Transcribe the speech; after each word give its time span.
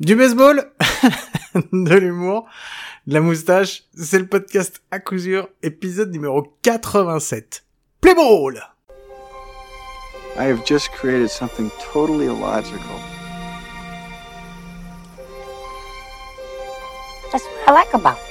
Du 0.00 0.14
baseball, 0.14 0.62
de 1.72 1.94
l'humour, 1.96 2.46
de 3.08 3.14
la 3.14 3.20
moustache, 3.20 3.82
c'est 3.96 4.20
le 4.20 4.28
podcast 4.28 4.80
à 4.92 5.00
coup 5.00 5.18
sûr, 5.18 5.48
épisode 5.64 6.12
numéro 6.12 6.56
87. 6.62 7.64
Play 8.00 8.14
ball 8.14 8.62
I 10.38 10.44
have 10.44 10.64
just 10.64 10.92
created 10.92 11.28
something 11.28 11.68
totally 11.92 12.26
illogical. 12.26 12.78
That's 17.32 17.44
what 17.44 17.68
I 17.68 17.72
like 17.72 17.92
about 17.92 18.27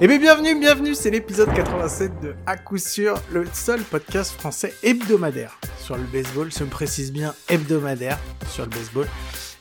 it. 0.00 0.02
Eh 0.02 0.06
bien 0.06 0.18
bienvenue, 0.18 0.58
bienvenue, 0.58 0.94
c'est 0.94 1.10
l'épisode 1.10 1.52
87 1.52 2.20
de 2.22 2.34
À 2.46 2.56
coup 2.56 2.78
sûr, 2.78 3.20
le 3.30 3.44
seul 3.52 3.82
podcast 3.82 4.32
français 4.32 4.74
hebdomadaire 4.82 5.58
sur 5.78 5.96
le 5.96 6.04
baseball, 6.04 6.50
se 6.50 6.64
me 6.64 6.70
précise 6.70 7.12
bien 7.12 7.34
hebdomadaire 7.48 8.18
sur 8.48 8.64
le 8.64 8.70
baseball. 8.70 9.06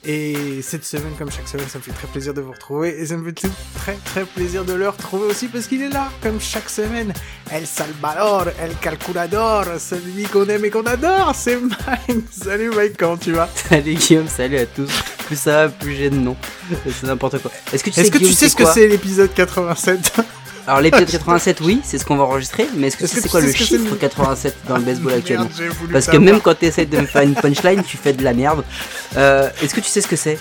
Et 0.06 0.62
cette 0.62 0.86
semaine, 0.86 1.12
comme 1.18 1.30
chaque 1.30 1.48
semaine, 1.48 1.68
ça 1.68 1.78
me 1.78 1.84
fait 1.84 1.92
très 1.92 2.08
plaisir 2.08 2.34
de 2.34 2.40
vous 2.40 2.54
retrouver 2.54 2.98
et 3.02 3.06
ça 3.06 3.18
me 3.18 3.26
fait 3.26 3.34
tout 3.34 3.52
très 3.76 3.96
très 4.06 4.24
plaisir 4.24 4.64
de 4.64 4.72
le 4.74 4.88
retrouver 4.88 5.26
aussi 5.28 5.48
parce 5.50 5.68
qu'il 5.68 5.82
est 5.82 5.90
là, 5.90 6.10
comme 6.24 6.40
chaque 6.40 6.70
semaine. 6.70 7.14
El 7.52 7.68
Salvador, 7.68 8.46
El 8.62 8.74
Calculador, 8.78 9.66
celui 9.78 10.24
qu'on 10.24 10.48
aime 10.48 10.64
et 10.64 10.70
qu'on 10.70 10.86
adore, 10.86 11.34
c'est 11.36 11.58
Mike. 11.58 12.24
Salut 12.32 12.70
Mike, 12.74 12.96
comment 12.98 13.18
tu 13.18 13.34
vas? 13.34 13.50
Salut 13.54 13.96
Guillaume, 13.96 14.28
salut 14.30 14.58
à 14.60 14.66
tous. 14.66 14.90
Plus 15.28 15.36
ça 15.38 15.68
va, 15.68 15.70
plus 15.70 15.96
j'ai 15.96 16.10
de 16.10 16.16
nom. 16.16 16.38
C'est 16.86 17.04
n'importe 17.04 17.40
quoi. 17.42 17.52
Est-ce 17.74 17.84
que 17.84 17.90
tu 17.90 17.96
sais, 17.96 18.02
Est-ce 18.02 18.12
que 18.12 18.18
tu 18.20 18.24
Guillaume, 18.24 18.38
sais 18.38 18.50
ce 18.50 18.56
que 18.56 18.66
c'est 18.66 18.88
l'épisode 18.88 19.34
87 19.34 20.14
Alors 20.70 20.82
l'épisode 20.82 21.10
87, 21.10 21.62
oui, 21.62 21.82
c'est 21.84 21.98
ce 21.98 22.06
qu'on 22.06 22.16
va 22.16 22.26
enregistrer. 22.26 22.68
Mais 22.78 22.88
est-ce 22.88 22.98
que 22.98 23.08
c'est 23.08 23.28
quoi 23.28 23.42
le 23.42 23.52
chiffre 23.52 23.90
le- 23.92 23.96
87 23.96 24.56
dans 24.68 24.78
le 24.78 24.84
baseball 24.84 25.14
actuellement 25.18 25.50
Parce 25.92 26.06
que 26.06 26.18
même 26.18 26.40
quand 26.42 26.54
tu 26.60 26.66
essaies 26.66 26.86
de 26.86 26.98
me 27.00 27.08
faire 27.08 27.24
une 27.24 27.34
punchline, 27.34 27.82
tu 27.84 27.98
fais 27.98 28.14
de 28.14 28.24
la 28.24 28.34
merde. 28.34 28.64
Euh, 29.18 29.50
est-ce 29.64 29.74
que 29.74 29.80
tu 29.80 29.88
sais 29.90 30.02
ce 30.02 30.08
que 30.08 30.16
c'est? 30.16 30.38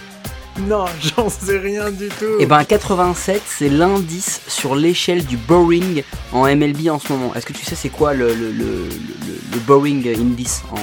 Non, 0.67 0.84
j'en 1.17 1.31
sais 1.31 1.56
rien 1.56 1.91
du 1.91 2.09
tout. 2.09 2.27
Eh 2.41 2.45
ben 2.45 2.62
87, 2.65 3.41
c'est 3.47 3.71
l'indice 3.71 4.43
sur 4.49 4.75
l'échelle 4.75 5.25
du 5.25 5.39
boring 5.39 6.03
en 6.33 6.45
MLB 6.45 6.89
en 6.91 6.99
ce 6.99 7.11
moment. 7.12 7.34
Est-ce 7.34 7.47
que 7.47 7.53
tu 7.55 7.65
sais 7.65 7.77
c'est 7.77 7.89
quoi 7.89 8.12
le, 8.12 8.34
le, 8.34 8.51
le, 8.51 8.65
le, 8.65 8.89
le 9.53 9.59
boring 9.67 10.06
index 10.15 10.62
en 10.73 10.77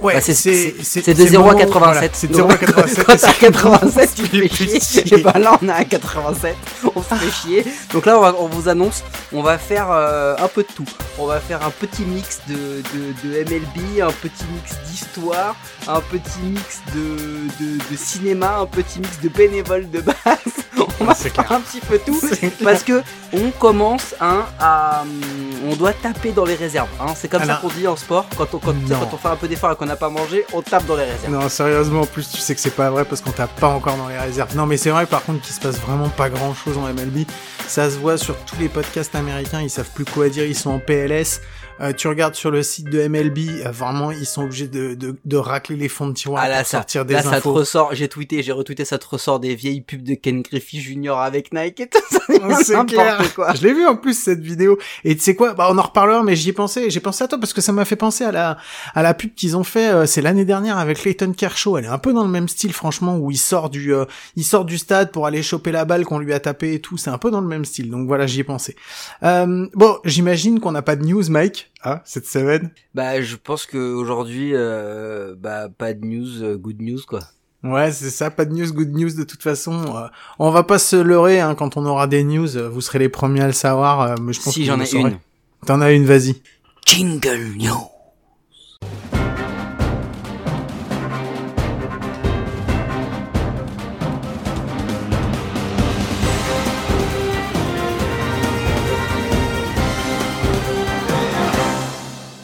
ouais, 0.00 0.14
bah, 0.14 0.20
c'est- 0.20 0.34
c'est 0.34 0.74
c'est 0.82 1.02
c'est 1.02 1.14
de 1.14 1.22
le 1.24 1.28
0 1.30 1.42
à 1.44 1.46
moment- 1.48 1.58
87. 1.58 1.92
voilà, 1.94 2.08
c'est 2.12 2.26
de 2.28 2.34
0 2.34 2.50
à 2.50 2.56
87. 2.56 3.04
Quand 3.04 3.12
t'as 3.16 3.18
c'est 3.32 3.38
87, 3.38 4.14
tu 4.14 4.22
te 4.28 4.36
fais 4.48 4.80
chier. 4.80 5.14
Et 5.14 5.22
ben 5.22 5.32
là, 5.38 5.58
on 5.62 5.68
est 5.68 5.72
à 5.72 5.84
87. 5.84 6.56
On 6.94 7.02
se 7.02 7.14
fait 7.14 7.30
chier. 7.30 7.64
Donc 7.92 8.06
là, 8.06 8.18
on, 8.18 8.20
va- 8.22 8.34
on 8.38 8.46
vous 8.48 8.68
annonce, 8.68 9.02
on 9.32 9.42
va 9.42 9.58
faire 9.58 9.88
euh, 9.90 10.34
un 10.38 10.48
peu 10.48 10.62
de 10.62 10.68
tout. 10.74 10.84
On 11.18 11.26
va 11.26 11.40
faire 11.40 11.64
un 11.66 11.70
petit 11.70 12.02
mix 12.02 12.40
de, 12.48 12.54
de, 12.54 13.28
de 13.28 13.44
MLB, 13.50 14.00
un 14.02 14.12
petit 14.12 14.44
mix 14.54 14.76
d'histoire, 14.88 15.56
un 15.88 16.00
petit 16.00 16.40
mix 16.44 16.80
de, 16.94 17.64
de, 17.90 17.96
cinéma, 17.96 18.58
un 18.60 18.66
petit 18.66 19.00
mix 19.00 19.20
de 19.22 19.28
bénévoles 19.28 19.90
de 19.90 20.00
base. 20.00 20.14
On 21.00 21.04
va 21.04 21.14
faire 21.14 21.32
clair. 21.32 21.52
un 21.52 21.60
petit 21.60 21.80
peu 21.80 21.98
tout. 21.98 22.20
Parce 22.62 22.82
que 22.82 23.02
on 23.32 23.50
commence 23.50 24.14
hein, 24.20 24.44
à, 24.60 25.04
on 25.68 25.74
doit 25.76 25.92
taper 25.92 26.32
dans 26.32 26.44
les 26.44 26.54
réserves. 26.54 26.88
hein. 27.00 27.12
C'est 27.16 27.28
comme 27.28 27.42
Alors- 27.42 27.56
ça 27.56 27.62
qu'on 27.62 27.68
dit 27.74 27.86
en 27.88 27.96
sport. 27.96 28.26
Quand 28.36 28.46
on, 28.54 28.58
quand, 28.58 28.72
quand 28.88 29.08
on 29.12 29.16
fait 29.16 29.28
un 29.28 29.36
peu 29.36 29.48
d'effort 29.48 29.70
qu'on 29.86 29.92
n'a 29.92 29.96
pas 29.96 30.08
mangé, 30.10 30.44
on 30.52 30.62
tape 30.62 30.84
dans 30.86 30.96
les 30.96 31.04
réserves. 31.04 31.32
Non, 31.32 31.48
sérieusement, 31.48 32.00
en 32.02 32.06
plus, 32.06 32.28
tu 32.28 32.38
sais 32.38 32.54
que 32.54 32.60
c'est 32.60 32.74
pas 32.74 32.90
vrai 32.90 33.04
parce 33.04 33.20
qu'on 33.20 33.30
tape 33.30 33.54
pas 33.60 33.68
encore 33.68 33.96
dans 33.96 34.08
les 34.08 34.18
réserves. 34.18 34.56
Non, 34.56 34.66
mais 34.66 34.76
c'est 34.76 34.90
vrai, 34.90 35.06
par 35.06 35.22
contre, 35.24 35.42
qu'il 35.42 35.54
se 35.54 35.60
passe 35.60 35.78
vraiment 35.78 36.08
pas 36.08 36.28
grand 36.28 36.54
chose 36.54 36.76
en 36.76 36.82
MLB. 36.92 37.24
Ça 37.68 37.88
se 37.90 37.96
voit 37.98 38.18
sur 38.18 38.36
tous 38.44 38.56
les 38.58 38.68
podcasts 38.68 39.14
américains, 39.14 39.60
ils 39.62 39.70
savent 39.70 39.90
plus 39.94 40.04
quoi 40.04 40.28
dire, 40.28 40.44
ils 40.44 40.56
sont 40.56 40.70
en 40.70 40.78
PLS. 40.80 41.40
Euh, 41.82 41.92
tu 41.92 42.08
regardes 42.08 42.34
sur 42.34 42.50
le 42.50 42.62
site 42.62 42.88
de 42.88 43.06
MLB, 43.06 43.38
euh, 43.66 43.70
vraiment, 43.70 44.10
ils 44.10 44.24
sont 44.24 44.44
obligés 44.44 44.66
de, 44.66 44.94
de, 44.94 45.14
de 45.26 45.36
racler 45.36 45.76
les 45.76 45.90
fonds 45.90 46.06
de 46.08 46.14
tiroir 46.14 46.42
Ah 46.42 46.48
là, 46.48 46.58
pour 46.60 46.66
ça, 46.68 46.78
sortir 46.78 47.04
des 47.04 47.12
là 47.12 47.22
ça 47.22 47.32
te 47.32 47.34
infos. 47.36 47.52
ressort, 47.52 47.90
j'ai 47.94 48.08
tweeté, 48.08 48.42
j'ai 48.42 48.52
retweeté, 48.52 48.86
ça 48.86 48.96
te 48.96 49.06
ressort 49.06 49.40
des 49.40 49.54
vieilles 49.54 49.82
pubs 49.82 50.02
de 50.02 50.14
Ken 50.14 50.40
Griffey 50.40 50.78
Jr. 50.78 51.18
avec 51.18 51.52
Nike 51.52 51.80
et 51.80 51.88
tout 51.90 51.98
ça. 52.10 52.18
C'est 52.64 52.86
clair. 52.86 53.34
quoi. 53.34 53.52
Je 53.54 53.62
l'ai 53.62 53.74
vu 53.74 53.86
en 53.86 53.94
plus 53.94 54.18
cette 54.18 54.40
vidéo. 54.40 54.78
Et 55.04 55.14
tu 55.16 55.22
sais 55.22 55.34
quoi? 55.34 55.52
Bah 55.52 55.68
on 55.70 55.76
en 55.76 55.82
reparlera, 55.82 56.22
mais 56.22 56.34
j'y 56.34 56.48
ai 56.48 56.52
pensé. 56.54 56.88
J'ai 56.88 57.00
pensé 57.00 57.24
à 57.24 57.28
toi 57.28 57.38
parce 57.38 57.52
que 57.52 57.60
ça 57.60 57.72
m'a 57.72 57.84
fait 57.84 57.94
penser 57.96 58.24
à 58.24 58.32
la 58.32 58.56
à 58.94 59.02
la 59.02 59.12
pub 59.12 59.34
qu'ils 59.34 59.54
ont 59.56 59.64
fait. 59.64 59.75
Euh, 59.84 60.06
c'est 60.06 60.22
l'année 60.22 60.44
dernière 60.44 60.78
avec 60.78 60.98
Clayton 60.98 61.32
Kershaw. 61.32 61.78
Elle 61.78 61.84
est 61.84 61.88
un 61.88 61.98
peu 61.98 62.12
dans 62.12 62.22
le 62.24 62.30
même 62.30 62.48
style, 62.48 62.72
franchement, 62.72 63.18
où 63.18 63.30
il 63.30 63.36
sort 63.36 63.70
du 63.70 63.92
euh, 63.94 64.04
il 64.36 64.44
sort 64.44 64.64
du 64.64 64.78
stade 64.78 65.10
pour 65.12 65.26
aller 65.26 65.42
choper 65.42 65.72
la 65.72 65.84
balle 65.84 66.04
qu'on 66.04 66.18
lui 66.18 66.32
a 66.32 66.40
tapé 66.40 66.74
et 66.74 66.80
tout. 66.80 66.96
C'est 66.96 67.10
un 67.10 67.18
peu 67.18 67.30
dans 67.30 67.40
le 67.40 67.48
même 67.48 67.64
style. 67.64 67.90
Donc 67.90 68.06
voilà, 68.06 68.26
j'y 68.26 68.40
ai 68.40 68.44
pensé. 68.44 68.76
Euh, 69.22 69.66
bon, 69.74 69.98
j'imagine 70.04 70.60
qu'on 70.60 70.72
n'a 70.72 70.82
pas 70.82 70.96
de 70.96 71.04
news, 71.04 71.28
Mike, 71.28 71.72
hein, 71.84 72.00
cette 72.04 72.26
semaine. 72.26 72.70
Bah, 72.94 73.20
je 73.20 73.36
pense 73.36 73.66
que 73.66 73.78
aujourd'hui, 73.94 74.50
euh, 74.54 75.34
bah, 75.38 75.68
pas 75.68 75.92
de 75.94 76.04
news, 76.04 76.56
good 76.58 76.80
news 76.80 77.00
quoi. 77.06 77.20
Ouais, 77.64 77.90
c'est 77.90 78.10
ça, 78.10 78.30
pas 78.30 78.44
de 78.44 78.54
news, 78.54 78.72
good 78.72 78.94
news 78.94 79.10
de 79.16 79.24
toute 79.24 79.42
façon. 79.42 79.96
Euh, 79.96 80.06
on 80.38 80.50
va 80.50 80.62
pas 80.62 80.78
se 80.78 80.94
leurrer 80.96 81.40
hein, 81.40 81.54
quand 81.54 81.76
on 81.76 81.84
aura 81.84 82.06
des 82.06 82.22
news. 82.22 82.46
Vous 82.70 82.80
serez 82.80 82.98
les 83.00 83.08
premiers 83.08 83.40
à 83.42 83.46
le 83.46 83.52
savoir. 83.52 84.02
euh, 84.02 84.14
mais 84.22 84.32
je 84.32 84.40
pense 84.40 84.54
Si 84.54 84.64
j'en 84.64 84.80
ai 84.80 84.94
une. 84.94 85.18
T'en 85.66 85.80
as 85.80 85.92
une, 85.92 86.04
vas-y. 86.04 86.40
Jingle 86.84 87.54
news. 87.56 87.90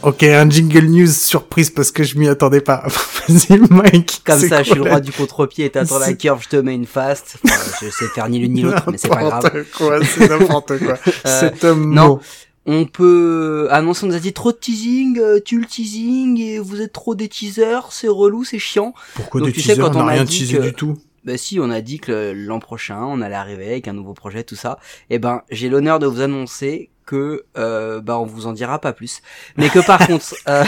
Ok, 0.02 0.22
un 0.24 0.48
jingle 0.50 0.86
news 0.86 1.06
surprise 1.06 1.70
parce 1.70 1.92
que 1.92 2.02
je 2.02 2.18
m'y 2.18 2.28
attendais 2.28 2.60
pas. 2.60 2.84
Vas-y, 3.28 3.58
Mike. 3.70 4.22
Comme 4.24 4.38
c'est 4.40 4.48
ça, 4.48 4.62
je 4.62 4.70
suis 4.70 4.74
le 4.74 4.82
roi 4.82 5.00
du 5.00 5.12
contre-pied, 5.12 5.70
t'attends 5.70 5.98
la 5.98 6.06
C'est- 6.06 6.16
curve, 6.16 6.42
je 6.42 6.48
te 6.48 6.56
mets 6.56 6.74
une 6.74 6.86
fast. 6.86 7.36
Enfin, 7.44 7.54
je 7.82 7.88
sais 7.90 8.06
faire 8.08 8.28
ni 8.28 8.38
l'une 8.40 8.52
ni 8.54 8.62
l'autre, 8.62 8.90
mais 8.90 8.98
c'est 8.98 9.08
pas 9.08 9.22
grave. 9.22 9.64
Quoi, 9.76 10.04
c'est 10.04 10.28
n'importe 10.28 10.78
quoi. 10.78 10.96
Cet 11.24 11.62
homme 11.64 11.94
non. 11.94 12.06
mot. 12.08 12.20
On 12.64 12.84
peut 12.84 13.66
annoncer, 13.70 14.04
on 14.04 14.08
nous 14.08 14.14
a 14.14 14.20
dit 14.20 14.32
trop 14.32 14.52
de 14.52 14.56
teasing, 14.56 15.18
euh, 15.18 15.40
tu 15.44 15.58
le 15.58 15.66
teasing 15.66 16.38
et 16.40 16.58
vous 16.60 16.80
êtes 16.80 16.92
trop 16.92 17.16
des 17.16 17.28
teasers, 17.28 17.88
c'est 17.90 18.06
relou, 18.06 18.44
c'est 18.44 18.60
chiant. 18.60 18.94
Pourquoi 19.14 19.40
Donc, 19.40 19.48
des 19.48 19.52
tu 19.54 19.60
sais, 19.62 19.70
teasers 19.74 19.84
quand 19.84 19.96
On 19.96 20.02
on 20.02 20.04
n'a 20.04 20.12
a 20.12 20.14
rien 20.14 20.24
teasé 20.24 20.58
que- 20.58 20.62
du 20.62 20.72
tout. 20.72 20.96
Bah 21.24 21.36
si, 21.36 21.58
on 21.60 21.70
a 21.70 21.80
dit 21.80 21.98
que 22.00 22.32
l'an 22.34 22.58
prochain, 22.60 23.00
on 23.02 23.20
allait 23.20 23.34
arriver 23.36 23.66
avec 23.66 23.86
un 23.88 23.92
nouveau 23.92 24.12
projet, 24.14 24.42
tout 24.42 24.56
ça. 24.56 24.78
Et 25.10 25.19
ben, 25.20 25.42
j'ai 25.50 25.69
l'honneur 25.69 25.98
de 26.00 26.06
vous 26.06 26.20
annoncer 26.20 26.90
que, 27.06 27.44
euh, 27.56 28.00
bah, 28.00 28.18
on 28.18 28.24
vous 28.26 28.46
en 28.46 28.52
dira 28.52 28.78
pas 28.78 28.92
plus, 28.92 29.20
mais 29.56 29.68
que 29.68 29.84
par 29.86 29.98
contre, 30.06 30.34
euh, 30.48 30.64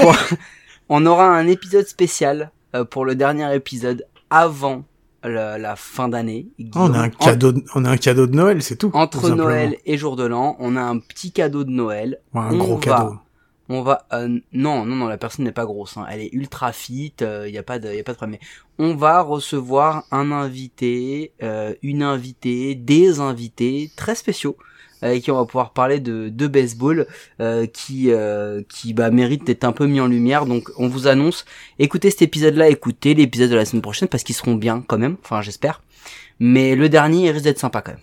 on 0.88 1.06
aura 1.06 1.26
un 1.36 1.46
épisode 1.46 1.86
spécial 1.86 2.50
euh, 2.74 2.84
pour 2.84 3.04
le 3.04 3.14
dernier 3.14 3.54
épisode 3.54 4.04
avant 4.30 4.84
la, 5.24 5.58
la 5.58 5.76
fin 5.76 6.08
d'année. 6.08 6.48
Oh, 6.60 6.64
on 6.76 6.94
a 6.94 7.00
un 7.00 7.08
cadeau, 7.10 7.52
de... 7.52 7.64
on 7.74 7.84
a 7.84 7.90
un 7.90 7.96
cadeau 7.96 8.26
de 8.26 8.34
Noël, 8.36 8.62
c'est 8.62 8.76
tout. 8.76 8.90
entre 8.94 9.28
tout. 9.28 9.34
Noël 9.34 9.76
et 9.84 9.96
jour 9.98 10.16
de 10.16 10.24
l'an, 10.24 10.56
on 10.60 10.76
a 10.76 10.82
un 10.82 10.98
petit 10.98 11.32
cadeau 11.32 11.64
de 11.64 11.70
Noël. 11.70 12.20
Ouais, 12.34 12.40
un 12.42 12.52
on 12.54 12.58
gros 12.58 12.74
va- 12.76 12.80
cadeau. 12.80 13.14
On 13.70 13.82
va 13.82 14.06
euh, 14.14 14.28
non 14.54 14.86
non 14.86 14.96
non 14.96 15.08
la 15.08 15.18
personne 15.18 15.44
n'est 15.44 15.52
pas 15.52 15.66
grosse 15.66 15.98
hein. 15.98 16.06
elle 16.08 16.22
est 16.22 16.32
ultra 16.32 16.72
fit 16.72 17.12
il 17.20 17.50
y 17.52 17.58
a 17.58 17.62
pas 17.62 17.78
de 17.78 17.92
y 17.94 18.00
a 18.00 18.02
pas 18.02 18.12
de 18.12 18.16
problème 18.16 18.40
mais 18.40 18.46
on 18.82 18.94
va 18.96 19.20
recevoir 19.20 20.04
un 20.10 20.32
invité 20.32 21.32
euh, 21.42 21.74
une 21.82 22.02
invitée 22.02 22.74
des 22.74 23.20
invités 23.20 23.90
très 23.94 24.14
spéciaux 24.14 24.56
avec 25.02 25.22
qui 25.22 25.30
on 25.30 25.36
va 25.36 25.44
pouvoir 25.44 25.72
parler 25.72 26.00
de, 26.00 26.28
de 26.28 26.46
baseball 26.46 27.06
euh, 27.40 27.66
qui 27.66 28.10
euh, 28.10 28.62
qui 28.68 28.94
bah 28.94 29.10
mérite 29.10 29.44
d'être 29.44 29.64
un 29.64 29.72
peu 29.72 29.86
mis 29.86 30.00
en 30.00 30.06
lumière. 30.06 30.46
Donc 30.46 30.70
on 30.76 30.88
vous 30.88 31.06
annonce. 31.06 31.44
Écoutez 31.78 32.10
cet 32.10 32.22
épisode 32.22 32.54
là 32.54 32.68
écoutez 32.68 33.14
l'épisode 33.14 33.50
de 33.50 33.56
la 33.56 33.64
semaine 33.64 33.82
prochaine 33.82 34.08
parce 34.08 34.22
qu'ils 34.22 34.36
seront 34.36 34.54
bien 34.54 34.84
quand 34.86 34.98
même. 34.98 35.16
Enfin 35.22 35.42
j'espère. 35.42 35.82
Mais 36.40 36.74
le 36.74 36.88
dernier 36.88 37.26
il 37.26 37.30
risque 37.30 37.44
d'être 37.44 37.58
sympa 37.58 37.82
quand 37.82 37.92
même. 37.92 38.00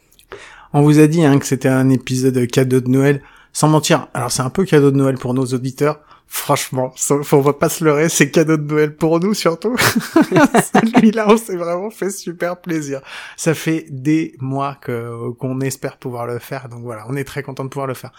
On 0.73 0.81
vous 0.81 0.99
a 0.99 1.07
dit 1.07 1.23
hein, 1.23 1.39
que 1.39 1.45
c'était 1.45 1.69
un 1.69 1.89
épisode 1.89 2.47
cadeau 2.47 2.81
de 2.81 2.89
Noël. 2.89 3.21
Sans 3.53 3.69
mentir, 3.69 4.09
alors 4.13 4.31
c'est 4.31 4.41
un 4.41 4.49
peu 4.49 4.65
cadeau 4.65 4.91
de 4.91 4.97
Noël 4.97 5.15
pour 5.15 5.33
nos 5.33 5.45
auditeurs. 5.45 6.01
Franchement, 6.27 6.93
on 7.31 7.39
va 7.39 7.53
pas 7.53 7.69
se 7.69 7.83
leurrer, 7.83 8.09
c'est 8.09 8.31
cadeau 8.31 8.57
de 8.57 8.63
Noël 8.63 8.95
pour 8.95 9.19
nous 9.19 9.33
surtout. 9.33 9.75
Celui-là, 9.77 11.27
on 11.29 11.37
s'est 11.37 11.55
vraiment 11.55 11.89
fait 11.89 12.09
super 12.09 12.59
plaisir. 12.59 13.01
Ça 13.37 13.53
fait 13.53 13.85
des 13.89 14.35
mois 14.39 14.75
que 14.81 15.29
qu'on 15.39 15.61
espère 15.61 15.97
pouvoir 15.97 16.25
le 16.25 16.39
faire, 16.39 16.67
donc 16.67 16.81
voilà, 16.81 17.05
on 17.09 17.15
est 17.15 17.23
très 17.23 17.43
content 17.43 17.63
de 17.63 17.69
pouvoir 17.69 17.87
le 17.87 17.93
faire. 17.93 18.11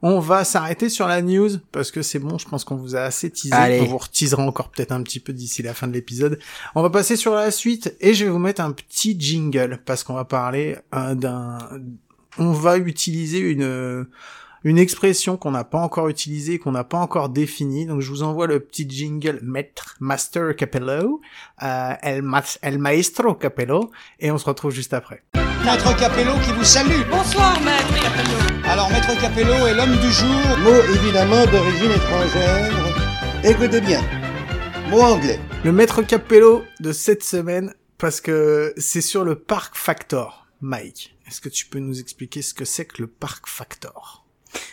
On 0.00 0.20
va 0.20 0.44
s'arrêter 0.44 0.88
sur 0.88 1.08
la 1.08 1.22
news 1.22 1.50
parce 1.72 1.90
que 1.90 2.02
c'est 2.02 2.20
bon, 2.20 2.38
je 2.38 2.48
pense 2.48 2.64
qu'on 2.64 2.76
vous 2.76 2.94
a 2.94 3.00
assez 3.00 3.30
teasé. 3.30 3.52
Allez. 3.52 3.80
On 3.80 3.86
vous 3.86 3.98
reteasera 3.98 4.42
encore 4.42 4.70
peut-être 4.70 4.92
un 4.92 5.02
petit 5.02 5.18
peu 5.18 5.32
d'ici 5.32 5.62
la 5.62 5.74
fin 5.74 5.88
de 5.88 5.92
l'épisode. 5.92 6.38
On 6.76 6.82
va 6.82 6.90
passer 6.90 7.16
sur 7.16 7.34
la 7.34 7.50
suite 7.50 7.96
et 8.00 8.14
je 8.14 8.24
vais 8.24 8.30
vous 8.30 8.38
mettre 8.38 8.60
un 8.60 8.70
petit 8.70 9.18
jingle 9.18 9.80
parce 9.84 10.04
qu'on 10.04 10.14
va 10.14 10.24
parler 10.24 10.76
euh, 10.94 11.14
d'un. 11.14 11.58
On 12.38 12.52
va 12.52 12.78
utiliser 12.78 13.40
une 13.40 14.06
une 14.64 14.78
expression 14.78 15.36
qu'on 15.36 15.50
n'a 15.50 15.64
pas 15.64 15.78
encore 15.78 16.08
utilisée, 16.08 16.58
qu'on 16.58 16.72
n'a 16.72 16.84
pas 16.84 16.98
encore 16.98 17.28
définie. 17.28 17.86
Donc 17.86 18.00
je 18.00 18.10
vous 18.10 18.22
envoie 18.22 18.46
le 18.46 18.60
petit 18.60 18.88
jingle 18.88 19.40
Maître 19.42 19.96
Master 20.00 20.54
Capello, 20.56 21.20
euh, 21.62 21.92
El, 22.02 22.22
Maestro 22.78 23.34
Capello, 23.34 23.90
et 24.20 24.30
on 24.30 24.38
se 24.38 24.44
retrouve 24.44 24.72
juste 24.72 24.94
après. 24.94 25.22
Maître 25.64 25.96
Capello 25.96 26.32
qui 26.44 26.52
vous 26.52 26.64
salue. 26.64 27.02
Bonsoir, 27.10 27.60
maître 27.60 28.02
Capello. 28.02 28.38
Alors, 28.64 28.90
Maître 28.90 29.20
Capello 29.20 29.66
est 29.66 29.74
l'homme 29.74 29.96
du 29.96 30.10
jour. 30.10 30.58
Mot 30.62 30.94
évidemment 30.94 31.44
d'origine 31.46 31.90
étrangère. 31.90 32.72
Écoutez 33.44 33.80
bien. 33.80 34.02
Mot 34.90 35.00
anglais. 35.00 35.40
Le 35.64 35.72
maître 35.72 36.02
Capello 36.02 36.62
de 36.80 36.92
cette 36.92 37.22
semaine, 37.22 37.74
parce 37.98 38.20
que 38.20 38.72
c'est 38.76 39.00
sur 39.00 39.24
le 39.24 39.34
Park 39.34 39.76
Factor. 39.76 40.46
Mike, 40.60 41.16
est-ce 41.26 41.40
que 41.40 41.48
tu 41.48 41.66
peux 41.66 41.78
nous 41.78 42.00
expliquer 42.00 42.42
ce 42.42 42.54
que 42.54 42.64
c'est 42.64 42.86
que 42.86 43.02
le 43.02 43.08
Park 43.08 43.46
Factor? 43.46 44.27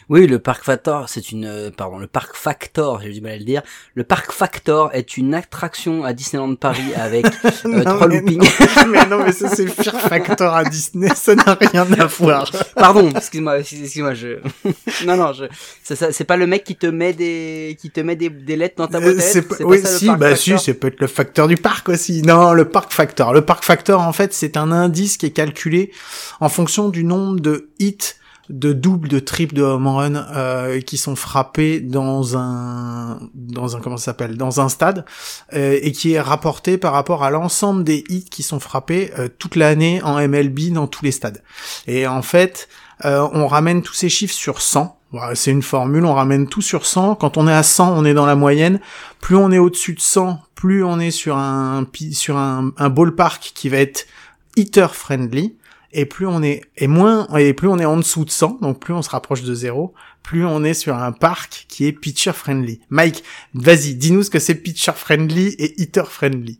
Oui, 0.09 0.27
le 0.27 0.39
Parc 0.39 0.63
Factor, 0.63 1.09
c'est 1.09 1.31
une, 1.31 1.45
euh, 1.45 1.71
pardon, 1.75 1.97
le 1.97 2.07
Parc 2.07 2.35
Factor, 2.35 3.01
j'ai 3.01 3.11
du 3.11 3.21
mal 3.21 3.33
à 3.33 3.37
le 3.37 3.43
dire. 3.43 3.61
Le 3.95 4.03
Parc 4.03 4.31
Factor 4.31 4.89
est 4.93 5.17
une 5.17 5.33
attraction 5.33 6.03
à 6.03 6.13
Disneyland 6.13 6.55
Paris 6.55 6.93
avec 6.95 7.25
euh, 7.65 7.83
trois 7.83 8.07
loopings. 8.07 8.37
non. 8.39 8.87
mais 8.87 9.05
non, 9.07 9.23
mais 9.23 9.31
ça 9.31 9.49
c'est 9.49 9.67
Fear 9.67 9.99
Factor 10.01 10.53
à 10.53 10.63
Disney, 10.63 11.09
ça 11.15 11.35
n'a 11.35 11.57
rien 11.59 11.87
à 11.99 12.05
voir. 12.05 12.51
Pardon, 12.75 13.09
excuse-moi, 13.15 13.59
excuse-moi, 13.59 14.13
je, 14.13 14.39
non, 15.05 15.17
non, 15.17 15.33
je, 15.33 15.45
ça, 15.83 15.95
ça, 15.95 16.11
c'est 16.11 16.23
pas 16.23 16.37
le 16.37 16.47
mec 16.47 16.63
qui 16.63 16.75
te 16.75 16.87
met 16.87 17.13
des, 17.13 17.77
qui 17.79 17.89
te 17.89 17.99
met 17.99 18.15
des, 18.15 18.29
des 18.29 18.55
lettres 18.55 18.75
dans 18.77 18.87
ta 18.87 18.99
boîte 18.99 19.15
Euh, 19.15 19.19
c'est 19.19 19.41
pas 19.47 19.55
oui, 19.61 19.81
ça, 19.81 19.87
si, 19.87 20.05
bah 20.07 20.35
Factor 20.35 20.59
si, 20.59 20.65
c'est 20.65 20.73
peut 20.75 20.87
être 20.87 20.99
le 20.99 21.07
facteur 21.07 21.47
du 21.47 21.55
parc 21.55 21.89
aussi. 21.89 22.21
Non, 22.21 22.53
le 22.53 22.65
parc 22.65 22.93
factor. 22.93 23.33
Le 23.33 23.41
parc 23.41 23.63
factor, 23.63 24.01
en 24.01 24.13
fait, 24.13 24.33
c'est 24.33 24.57
un 24.57 24.71
indice 24.71 25.17
qui 25.17 25.25
est 25.25 25.31
calculé 25.31 25.91
en 26.39 26.49
fonction 26.49 26.89
du 26.89 27.03
nombre 27.03 27.39
de 27.39 27.69
hits, 27.79 28.15
de 28.49 28.73
doubles, 28.73 29.07
de 29.07 29.19
triples, 29.19 29.55
de 29.55 29.63
home 29.63 29.87
run 29.87 30.15
euh, 30.15 30.79
qui 30.81 30.97
sont 30.97 31.15
frappés 31.15 31.79
dans 31.79 32.37
un, 32.37 33.19
dans 33.33 33.75
un 33.75 33.79
comment 33.79 33.97
ça 33.97 34.05
s'appelle, 34.05 34.37
dans 34.37 34.61
un 34.61 34.69
stade, 34.69 35.05
euh, 35.53 35.79
et 35.81 35.91
qui 35.91 36.13
est 36.13 36.21
rapporté 36.21 36.77
par 36.77 36.93
rapport 36.93 37.23
à 37.23 37.31
l'ensemble 37.31 37.83
des 37.83 38.03
hits 38.09 38.25
qui 38.29 38.43
sont 38.43 38.59
frappés 38.59 39.11
euh, 39.17 39.27
toute 39.39 39.55
l'année 39.55 40.01
en 40.03 40.15
MLB 40.27 40.71
dans 40.73 40.87
tous 40.87 41.03
les 41.03 41.11
stades. 41.11 41.41
Et 41.87 42.07
en 42.07 42.21
fait, 42.21 42.69
euh, 43.03 43.27
on 43.33 43.47
ramène 43.47 43.81
tous 43.81 43.93
ces 43.93 44.09
chiffres 44.09 44.33
sur 44.33 44.61
100. 44.61 44.99
Voilà, 45.11 45.35
C'est 45.35 45.51
une 45.51 45.61
formule, 45.61 46.05
on 46.05 46.13
ramène 46.13 46.47
tout 46.47 46.61
sur 46.61 46.85
100. 46.85 47.15
Quand 47.15 47.37
on 47.37 47.47
est 47.47 47.53
à 47.53 47.63
100, 47.63 47.97
on 47.97 48.05
est 48.05 48.13
dans 48.13 48.25
la 48.25 48.35
moyenne. 48.35 48.79
Plus 49.21 49.35
on 49.35 49.51
est 49.51 49.59
au-dessus 49.59 49.93
de 49.93 49.99
100, 49.99 50.39
plus 50.55 50.83
on 50.83 50.99
est 50.99 51.11
sur 51.11 51.37
un 51.37 51.85
sur 52.11 52.37
un, 52.37 52.71
un 52.77 52.89
ballpark 52.89 53.51
qui 53.55 53.69
va 53.69 53.77
être 53.77 54.07
hitter 54.55 54.87
friendly. 54.91 55.55
Et 55.97 56.05
plus 56.05 56.27
on 56.27 56.43
est 56.43 56.61
et 56.75 56.87
moins 56.87 57.25
et 57.37 57.53
plus 57.53 57.69
on 57.69 57.79
est 57.79 57.85
en 57.85 57.95
dessous 57.95 58.25
de 58.25 58.29
100, 58.29 58.59
donc 58.61 58.81
plus 58.81 58.93
on 58.93 59.01
se 59.01 59.09
rapproche 59.09 59.43
de 59.43 59.55
zéro, 59.55 59.93
plus 60.23 60.45
on 60.45 60.63
est 60.65 60.73
sur 60.73 60.93
un 60.95 61.13
parc 61.13 61.65
qui 61.69 61.85
est 61.85 61.93
pitcher 61.93 62.33
friendly. 62.33 62.81
Mike, 62.89 63.23
vas-y, 63.53 63.95
dis-nous 63.95 64.23
ce 64.23 64.29
que 64.29 64.39
c'est 64.39 64.55
pitcher 64.55 64.91
friendly 64.93 65.55
et 65.57 65.81
hitter 65.81 66.03
friendly. 66.05 66.59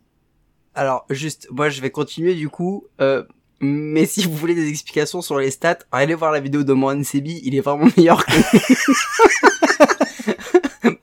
Alors, 0.73 1.05
juste, 1.09 1.47
moi, 1.51 1.67
je 1.67 1.81
vais 1.81 1.89
continuer 1.89 2.33
du 2.33 2.47
coup. 2.47 2.85
Euh, 3.01 3.23
mais 3.59 4.05
si 4.05 4.23
vous 4.23 4.35
voulez 4.35 4.55
des 4.55 4.69
explications 4.69 5.21
sur 5.21 5.37
les 5.37 5.51
stats, 5.51 5.79
allez 5.91 6.15
voir 6.15 6.31
la 6.31 6.39
vidéo 6.39 6.63
de 6.63 6.73
Mohan 6.73 7.03
Sebi, 7.03 7.41
il 7.43 7.55
est 7.55 7.61
vraiment 7.61 7.89
meilleur 7.97 8.25
que... 8.25 8.31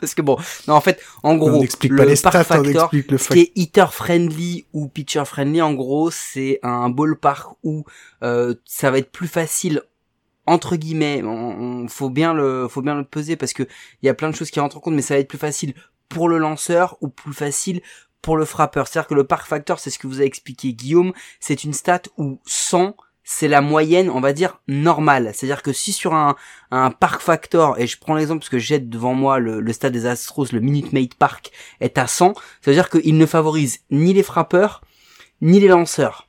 Parce 0.02 0.14
que 0.14 0.22
bon, 0.22 0.36
non, 0.68 0.74
en 0.74 0.80
fait, 0.80 1.00
en 1.22 1.36
gros, 1.36 1.48
on 1.50 1.62
le 1.62 1.96
pas 1.96 2.04
les 2.04 2.16
Park 2.16 2.34
stats, 2.34 2.40
on 2.40 2.64
Factor, 2.64 2.82
explique 2.82 3.10
le 3.12 3.18
ce 3.18 3.24
fact. 3.24 3.34
qui 3.34 3.40
est 3.46 3.52
hitter 3.54 3.86
friendly 3.90 4.66
ou 4.72 4.88
pitcher 4.88 5.24
friendly, 5.24 5.62
en 5.62 5.74
gros, 5.74 6.10
c'est 6.10 6.58
un 6.62 6.90
ballpark 6.90 7.56
où 7.62 7.84
euh, 8.22 8.54
ça 8.64 8.90
va 8.90 8.98
être 8.98 9.12
plus 9.12 9.28
facile 9.28 9.82
entre 10.44 10.74
guillemets, 10.74 11.22
on, 11.22 11.84
on- 11.84 11.88
faut 11.88 12.10
bien 12.10 12.34
le, 12.34 12.66
faut 12.68 12.82
bien 12.82 12.96
le 12.96 13.04
peser 13.04 13.36
parce 13.36 13.52
que 13.52 13.62
il 14.02 14.06
y 14.06 14.08
a 14.08 14.14
plein 14.14 14.28
de 14.28 14.34
choses 14.34 14.50
qui 14.50 14.58
rentrent 14.58 14.76
en 14.76 14.80
compte, 14.80 14.94
mais 14.94 15.00
ça 15.02 15.14
va 15.14 15.20
être 15.20 15.28
plus 15.28 15.38
facile 15.38 15.72
pour 16.08 16.28
le 16.28 16.38
lanceur 16.38 16.96
ou 17.00 17.08
plus 17.08 17.32
facile 17.32 17.80
pour 18.22 18.36
le 18.36 18.44
frappeur. 18.44 18.88
C'est-à-dire 18.88 19.06
que 19.08 19.14
le 19.14 19.24
park 19.24 19.46
factor, 19.46 19.78
c'est 19.78 19.90
ce 19.90 20.00
que 20.00 20.08
vous 20.08 20.20
a 20.20 20.24
expliqué 20.24 20.72
Guillaume, 20.74 21.12
c'est 21.38 21.62
une 21.62 21.72
stat 21.72 22.02
où 22.18 22.40
100 22.44 22.96
c'est 23.24 23.48
la 23.48 23.60
moyenne, 23.60 24.10
on 24.10 24.20
va 24.20 24.32
dire, 24.32 24.60
normale. 24.66 25.30
C'est-à-dire 25.34 25.62
que 25.62 25.72
si 25.72 25.92
sur 25.92 26.14
un, 26.14 26.36
un 26.70 26.90
park 26.90 27.20
factor, 27.20 27.78
et 27.78 27.86
je 27.86 27.98
prends 27.98 28.14
l'exemple 28.14 28.40
parce 28.40 28.50
que 28.50 28.58
j'ai 28.58 28.78
devant 28.78 29.14
moi 29.14 29.38
le, 29.38 29.72
stade 29.72 29.92
des 29.92 30.06
Astros, 30.06 30.46
le 30.52 30.60
Minute 30.60 30.92
Maid 30.92 31.14
Park, 31.14 31.52
est 31.80 31.98
à 31.98 32.06
100, 32.06 32.34
ça 32.34 32.42
veut 32.66 32.74
dire 32.74 32.90
qu'il 32.90 33.16
ne 33.16 33.26
favorise 33.26 33.80
ni 33.90 34.12
les 34.12 34.22
frappeurs, 34.22 34.82
ni 35.40 35.60
les 35.60 35.68
lanceurs. 35.68 36.28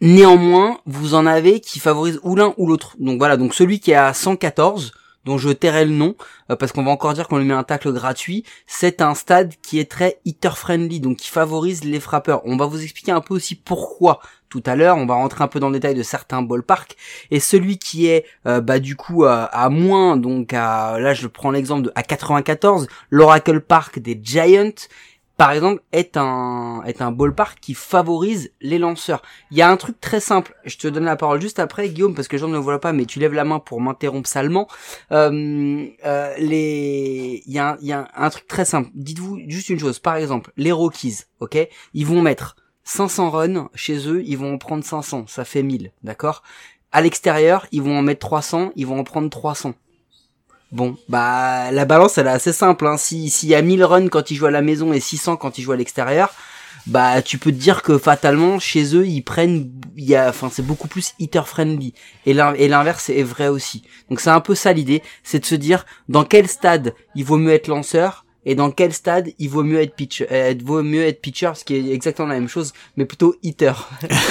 Néanmoins, 0.00 0.80
vous 0.86 1.14
en 1.14 1.24
avez 1.24 1.60
qui 1.60 1.78
favorisent 1.78 2.20
ou 2.22 2.36
l'un 2.36 2.52
ou 2.58 2.66
l'autre. 2.66 2.96
Donc 2.98 3.18
voilà, 3.18 3.36
donc 3.36 3.54
celui 3.54 3.80
qui 3.80 3.92
est 3.92 3.96
à 3.96 4.12
114, 4.12 4.92
dont 5.24 5.38
je 5.38 5.50
tairai 5.50 5.84
le 5.84 5.92
nom, 5.92 6.14
euh, 6.50 6.56
parce 6.56 6.72
qu'on 6.72 6.84
va 6.84 6.90
encore 6.90 7.14
dire 7.14 7.28
qu'on 7.28 7.38
lui 7.38 7.46
met 7.46 7.54
un 7.54 7.62
tacle 7.62 7.92
gratuit, 7.92 8.44
c'est 8.66 9.00
un 9.00 9.14
stade 9.14 9.54
qui 9.62 9.78
est 9.78 9.90
très 9.90 10.20
hitter-friendly, 10.24 11.00
donc 11.00 11.18
qui 11.18 11.28
favorise 11.28 11.84
les 11.84 12.00
frappeurs. 12.00 12.42
On 12.44 12.56
va 12.56 12.66
vous 12.66 12.82
expliquer 12.82 13.12
un 13.12 13.20
peu 13.20 13.34
aussi 13.34 13.54
pourquoi 13.54 14.20
tout 14.50 14.62
à 14.66 14.76
l'heure, 14.76 14.96
on 14.98 15.06
va 15.06 15.14
rentrer 15.14 15.42
un 15.42 15.48
peu 15.48 15.58
dans 15.58 15.68
le 15.68 15.80
détail 15.80 15.96
de 15.96 16.04
certains 16.04 16.40
ballparks, 16.40 16.96
et 17.32 17.40
celui 17.40 17.76
qui 17.76 18.06
est 18.06 18.24
euh, 18.46 18.60
bah 18.60 18.78
du 18.78 18.94
coup 18.94 19.24
à, 19.24 19.68
moins, 19.68 20.16
donc 20.16 20.52
à, 20.52 21.00
là 21.00 21.12
je 21.12 21.26
prends 21.26 21.50
l'exemple 21.50 21.82
de 21.82 21.92
à 21.96 22.04
94, 22.04 22.86
l'Oracle 23.10 23.60
Park 23.60 23.98
des 23.98 24.18
Giants, 24.22 24.70
par 25.36 25.50
exemple, 25.50 25.82
est 25.92 26.16
un 26.16 26.82
est 26.86 27.02
un 27.02 27.10
ballpark 27.10 27.58
qui 27.60 27.74
favorise 27.74 28.52
les 28.60 28.78
lanceurs. 28.78 29.22
Il 29.50 29.56
y 29.56 29.62
a 29.62 29.68
un 29.70 29.76
truc 29.76 30.00
très 30.00 30.20
simple. 30.20 30.54
Je 30.64 30.76
te 30.78 30.86
donne 30.86 31.04
la 31.04 31.16
parole 31.16 31.40
juste 31.40 31.58
après, 31.58 31.88
Guillaume, 31.88 32.14
parce 32.14 32.28
que 32.28 32.38
gens 32.38 32.46
ne 32.48 32.52
le 32.54 32.58
voient 32.60 32.80
pas, 32.80 32.92
mais 32.92 33.04
tu 33.04 33.18
lèves 33.18 33.34
la 33.34 33.44
main 33.44 33.58
pour 33.58 33.80
m'interrompre 33.80 34.28
salement. 34.28 34.68
Euh, 35.12 35.86
euh, 36.04 36.34
les, 36.38 37.42
il 37.46 37.52
y 37.52 37.58
a, 37.58 37.70
un- 37.72 37.76
il 37.80 37.86
y 37.88 37.92
a 37.92 38.08
un 38.14 38.30
truc 38.30 38.46
très 38.46 38.64
simple. 38.64 38.90
Dites-vous 38.94 39.40
juste 39.48 39.68
une 39.70 39.78
chose. 39.80 39.98
Par 39.98 40.16
exemple, 40.16 40.52
les 40.56 40.72
Rockies, 40.72 41.20
ok, 41.40 41.58
ils 41.94 42.06
vont 42.06 42.22
mettre 42.22 42.56
500 42.84 43.30
runs 43.30 43.68
chez 43.74 44.08
eux, 44.08 44.22
ils 44.24 44.38
vont 44.38 44.54
en 44.54 44.58
prendre 44.58 44.84
500, 44.84 45.26
ça 45.26 45.44
fait 45.44 45.62
1000, 45.62 45.92
d'accord? 46.02 46.42
À 46.92 47.00
l'extérieur, 47.00 47.66
ils 47.72 47.82
vont 47.82 47.98
en 47.98 48.02
mettre 48.02 48.20
300, 48.20 48.70
ils 48.76 48.86
vont 48.86 48.98
en 49.00 49.04
prendre 49.04 49.28
300. 49.30 49.74
Bon, 50.74 50.96
bah 51.08 51.70
la 51.70 51.84
balance 51.84 52.18
elle 52.18 52.26
est 52.26 52.30
assez 52.30 52.52
simple. 52.52 52.86
Hein. 52.86 52.96
Si 52.96 53.30
s'il 53.30 53.48
y 53.48 53.54
a 53.54 53.62
1000 53.62 53.84
runs 53.84 54.08
quand 54.08 54.30
ils 54.30 54.34
jouent 54.36 54.46
à 54.46 54.50
la 54.50 54.60
maison 54.60 54.92
et 54.92 54.98
600 55.00 55.36
quand 55.36 55.56
ils 55.56 55.62
jouent 55.62 55.70
à 55.72 55.76
l'extérieur, 55.76 56.34
bah 56.88 57.22
tu 57.22 57.38
peux 57.38 57.52
te 57.52 57.56
dire 57.56 57.82
que 57.82 57.96
fatalement 57.96 58.58
chez 58.58 58.96
eux 58.96 59.06
ils 59.06 59.22
prennent, 59.22 59.70
il 59.96 60.04
y 60.04 60.16
a, 60.16 60.28
enfin 60.28 60.50
c'est 60.52 60.66
beaucoup 60.66 60.88
plus 60.88 61.14
hitter 61.20 61.42
friendly. 61.46 61.94
Et 62.26 62.34
l'in- 62.34 62.54
et 62.54 62.66
l'inverse 62.66 63.08
est 63.08 63.22
vrai 63.22 63.46
aussi. 63.46 63.84
Donc 64.10 64.18
c'est 64.20 64.30
un 64.30 64.40
peu 64.40 64.56
ça 64.56 64.72
l'idée, 64.72 65.02
c'est 65.22 65.38
de 65.38 65.46
se 65.46 65.54
dire 65.54 65.86
dans 66.08 66.24
quel 66.24 66.48
stade 66.48 66.92
il 67.14 67.24
vaut 67.24 67.38
mieux 67.38 67.52
être 67.52 67.68
lanceur 67.68 68.24
et 68.44 68.56
dans 68.56 68.72
quel 68.72 68.92
stade 68.92 69.30
il 69.38 69.48
vaut 69.50 69.62
mieux 69.62 69.80
être 69.80 69.94
pitcher, 69.94 70.26
euh, 70.32 70.50
il 70.58 70.64
vaut 70.64 70.82
mieux 70.82 71.04
être 71.04 71.20
pitcher, 71.22 71.52
ce 71.54 71.64
qui 71.64 71.76
est 71.76 71.92
exactement 71.94 72.26
la 72.28 72.34
même 72.34 72.48
chose, 72.48 72.72
mais 72.96 73.04
plutôt 73.04 73.36
hitter. 73.44 73.72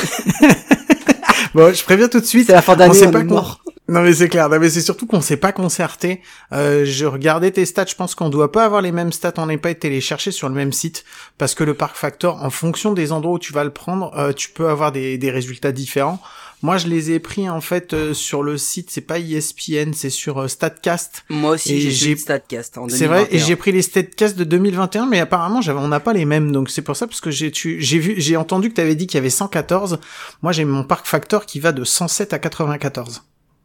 Bon, 1.54 1.72
je 1.72 1.84
préviens 1.84 2.08
tout 2.08 2.20
de 2.20 2.26
suite. 2.26 2.48
C'est 2.48 2.54
la 2.54 2.64
fin 2.64 2.74
On 2.74 2.78
d'année, 2.78 3.06
on 3.08 3.12
pas 3.12 3.20
est 3.20 3.24
mort. 3.26 3.63
Non 3.94 4.02
mais 4.02 4.14
c'est 4.14 4.28
clair, 4.28 4.50
non, 4.50 4.60
mais 4.60 4.72
c'est 4.72 4.82
surtout 4.82 5.06
qu'on 5.06 5.22
s'est 5.22 5.38
pas 5.38 5.52
concerté. 5.52 6.22
Euh, 6.52 6.84
je 6.84 7.06
regardais 7.06 7.52
tes 7.52 7.64
stats, 7.64 7.86
je 7.88 7.94
pense 7.94 8.16
qu'on 8.16 8.30
doit 8.30 8.52
pas 8.52 8.66
avoir 8.66 8.82
les 8.82 8.92
mêmes 8.92 9.12
stats, 9.12 9.34
on 9.38 9.46
n'est 9.46 9.58
pas 9.60 9.70
été 9.70 9.88
les 9.88 10.02
chercher 10.02 10.32
sur 10.32 10.50
le 10.50 10.56
même 10.56 10.74
site, 10.74 11.04
parce 11.38 11.54
que 11.54 11.64
le 11.64 11.76
Park 11.76 11.96
Factor, 11.96 12.44
en 12.44 12.50
fonction 12.50 12.94
des 12.94 13.12
endroits 13.12 13.36
où 13.36 13.40
tu 13.40 13.54
vas 13.54 13.64
le 13.64 13.70
prendre, 13.70 14.12
euh, 14.18 14.34
tu 14.34 14.50
peux 14.50 14.68
avoir 14.68 14.92
des, 14.92 15.20
des 15.20 15.30
résultats 15.30 15.72
différents. 15.72 16.20
Moi, 16.64 16.78
je 16.78 16.88
les 16.88 17.12
ai 17.12 17.20
pris 17.20 17.48
en 17.50 17.62
fait 17.62 17.94
euh, 17.94 18.14
sur 18.16 18.42
le 18.42 18.58
site, 18.58 18.90
c'est 18.90 19.02
pas 19.02 19.20
ESPN, 19.20 19.94
c'est 19.94 20.10
sur 20.10 20.40
euh, 20.42 20.48
Statcast. 20.48 21.24
Moi 21.30 21.52
aussi 21.52 21.80
j'ai 21.80 21.92
j'ai- 21.92 22.16
Statcast 22.16 22.78
en 22.80 22.90
C'est 22.90 23.06
vrai, 23.06 23.24
et 23.24 23.38
2021. 23.38 23.46
j'ai 23.46 23.56
pris 23.58 23.72
les 23.74 23.82
Statcast 23.84 24.36
de 24.38 24.44
2021, 24.44 25.06
mais 25.06 25.20
apparemment, 25.20 25.62
j'avais, 25.62 25.80
on 25.80 25.90
n'a 25.90 26.00
pas 26.00 26.14
les 26.14 26.26
mêmes, 26.26 26.52
donc 26.52 26.72
c'est 26.72 26.82
pour 26.82 26.96
ça 26.96 27.06
parce 27.06 27.22
que 27.22 27.30
j'ai, 27.30 27.52
tu, 27.52 27.80
j'ai 27.80 28.00
vu, 28.00 28.16
j'ai 28.18 28.38
entendu 28.38 28.70
que 28.70 28.76
tu 28.76 28.82
avais 28.82 28.96
dit 28.96 29.06
qu'il 29.06 29.18
y 29.18 29.20
avait 29.20 29.30
114. 29.30 30.00
Moi, 30.42 30.52
j'ai 30.52 30.66
mon 30.66 30.84
Park 30.84 31.06
Factor 31.06 31.46
qui 31.46 31.60
va 31.60 31.74
de 31.74 31.84
107 31.84 32.34
à 32.34 32.40
94. 32.40 33.24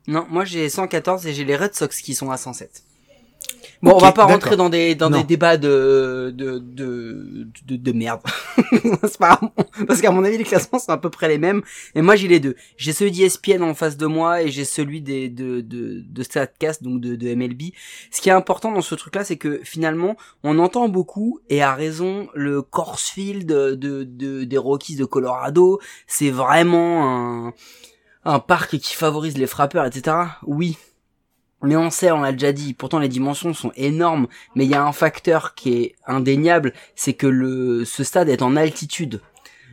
Non, 0.09 0.27
moi 0.31 0.45
j'ai 0.45 0.69
114 0.69 1.27
et 1.27 1.35
j'ai 1.35 1.45
les 1.45 1.55
Red 1.55 1.75
Sox 1.75 2.01
qui 2.03 2.15
sont 2.15 2.31
à 2.31 2.37
107. 2.37 2.83
Bon, 3.81 3.93
on 3.95 3.99
va 3.99 4.11
pas 4.11 4.25
rentrer 4.25 4.57
dans 4.57 4.69
des 4.69 4.97
dans 4.97 5.09
Non. 5.09 5.19
des 5.19 5.25
débats 5.25 5.57
de 5.57 6.35
de 6.37 6.59
de 6.59 7.47
de, 7.65 7.77
de 7.77 7.93
merde. 7.93 8.21
C'est 9.03 9.19
pas 9.19 9.39
parce 9.87 10.01
qu'à 10.01 10.11
mon 10.11 10.25
avis 10.25 10.37
les 10.37 10.43
classements 10.45 10.81
sont 10.81 10.91
à 10.91 10.97
peu 10.99 11.11
près 11.11 11.29
les 11.29 11.39
mêmes. 11.39 11.63
Et 11.95 12.03
moi 12.03 12.17
j'ai 12.17 12.27
les 12.27 12.41
deux. 12.41 12.57
J'ai 12.77 12.93
celui 12.93 13.13
d'ESPN 13.13 13.63
en 13.63 13.75
face 13.75 13.97
de 13.97 14.07
moi 14.07 14.43
et 14.43 14.49
j'ai 14.51 14.65
celui 14.65 15.01
des 15.01 15.29
de 15.29 15.61
de 15.61 16.03
de 16.05 16.23
Statcast 16.25 16.83
donc 16.83 17.01
de 17.01 17.15
de 17.15 17.35
MLB. 17.35 17.71
Ce 18.11 18.21
qui 18.21 18.31
est 18.31 18.33
important 18.33 18.73
dans 18.73 18.81
ce 18.83 18.97
truc 18.97 19.15
là, 19.15 19.23
c'est 19.23 19.37
que 19.37 19.61
finalement 19.63 20.17
on 20.43 20.59
entend 20.59 20.89
beaucoup 20.89 21.39
et 21.49 21.63
à 21.63 21.73
raison 21.75 22.29
le 22.35 22.63
Coors 22.63 22.99
Field 22.99 23.47
de, 23.47 23.75
de 24.03 24.43
des 24.45 24.59
Rockies 24.59 24.97
de 24.97 25.05
Colorado, 25.05 25.79
c'est 26.09 26.31
vraiment 26.31 27.47
un 27.49 27.55
un 28.29 28.41
parc 28.41 28.79
qui 28.79 28.95
favorise 28.95 29.39
les 29.39 29.47
frappeurs, 29.47 29.87
etc. 29.87 30.17
Oui. 30.47 30.77
Mais 31.63 31.77
on 31.77 31.91
sait, 31.91 32.13
on 32.13 32.21
l'a 32.21 32.33
déjà 32.33 32.53
dit, 32.53 32.75
pourtant 32.75 32.99
les 32.99 33.09
dimensions 33.09 33.55
sont 33.55 33.73
énormes, 33.75 34.29
mais 34.55 34.65
il 34.65 34.71
y 34.71 34.75
a 34.75 34.85
un 34.85 34.93
facteur 34.93 35.55
qui 35.55 35.83
est 35.83 35.95
indéniable, 36.07 36.73
c'est 36.95 37.15
que 37.15 37.27
le 37.27 37.85
ce 37.85 38.05
stade 38.05 38.29
est 38.29 38.43
en 38.43 38.55
altitude. 38.55 39.23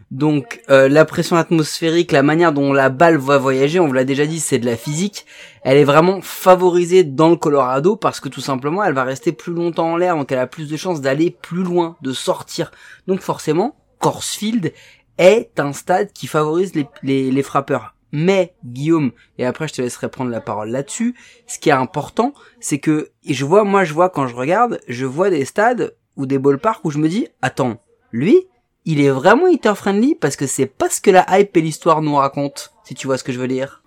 Donc 0.09 0.61
euh, 0.69 0.87
la 0.87 1.03
pression 1.03 1.35
atmosphérique, 1.35 2.13
la 2.13 2.23
manière 2.23 2.53
dont 2.53 2.71
la 2.71 2.89
balle 2.89 3.17
va 3.17 3.37
voyager, 3.37 3.79
on 3.79 3.87
vous 3.87 3.93
l'a 3.93 4.05
déjà 4.05 4.25
dit, 4.25 4.39
c'est 4.39 4.57
de 4.57 4.65
la 4.65 4.77
physique. 4.77 5.25
Elle 5.63 5.77
est 5.77 5.83
vraiment 5.83 6.21
favorisée 6.21 7.03
dans 7.03 7.29
le 7.29 7.35
Colorado 7.35 7.97
parce 7.97 8.21
que 8.21 8.29
tout 8.29 8.41
simplement, 8.41 8.83
elle 8.83 8.93
va 8.93 9.03
rester 9.03 9.33
plus 9.33 9.53
longtemps 9.53 9.91
en 9.91 9.97
l'air, 9.97 10.15
donc 10.15 10.31
elle 10.31 10.39
a 10.39 10.47
plus 10.47 10.69
de 10.69 10.77
chances 10.77 11.01
d'aller 11.01 11.29
plus 11.29 11.63
loin, 11.63 11.97
de 12.01 12.13
sortir. 12.13 12.71
Donc 13.05 13.19
forcément, 13.19 13.75
Coors 13.99 14.23
Field 14.23 14.71
est 15.17 15.59
un 15.59 15.73
stade 15.73 16.13
qui 16.13 16.27
favorise 16.27 16.73
les, 16.73 16.87
les, 17.03 17.31
les 17.31 17.43
frappeurs. 17.43 17.94
Mais 18.17 18.53
Guillaume, 18.63 19.11
et 19.37 19.45
après 19.45 19.67
je 19.67 19.73
te 19.73 19.81
laisserai 19.81 20.07
prendre 20.09 20.31
la 20.31 20.39
parole 20.39 20.69
là-dessus, 20.69 21.15
ce 21.47 21.59
qui 21.59 21.67
est 21.67 21.73
important, 21.73 22.33
c'est 22.61 22.79
que 22.79 23.09
et 23.25 23.33
je 23.33 23.43
vois, 23.43 23.65
moi 23.65 23.83
je 23.83 23.93
vois 23.93 24.09
quand 24.09 24.25
je 24.27 24.35
regarde, 24.35 24.79
je 24.87 25.05
vois 25.05 25.29
des 25.29 25.43
stades 25.43 25.93
ou 26.15 26.25
des 26.25 26.39
ballparks 26.39 26.79
où 26.85 26.91
je 26.91 26.97
me 26.97 27.09
dis, 27.09 27.27
attends, 27.41 27.81
lui, 28.13 28.47
il 28.85 29.01
est 29.01 29.09
vraiment 29.09 29.47
hitter 29.47 29.75
friendly 29.75 30.15
parce 30.15 30.37
que 30.37 30.47
c'est 30.47 30.65
pas 30.65 30.89
ce 30.89 31.01
que 31.01 31.11
la 31.11 31.25
hype 31.37 31.57
et 31.57 31.61
l'histoire 31.61 32.01
nous 32.01 32.15
racontent, 32.15 32.61
si 32.85 32.95
tu 32.95 33.05
vois 33.07 33.17
ce 33.17 33.23
que 33.25 33.33
je 33.33 33.39
veux 33.39 33.49
dire. 33.49 33.81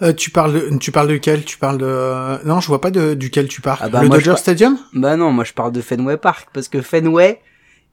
Euh, 0.00 0.12
tu 0.12 0.30
parles 0.30 0.52
de, 0.52 0.76
tu 0.78 0.92
parles 0.92 1.08
de 1.08 1.16
quel? 1.16 1.44
Tu 1.44 1.58
parles 1.58 1.78
de 1.78 2.46
non, 2.46 2.60
je 2.60 2.68
vois 2.68 2.80
pas 2.80 2.90
de 2.92 3.14
duquel 3.14 3.48
tu 3.48 3.60
parles. 3.62 3.80
Ah 3.82 3.88
bah, 3.88 4.02
le 4.02 4.08
Dodger 4.08 4.30
par- 4.30 4.38
Stadium? 4.38 4.78
Bah 4.92 5.16
non, 5.16 5.32
moi 5.32 5.42
je 5.44 5.52
parle 5.54 5.72
de 5.72 5.80
Fenway 5.80 6.18
Park 6.18 6.50
parce 6.52 6.68
que 6.68 6.80
Fenway, 6.82 7.40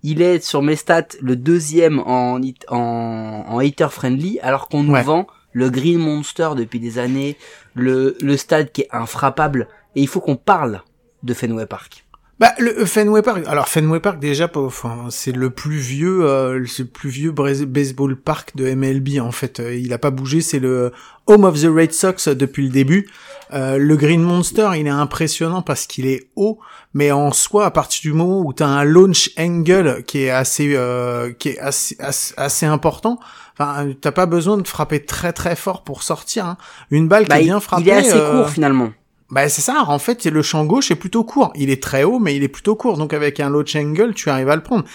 il 0.04 0.22
est 0.22 0.40
sur 0.44 0.62
mes 0.62 0.76
stats 0.76 1.08
le 1.20 1.36
deuxième 1.36 2.00
en 2.00 2.40
en, 2.68 3.46
en 3.48 3.60
hitter 3.62 3.88
friendly 3.90 4.40
alors 4.42 4.68
qu'on 4.70 4.84
nous 4.84 4.94
Ouais. 4.94 5.02
vend 5.04 5.26
le 5.52 5.70
Green 5.70 5.98
Monster 5.98 6.50
depuis 6.56 6.80
des 6.80 7.00
années, 7.00 7.38
le 7.76 8.16
le 8.22 8.38
stade 8.38 8.72
qui 8.72 8.82
est 8.82 8.90
infrappable 8.92 9.68
et 9.96 10.02
il 10.02 10.08
faut 10.08 10.22
qu'on 10.22 10.36
parle 10.36 10.82
de 11.24 11.34
Fenway 11.34 11.66
Park. 11.66 12.06
Bah 12.40 12.54
le 12.58 12.86
Fenway 12.86 13.22
Park. 13.22 13.44
Alors 13.48 13.68
Fenway 13.68 14.00
Park 14.00 14.20
déjà, 14.20 14.50
enfin 14.56 15.08
c'est 15.10 15.34
le 15.36 15.50
plus 15.50 15.78
vieux, 15.78 16.26
euh, 16.26 16.58
le 16.58 16.86
plus 16.86 17.10
vieux 17.10 17.32
baseball 17.32 18.16
park 18.16 18.56
de 18.56 18.74
MLB 18.74 19.20
en 19.20 19.32
fait. 19.32 19.60
Euh, 19.60 19.76
Il 19.76 19.92
a 19.92 19.98
pas 19.98 20.10
bougé, 20.10 20.40
c'est 20.40 20.60
le 20.60 20.94
home 21.28 21.44
of 21.44 21.60
the 21.62 21.66
Red 21.66 21.92
Sox 21.92 22.30
depuis 22.30 22.64
le 22.64 22.70
début. 22.70 23.10
Euh, 23.54 23.78
le 23.78 23.96
Green 23.98 24.22
Monster, 24.22 24.70
il 24.76 24.86
est 24.86 24.90
impressionnant 24.92 25.62
parce 25.62 25.88
qu'il 25.88 26.06
est 26.06 26.28
haut, 26.36 26.60
mais 26.94 27.12
en 27.12 27.32
soi, 27.32 27.66
à 27.66 27.72
partir 27.72 28.02
du 28.02 28.16
moment 28.16 28.42
où 28.42 28.54
t'as 28.54 28.68
un 28.68 28.84
launch 28.84 29.32
angle 29.40 30.04
qui 30.06 30.24
est 30.24 30.30
assez, 30.30 30.76
euh, 30.76 31.32
qui 31.34 31.50
est 31.50 31.60
assez, 31.60 31.96
assez, 32.00 32.34
assez 32.38 32.66
important. 32.68 33.20
Enfin, 33.58 33.90
t'as 34.00 34.12
pas 34.12 34.26
besoin 34.28 34.58
de 34.58 34.68
frapper 34.68 35.04
très 35.04 35.34
très 35.34 35.56
fort 35.56 35.84
pour 35.84 36.04
sortir. 36.04 36.46
hein. 36.46 36.58
Une 36.92 37.08
balle 37.08 37.24
qui 37.24 37.30
Bah, 37.30 37.40
est 37.40 37.44
il, 37.44 37.46
bien 37.46 37.60
frappée. 37.60 37.84
il 37.84 37.90
est 37.90 37.94
assez 37.94 38.14
euh, 38.16 38.32
court 38.44 38.50
finalement. 38.50 38.92
bah 39.32 39.50
c'est 39.50 39.62
ça, 39.62 39.84
en 39.88 40.00
fait, 40.00 40.26
le 40.26 40.42
champ 40.42 40.64
gauche 40.66 40.92
est 40.92 40.96
plutôt 40.96 41.24
court. 41.24 41.52
Il 41.56 41.70
est 41.70 41.82
très 41.84 42.04
haut, 42.04 42.20
mais 42.20 42.36
il 42.36 42.44
est 42.44 42.48
plutôt 42.48 42.76
court. 42.76 42.98
Donc 42.98 43.14
avec 43.14 43.40
un 43.40 43.50
launch 43.50 43.76
angle, 43.76 44.14
tu 44.14 44.30
arrives 44.30 44.50
à 44.50 44.56
le 44.56 44.64
prendre. 44.64 44.86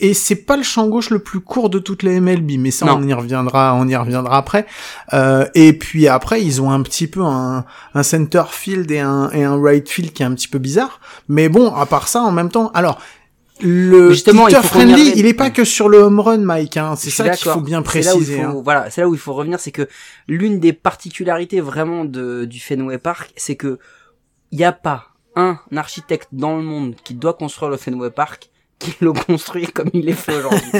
Et 0.00 0.14
c'est 0.14 0.36
pas 0.36 0.56
le 0.56 0.62
champ 0.62 0.86
gauche 0.88 1.10
le 1.10 1.18
plus 1.18 1.40
court 1.40 1.70
de 1.70 1.78
toutes 1.80 2.02
les 2.04 2.20
MLB, 2.20 2.52
mais 2.58 2.70
ça 2.70 2.86
Non. 2.86 2.98
on 2.98 3.02
y 3.06 3.12
reviendra, 3.12 3.74
on 3.74 3.88
y 3.88 3.96
reviendra 3.96 4.36
après. 4.36 4.64
Euh, 5.12 5.44
et 5.54 5.72
puis 5.72 6.06
après, 6.06 6.42
ils 6.42 6.62
ont 6.62 6.70
un 6.70 6.82
petit 6.82 7.06
peu 7.08 7.22
un, 7.22 7.64
un 7.94 8.02
center 8.04 8.44
field 8.50 8.90
et 8.92 9.00
un, 9.00 9.28
et 9.32 9.42
un 9.44 9.60
right 9.60 9.88
field 9.88 10.12
qui 10.12 10.22
est 10.22 10.26
un 10.26 10.34
petit 10.34 10.46
peu 10.48 10.58
bizarre. 10.58 11.00
Mais 11.28 11.48
bon, 11.48 11.74
à 11.74 11.84
part 11.86 12.06
ça, 12.08 12.22
en 12.22 12.30
même 12.32 12.48
temps, 12.50 12.70
alors 12.74 13.00
le 13.60 14.10
justement, 14.12 14.46
il 14.46 14.54
faut 14.54 14.62
friendly, 14.62 14.92
revienne. 14.92 15.14
il 15.16 15.26
est 15.26 15.34
pas 15.34 15.50
que 15.50 15.64
sur 15.64 15.88
le 15.88 15.98
home 15.98 16.20
run, 16.20 16.38
Mike. 16.38 16.76
Hein. 16.76 16.94
C'est 16.96 17.10
ça 17.10 17.28
qu'il 17.30 17.50
faut 17.50 17.60
bien 17.60 17.82
C'est 17.84 18.02
là 18.02 18.10
préciser. 18.12 18.36
faut- 18.40 18.42
hein. 18.58 18.60
Voilà, 18.62 18.88
c'est 18.90 19.00
là 19.00 19.08
où 19.08 19.14
il 19.14 19.20
faut 19.20 19.34
revenir, 19.34 19.58
c'est 19.58 19.72
que 19.72 19.88
l'une 20.28 20.60
des 20.60 20.72
particularités 20.72 21.60
vraiment 21.60 22.04
de, 22.04 22.44
du 22.44 22.60
Fenway 22.60 22.98
Park, 22.98 23.32
c'est 23.36 23.56
que 23.56 23.80
il 24.52 24.58
n'y 24.58 24.64
a 24.64 24.70
pas 24.72 25.08
un 25.34 25.58
architecte 25.76 26.28
dans 26.30 26.56
le 26.56 26.62
monde 26.62 26.94
qui 27.02 27.14
doit 27.14 27.34
construire 27.34 27.68
le 27.70 27.76
Fenway 27.76 28.10
Park 28.10 28.48
qui 28.78 28.94
le 29.00 29.12
construit 29.12 29.66
comme 29.66 29.90
il 29.92 30.08
est 30.08 30.12
fait 30.12 30.36
aujourd'hui. 30.36 30.70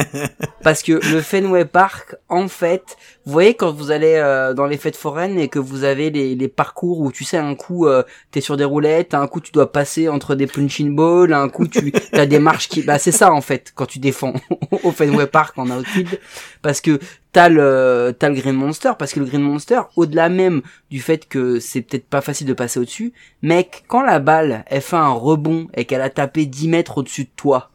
Parce 0.62 0.82
que 0.82 0.92
le 0.92 1.20
Fenway 1.20 1.64
Park, 1.64 2.16
en 2.28 2.48
fait, 2.48 2.96
vous 3.26 3.32
voyez 3.32 3.54
quand 3.54 3.72
vous 3.72 3.90
allez 3.90 4.14
euh, 4.14 4.54
dans 4.54 4.66
les 4.66 4.76
fêtes 4.76 4.96
foraines 4.96 5.38
et 5.38 5.48
que 5.48 5.58
vous 5.58 5.84
avez 5.84 6.10
les, 6.10 6.34
les 6.34 6.48
parcours 6.48 7.00
où 7.00 7.10
tu 7.10 7.24
sais 7.24 7.38
un 7.38 7.54
coup 7.54 7.86
euh, 7.86 8.02
t'es 8.30 8.40
sur 8.40 8.56
des 8.56 8.64
roulettes, 8.64 9.14
un 9.14 9.26
coup 9.26 9.40
tu 9.40 9.52
dois 9.52 9.72
passer 9.72 10.08
entre 10.08 10.34
des 10.34 10.46
punching 10.46 10.94
balls, 10.94 11.32
un 11.32 11.48
coup 11.48 11.66
tu 11.66 11.92
as 12.12 12.26
des 12.26 12.38
marches 12.38 12.68
qui, 12.68 12.82
bah 12.82 12.98
c'est 12.98 13.12
ça 13.12 13.32
en 13.32 13.40
fait 13.40 13.72
quand 13.74 13.86
tu 13.86 13.98
défends 13.98 14.34
au 14.82 14.92
Fenway 14.92 15.26
Park 15.26 15.58
en 15.58 15.70
outfield, 15.70 16.20
parce 16.62 16.80
que 16.80 16.98
t'as 17.32 17.48
le 17.48 18.14
le 18.20 18.34
Green 18.34 18.54
Monster, 18.54 18.92
parce 18.98 19.12
que 19.12 19.20
le 19.20 19.26
Green 19.26 19.42
Monster, 19.42 19.80
au-delà 19.96 20.28
même 20.28 20.62
du 20.90 21.00
fait 21.00 21.28
que 21.28 21.60
c'est 21.60 21.82
peut-être 21.82 22.06
pas 22.06 22.20
facile 22.20 22.46
de 22.46 22.54
passer 22.54 22.80
au-dessus, 22.80 23.12
mec, 23.42 23.84
quand 23.88 24.02
la 24.02 24.18
balle 24.18 24.64
elle 24.66 24.82
fait 24.82 24.96
un 24.96 25.10
rebond 25.10 25.68
et 25.74 25.84
qu'elle 25.84 26.02
a 26.02 26.10
tapé 26.10 26.46
10 26.46 26.68
mètres 26.68 26.98
au-dessus 26.98 27.24
de 27.24 27.30
toi 27.36 27.70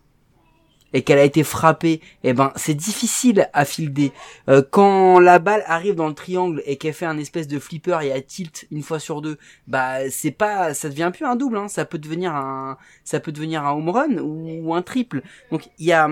et 0.96 1.02
qu'elle 1.02 1.20
a 1.20 1.26
été 1.26 1.44
frappée, 1.44 2.00
eh 2.24 2.32
ben 2.32 2.54
c'est 2.56 2.74
difficile 2.74 3.50
à 3.52 3.66
fielder. 3.66 4.14
Euh, 4.50 4.62
quand 4.70 5.20
la 5.20 5.40
balle 5.40 5.62
arrive 5.68 5.96
dans 5.96 6.08
le 6.08 6.14
triangle 6.14 6.64
et 6.66 6.78
qu'elle 6.78 6.94
fait 6.94 7.06
un 7.06 7.18
espèce 7.18 7.50
de 7.50 7.60
flipper 7.60 8.00
et 8.02 8.08
elle 8.08 8.26
tilt 8.26 8.66
une 8.72 8.82
fois 8.82 9.00
sur 9.00 9.22
deux, 9.22 9.38
bah 9.68 10.10
c'est 10.10 10.32
pas, 10.32 10.74
ça 10.74 10.88
devient 10.88 11.12
plus 11.14 11.26
un 11.26 11.36
double, 11.36 11.58
hein, 11.58 11.68
ça 11.68 11.84
peut 11.84 11.98
devenir 11.98 12.34
un, 12.34 12.78
ça 13.04 13.20
peut 13.20 13.34
devenir 13.34 13.66
un 13.66 13.74
home 13.74 13.90
run 13.90 14.18
ou, 14.20 14.74
un 14.74 14.82
triple. 14.82 15.22
Donc 15.52 15.70
il 15.80 15.86
y 15.86 15.92
a, 15.92 16.10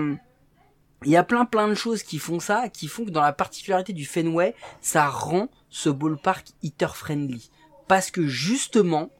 il 1.04 1.12
y 1.12 1.16
a 1.16 1.22
plein 1.24 1.44
plein 1.44 1.68
de 1.68 1.74
choses 1.74 2.02
qui 2.02 2.18
font 2.18 2.40
ça, 2.40 2.68
qui 2.68 2.88
font 2.88 3.04
que 3.04 3.10
dans 3.10 3.22
la 3.22 3.32
particularité 3.32 3.92
du 3.92 4.04
Fenway, 4.06 4.54
ça 4.80 5.06
rend 5.08 5.48
ce 5.70 5.88
ballpark 5.90 6.46
hitter 6.62 6.86
friendly, 6.94 7.50
parce 7.88 8.10
que 8.10 8.26
justement 8.26 9.10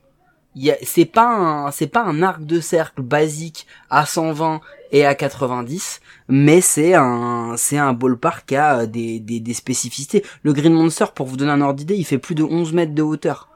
a- 0.57 0.77
c'est 0.83 1.05
pas 1.05 1.27
un 1.27 1.69
pas 1.91 2.03
un 2.03 2.21
arc 2.23 2.45
de 2.45 2.59
cercle 2.61 3.01
basique 3.01 3.67
à 3.89 4.05
120 4.05 4.61
et 4.91 5.05
à 5.05 5.13
90 5.15 5.99
mais 6.29 6.61
c'est 6.61 6.93
un 6.93 7.55
c'est 7.57 7.77
un 7.77 7.91
ballpark 7.93 8.45
qui 8.47 8.55
a 8.55 8.79
euh, 8.79 8.85
des, 8.85 9.19
des, 9.19 9.39
des 9.41 9.53
spécificités. 9.53 10.23
Le 10.43 10.53
Green 10.53 10.73
Monster 10.73 11.07
pour 11.13 11.25
vous 11.27 11.35
donner 11.37 11.51
un 11.51 11.59
ordre 11.61 11.75
d'idée 11.75 11.95
il 11.95 12.05
fait 12.05 12.17
plus 12.19 12.35
de 12.35 12.43
11 12.43 12.71
mètres 12.73 12.93
de 12.95 13.01
hauteur. 13.01 13.49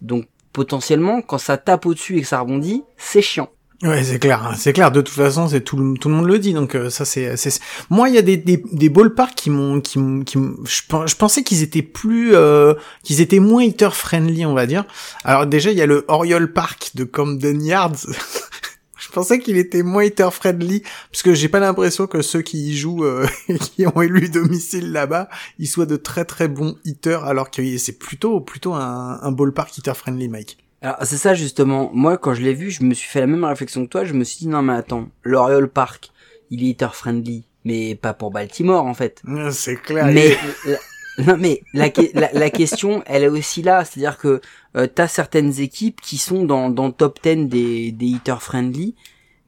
Donc 0.00 0.26
potentiellement 0.52 1.22
quand 1.22 1.38
ça 1.38 1.56
tape 1.58 1.86
au 1.86 1.94
dessus 1.94 2.18
et 2.18 2.22
que 2.22 2.26
ça 2.26 2.40
rebondit 2.40 2.82
c'est 2.96 3.22
chiant 3.22 3.48
Ouais, 3.82 4.04
c'est 4.04 4.20
clair, 4.20 4.44
hein, 4.46 4.54
c'est 4.56 4.72
clair. 4.72 4.92
De 4.92 5.00
toute 5.00 5.14
façon, 5.16 5.48
c'est 5.48 5.60
tout, 5.60 5.76
le- 5.76 5.98
tout 5.98 6.08
le 6.08 6.14
monde 6.14 6.26
le 6.28 6.38
dit. 6.38 6.52
Donc 6.52 6.76
euh, 6.76 6.88
ça, 6.88 7.04
c'est, 7.04 7.36
c'est. 7.36 7.58
Moi, 7.90 8.08
il 8.08 8.14
y 8.14 8.18
a 8.18 8.22
des 8.22 8.36
des, 8.36 8.62
des 8.72 8.88
ballparks 8.88 9.34
qui 9.34 9.50
m'ont, 9.50 9.80
qui, 9.80 9.98
qui, 10.24 10.38
je 10.66 11.14
pensais 11.16 11.42
qu'ils 11.42 11.62
étaient 11.62 11.82
plus, 11.82 12.34
euh, 12.36 12.74
qu'ils 13.02 13.20
étaient 13.20 13.40
moins 13.40 13.64
hitter 13.64 13.88
friendly, 13.90 14.46
on 14.46 14.54
va 14.54 14.66
dire. 14.66 14.84
Alors 15.24 15.46
déjà, 15.46 15.72
il 15.72 15.78
y 15.78 15.82
a 15.82 15.86
le 15.86 16.04
Oriole 16.06 16.52
Park 16.52 16.92
de 16.94 17.02
Camden 17.02 17.60
Yards. 17.60 18.06
je 19.00 19.08
pensais 19.08 19.40
qu'il 19.40 19.56
était 19.56 19.82
moins 19.82 20.04
hitter 20.04 20.28
friendly 20.30 20.84
parce 21.10 21.22
que 21.24 21.34
j'ai 21.34 21.48
pas 21.48 21.58
l'impression 21.58 22.06
que 22.06 22.22
ceux 22.22 22.42
qui 22.42 22.68
y 22.70 22.76
jouent, 22.76 23.04
euh, 23.04 23.26
qui 23.60 23.84
ont 23.88 24.00
élu 24.00 24.28
domicile 24.28 24.92
là-bas, 24.92 25.28
ils 25.58 25.66
soient 25.66 25.86
de 25.86 25.96
très 25.96 26.24
très 26.24 26.46
bons 26.46 26.76
hitters, 26.84 27.24
alors 27.24 27.50
que 27.50 27.76
c'est 27.78 27.98
plutôt 27.98 28.40
plutôt 28.40 28.74
un, 28.74 29.18
un 29.20 29.32
ballpark 29.32 29.76
hitter 29.76 29.94
friendly, 29.94 30.28
Mike. 30.28 30.56
Alors 30.82 30.96
c'est 31.04 31.16
ça 31.18 31.34
justement, 31.34 31.90
moi 31.94 32.18
quand 32.18 32.34
je 32.34 32.42
l'ai 32.42 32.54
vu, 32.54 32.70
je 32.70 32.82
me 32.84 32.94
suis 32.94 33.08
fait 33.08 33.20
la 33.20 33.26
même 33.28 33.44
réflexion 33.44 33.84
que 33.84 33.90
toi, 33.90 34.04
je 34.04 34.14
me 34.14 34.24
suis 34.24 34.38
dit 34.40 34.48
non 34.48 34.62
mais 34.62 34.74
attends, 34.74 35.08
l'Oriole 35.22 35.68
Park, 35.70 36.12
il 36.50 36.62
est 36.64 36.68
hitter 36.70 36.88
friendly, 36.92 37.46
mais 37.64 37.94
pas 37.94 38.14
pour 38.14 38.30
Baltimore 38.32 38.84
en 38.86 38.94
fait. 38.94 39.24
Ouais, 39.24 39.52
C'est 39.52 39.76
clair. 39.80 40.10
Mais 40.10 40.38
la- 40.64 40.78
non 41.18 41.36
mais 41.38 41.66
la, 41.74 41.90
la, 42.14 42.32
la 42.32 42.50
question, 42.50 43.02
elle 43.06 43.24
est 43.24 43.28
aussi 43.28 43.62
là, 43.62 43.84
c'est-à-dire 43.84 44.18
que 44.18 44.40
euh, 44.76 44.88
t'as 44.88 45.08
certaines 45.08 45.60
équipes 45.60 46.00
qui 46.00 46.18
sont 46.18 46.44
dans 46.44 46.70
dans 46.70 46.92
top 46.92 47.20
10 47.22 47.48
des 47.48 47.92
des 47.92 48.06
hitter 48.06 48.36
friendly, 48.40 48.96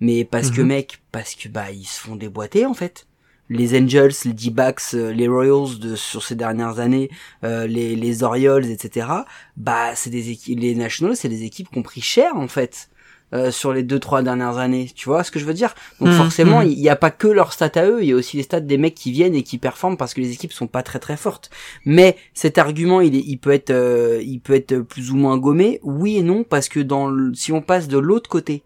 mais 0.00 0.24
parce 0.26 0.50
que 0.50 0.60
Mhm. 0.60 0.68
mec, 0.68 1.02
parce 1.12 1.34
que 1.36 1.48
bah 1.48 1.70
ils 1.72 1.86
se 1.86 2.00
font 2.00 2.16
déboîter 2.16 2.66
en 2.66 2.74
fait. 2.74 3.06
Les 3.50 3.78
Angels, 3.78 4.12
les 4.24 4.32
D-backs, 4.32 4.80
euh, 4.94 5.12
les 5.12 5.28
Royals 5.28 5.78
de 5.78 5.96
sur 5.96 6.22
ces 6.22 6.34
dernières 6.34 6.78
années, 6.80 7.10
euh, 7.44 7.66
les 7.66 7.94
les 7.96 8.22
Orioles, 8.22 8.64
etc. 8.66 9.24
Bah 9.56 9.94
c'est 9.94 10.10
des 10.10 10.30
équipes, 10.30 10.58
les 10.60 10.74
Nationals, 10.74 11.16
c'est 11.16 11.28
des 11.28 11.42
équipes 11.44 11.68
qui 11.70 11.78
ont 11.78 11.82
pris 11.82 12.00
cher 12.00 12.36
en 12.36 12.48
fait. 12.48 12.88
euh, 13.32 13.50
sur 13.50 13.72
les 13.72 13.82
deux 13.82 13.98
trois 13.98 14.22
dernières 14.22 14.58
années, 14.58 14.88
tu 14.94 15.08
vois 15.08 15.24
ce 15.24 15.30
que 15.32 15.40
je 15.40 15.44
veux 15.44 15.54
dire? 15.54 15.74
Donc 15.98 16.10
Mhm, 16.10 16.14
forcément, 16.14 16.60
mhm. 16.60 16.68
il 16.70 16.78
n'y 16.78 16.88
a 16.88 16.94
pas 16.94 17.10
que 17.10 17.26
leurs 17.26 17.52
stats 17.52 17.72
à 17.74 17.84
eux, 17.86 18.00
il 18.02 18.08
y 18.08 18.12
a 18.12 18.16
aussi 18.16 18.36
les 18.36 18.44
stats 18.44 18.60
des 18.60 18.78
mecs 18.78 18.94
qui 18.94 19.10
viennent 19.10 19.34
et 19.34 19.42
qui 19.42 19.58
performent 19.58 19.96
parce 19.96 20.14
que 20.14 20.20
les 20.20 20.30
équipes 20.32 20.52
sont 20.52 20.68
pas 20.68 20.82
très 20.84 21.00
très 21.00 21.16
fortes. 21.16 21.50
Mais 21.84 22.16
cet 22.32 22.58
argument, 22.58 23.00
il, 23.00 23.16
est, 23.16 23.24
il 23.26 23.38
peut 23.38 23.50
être, 23.50 23.70
euh, 23.70 24.20
il 24.24 24.38
peut 24.40 24.54
être 24.54 24.78
plus 24.80 25.10
ou 25.10 25.16
moins 25.16 25.36
gommé, 25.38 25.80
oui 25.82 26.16
et 26.18 26.22
non, 26.22 26.44
parce 26.44 26.68
que 26.68 26.78
dans 26.80 27.08
le- 27.08 27.34
si 27.34 27.50
on 27.52 27.60
passe 27.62 27.88
de 27.88 27.98
l'autre 27.98 28.30
côté, 28.30 28.62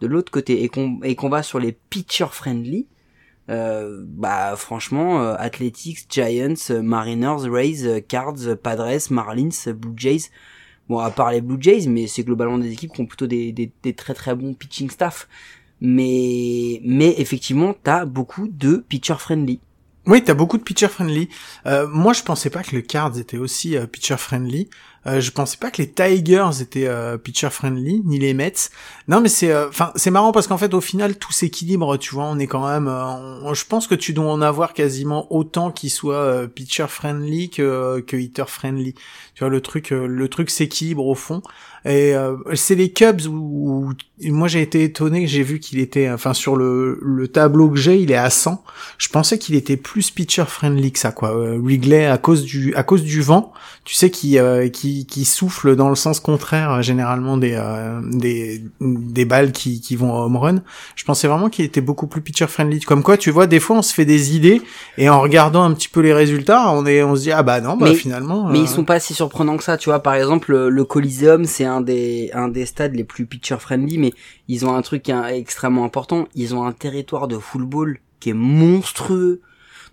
de 0.00 0.06
l'autre 0.06 0.32
côté 0.32 0.62
et 0.64 0.68
qu'on 0.68 1.00
et 1.02 1.14
qu'on 1.14 1.28
va 1.28 1.42
sur 1.42 1.58
les 1.58 1.72
pitcher 1.72 2.26
friendly, 2.30 2.86
bah 3.48 4.54
franchement, 4.56 5.22
euh, 5.22 5.34
Athletics, 5.38 6.06
Giants, 6.08 6.54
euh, 6.70 6.82
Mariners, 6.82 7.48
Rays, 7.50 7.84
euh, 7.84 8.00
Cards, 8.00 8.46
euh, 8.46 8.56
Padres, 8.56 9.10
Marlins, 9.10 9.50
euh, 9.66 9.72
Blue 9.74 9.92
Jays. 9.96 10.30
Bon, 10.88 10.98
à 10.98 11.10
part 11.10 11.30
les 11.30 11.40
Blue 11.40 11.58
Jays, 11.60 11.86
mais 11.88 12.06
c'est 12.06 12.24
globalement 12.24 12.58
des 12.58 12.72
équipes 12.72 12.92
qui 12.92 13.00
ont 13.00 13.06
plutôt 13.06 13.26
des, 13.26 13.52
des, 13.52 13.70
des 13.82 13.94
très 13.94 14.14
très 14.14 14.34
bons 14.34 14.54
pitching 14.54 14.90
staff. 14.90 15.28
Mais 15.80 16.80
mais 16.84 17.14
effectivement, 17.18 17.74
t'as 17.82 18.04
beaucoup 18.04 18.48
de 18.48 18.76
pitcher 18.88 19.16
friendly. 19.18 19.60
Oui, 20.06 20.22
t'as 20.22 20.34
beaucoup 20.34 20.58
de 20.58 20.62
pitcher 20.62 20.88
friendly. 20.88 21.28
Euh, 21.66 21.86
moi, 21.88 22.12
je 22.12 22.22
pensais 22.22 22.50
pas 22.50 22.62
que 22.62 22.74
le 22.76 22.82
Cards 22.82 23.18
était 23.18 23.38
aussi 23.38 23.76
euh, 23.76 23.86
pitcher 23.86 24.16
friendly. 24.18 24.68
Euh, 25.06 25.20
je 25.20 25.30
pensais 25.30 25.56
pas 25.58 25.70
que 25.70 25.82
les 25.82 25.90
Tigers 25.90 26.48
étaient 26.62 26.86
euh, 26.86 27.18
pitcher 27.18 27.50
friendly, 27.50 28.00
ni 28.04 28.18
les 28.18 28.32
Mets. 28.34 28.52
Non, 29.08 29.20
mais 29.20 29.28
c'est, 29.28 29.50
euh, 29.52 29.68
enfin, 29.68 29.92
c'est 29.96 30.10
marrant 30.10 30.32
parce 30.32 30.46
qu'en 30.46 30.56
fait, 30.58 30.72
au 30.74 30.80
final, 30.80 31.16
tout 31.18 31.32
s'équilibre. 31.32 31.96
Tu 31.98 32.14
vois, 32.14 32.24
on 32.24 32.38
est 32.38 32.46
quand 32.46 32.66
même. 32.66 32.88
euh, 32.88 33.04
on- 33.42 33.54
je 33.54 33.64
pense 33.66 33.86
que 33.86 33.94
tu 33.94 34.12
dois 34.14 34.30
en 34.32 34.40
avoir 34.40 34.72
quasiment 34.72 35.26
autant 35.32 35.70
qui 35.70 35.90
soient 35.90 36.14
euh, 36.16 36.46
pitcher 36.46 36.86
friendly 36.88 37.50
que 37.50 38.00
que 38.06 38.16
hitter 38.16 38.44
friendly. 38.46 38.94
Tu 39.34 39.40
vois, 39.40 39.48
le 39.50 39.60
truc, 39.60 39.90
le 39.90 40.28
truc 40.28 40.48
s'équilibre 40.50 41.06
au 41.06 41.14
fond. 41.14 41.42
Et 41.86 42.14
c'est 42.54 42.76
les 42.76 42.90
Cubs 42.92 43.26
où, 43.28 43.90
où- 43.90 44.32
moi 44.32 44.48
j'ai 44.48 44.62
été 44.62 44.84
étonné 44.84 45.26
j'ai 45.26 45.42
vu 45.42 45.58
qu'il 45.60 45.78
était, 45.80 46.08
enfin 46.10 46.32
sur 46.32 46.56
le, 46.56 46.98
le 47.02 47.28
tableau 47.28 47.68
que 47.68 47.76
j'ai, 47.76 47.98
il 48.00 48.10
est 48.10 48.16
à 48.16 48.30
100. 48.30 48.64
Je 48.96 49.08
pensais 49.10 49.38
qu'il 49.38 49.54
était 49.54 49.76
plus 49.76 50.10
pitcher 50.10 50.44
friendly 50.46 50.92
que 50.92 50.98
ça, 50.98 51.12
quoi. 51.12 51.34
Wrigley 51.58 52.06
à 52.06 52.16
cause 52.16 52.42
du 52.44 52.74
à 52.74 52.84
cause 52.84 53.02
du 53.02 53.20
vent, 53.20 53.52
tu 53.84 53.94
sais, 53.94 54.10
qui 54.10 54.38
euh, 54.38 54.64
qui, 54.94 55.06
qui 55.06 55.24
souffle 55.24 55.76
dans 55.76 55.88
le 55.88 55.94
sens 55.94 56.20
contraire 56.20 56.70
euh, 56.72 56.82
généralement 56.82 57.36
des 57.36 57.54
euh, 57.54 58.00
des 58.12 58.62
des 58.80 59.24
balles 59.24 59.52
qui 59.52 59.80
qui 59.80 59.96
vont 59.96 60.14
à 60.14 60.20
home 60.26 60.36
run. 60.36 60.62
Je 60.94 61.04
pensais 61.04 61.26
vraiment 61.28 61.48
qu'il 61.48 61.64
était 61.64 61.80
beaucoup 61.80 62.06
plus 62.06 62.20
pitcher 62.20 62.46
friendly. 62.46 62.80
Comme 62.80 63.02
quoi, 63.02 63.16
tu 63.16 63.30
vois, 63.30 63.46
des 63.46 63.60
fois 63.60 63.76
on 63.76 63.82
se 63.82 63.92
fait 63.94 64.04
des 64.04 64.36
idées 64.36 64.62
et 64.98 65.08
en 65.08 65.20
regardant 65.20 65.62
un 65.62 65.72
petit 65.72 65.88
peu 65.88 66.00
les 66.00 66.12
résultats, 66.12 66.70
on 66.72 66.86
est 66.86 67.02
on 67.02 67.16
se 67.16 67.22
dit 67.22 67.32
ah 67.32 67.42
bah 67.42 67.60
non, 67.60 67.76
bah 67.76 67.86
Mais- 67.88 67.94
finalement. 67.94 68.48
Mais 68.48 68.58
euh, 68.58 68.62
ils 68.62 68.68
sont 68.68 68.84
pas 68.84 69.00
si 69.00 69.14
surprenants 69.14 69.56
que 69.56 69.64
ça, 69.64 69.76
tu 69.76 69.88
vois. 69.88 70.00
Par 70.00 70.14
exemple, 70.14 70.52
le, 70.52 70.68
le 70.70 70.84
Coliseum, 70.84 71.44
c'est 71.44 71.64
un 71.64 71.80
des 71.80 72.30
un 72.34 72.48
des 72.48 72.66
stades 72.66 72.94
les 72.94 73.04
plus 73.04 73.26
pitcher 73.26 73.56
friendly, 73.58 73.98
mais 73.98 74.12
ils 74.48 74.64
ont 74.66 74.74
un 74.74 74.82
truc 74.82 75.02
qui 75.04 75.10
est 75.12 75.38
extrêmement 75.38 75.84
important. 75.84 76.28
Ils 76.34 76.54
ont 76.54 76.64
un 76.64 76.72
territoire 76.72 77.28
de 77.28 77.38
football 77.38 77.98
qui 78.20 78.30
est 78.30 78.34
monstrueux. 78.34 79.40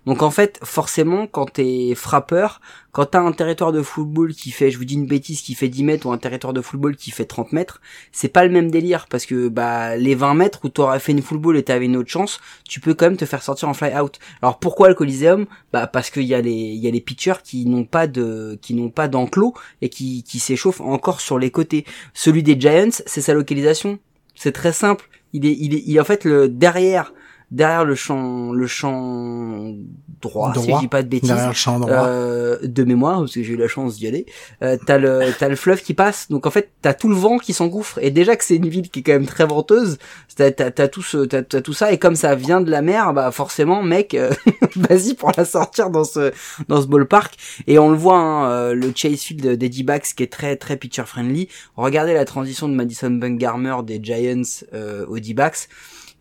Donc 0.04 0.22
en 0.22 0.30
fait, 0.30 0.58
forcément, 0.64 1.28
quand 1.28 1.52
t'es 1.52 1.94
frappeur, 1.94 2.60
quand 2.90 3.06
t'as 3.06 3.20
un 3.20 3.30
territoire 3.30 3.70
de 3.70 3.82
football 3.82 4.34
qui 4.34 4.50
fait, 4.50 4.70
je 4.70 4.78
vous 4.78 4.84
dis 4.84 4.94
une 4.94 5.06
bêtise, 5.06 5.42
qui 5.42 5.54
fait 5.54 5.68
10 5.68 5.84
mètres 5.84 6.06
ou 6.06 6.12
un 6.12 6.18
territoire 6.18 6.52
de 6.52 6.60
football 6.60 6.96
qui 6.96 7.12
fait 7.12 7.24
30 7.24 7.52
mètres, 7.52 7.80
c'est 8.10 8.28
pas 8.28 8.44
le 8.44 8.50
même 8.50 8.70
délire 8.70 9.06
parce 9.08 9.26
que 9.26 9.48
bah 9.48 9.96
les 9.96 10.16
20 10.16 10.34
mètres 10.34 10.60
où 10.64 10.68
t'aurais 10.68 10.98
fait 10.98 11.12
une 11.12 11.22
football 11.22 11.56
et 11.56 11.62
t'avais 11.62 11.84
une 11.84 11.96
autre 11.96 12.10
chance, 12.10 12.40
tu 12.68 12.80
peux 12.80 12.94
quand 12.94 13.06
même 13.06 13.16
te 13.16 13.26
faire 13.26 13.42
sortir 13.44 13.68
en 13.68 13.74
fly 13.74 13.94
out. 13.96 14.18
Alors 14.42 14.58
pourquoi 14.58 14.88
le 14.88 14.94
Coliseum? 14.94 15.46
Bah 15.72 15.86
parce 15.86 16.10
qu'il 16.10 16.24
y 16.24 16.34
a 16.34 16.40
les 16.40 16.50
il 16.50 16.80
y 16.80 16.88
a 16.88 16.90
les 16.90 17.00
pitchers 17.00 17.42
qui 17.44 17.64
n'ont 17.66 17.84
pas 17.84 18.08
de 18.08 18.58
qui 18.60 18.74
n'ont 18.74 18.90
pas 18.90 19.06
d'enclos 19.06 19.54
et 19.82 19.88
qui 19.88 20.24
qui 20.24 20.40
s'échauffent 20.40 20.80
encore 20.80 21.20
sur 21.20 21.38
les 21.38 21.52
côtés. 21.52 21.84
Celui 22.12 22.42
des 22.42 22.58
Giants, 22.58 22.90
c'est 23.06 23.20
sa 23.20 23.34
localisation. 23.34 24.00
C'est 24.34 24.52
très 24.52 24.72
simple. 24.72 25.08
Il 25.32 25.46
est 25.46 25.56
il 25.58 25.74
est 25.74 25.82
il 25.86 25.96
est 25.96 26.00
en 26.00 26.04
fait 26.04 26.24
le 26.24 26.48
derrière 26.48 27.12
derrière 27.52 27.84
le 27.84 27.94
champ 27.94 28.52
le 28.52 28.66
champ 28.66 29.72
droit, 30.20 30.52
si 30.54 30.62
Droit. 30.62 30.78
je 30.78 30.84
dis 30.84 30.88
pas 30.88 31.02
de 31.02 31.08
bêtises. 31.08 31.28
derrière 31.28 31.48
le 31.48 31.54
champ 31.54 31.78
droit. 31.78 32.06
Euh, 32.06 32.58
de 32.62 32.84
mémoire 32.84 33.20
parce 33.20 33.34
que 33.34 33.42
j'ai 33.42 33.52
eu 33.52 33.56
la 33.56 33.68
chance 33.68 33.96
d'y 33.96 34.06
aller. 34.06 34.26
Euh, 34.62 34.76
t'as 34.86 34.98
le 34.98 35.32
t'as 35.38 35.48
le 35.48 35.56
fleuve 35.56 35.82
qui 35.82 35.94
passe. 35.94 36.28
Donc 36.30 36.46
en 36.46 36.50
fait 36.50 36.72
t'as 36.80 36.94
tout 36.94 37.08
le 37.08 37.14
vent 37.14 37.38
qui 37.38 37.52
s'engouffre. 37.52 37.98
Et 38.02 38.10
déjà 38.10 38.34
que 38.34 38.44
c'est 38.44 38.56
une 38.56 38.68
ville 38.68 38.90
qui 38.90 39.00
est 39.00 39.02
quand 39.02 39.12
même 39.12 39.26
très 39.26 39.46
venteuse 39.46 39.98
t'as 40.34 40.50
t'as 40.50 40.70
t'as 40.70 40.88
tout 40.88 41.02
ce 41.02 41.18
t'as, 41.18 41.42
t'as 41.42 41.60
tout 41.60 41.74
ça. 41.74 41.92
Et 41.92 41.98
comme 41.98 42.16
ça 42.16 42.34
vient 42.34 42.60
de 42.60 42.70
la 42.70 42.82
mer 42.82 43.12
bah 43.12 43.30
forcément 43.30 43.82
mec 43.82 44.14
euh, 44.14 44.32
vas-y 44.76 45.14
pour 45.14 45.32
la 45.36 45.44
sortir 45.44 45.90
dans 45.90 46.04
ce 46.04 46.32
dans 46.68 46.80
ce 46.80 46.86
ballpark. 46.86 47.34
Et 47.66 47.78
on 47.78 47.90
le 47.90 47.96
voit 47.96 48.18
hein, 48.18 48.50
euh, 48.50 48.74
le 48.74 48.92
chase 48.94 49.20
field 49.20 49.46
d'Eddie 49.46 49.82
Bax 49.82 50.14
qui 50.14 50.22
est 50.22 50.32
très 50.32 50.56
très 50.56 50.76
pitcher 50.76 51.04
friendly. 51.04 51.48
Regardez 51.76 52.14
la 52.14 52.24
transition 52.24 52.68
de 52.68 52.74
Madison 52.74 53.10
Bumgarner 53.10 53.76
des 53.84 54.00
Giants 54.02 54.42
euh, 54.72 55.04
au 55.06 55.18
D-backs 55.18 55.68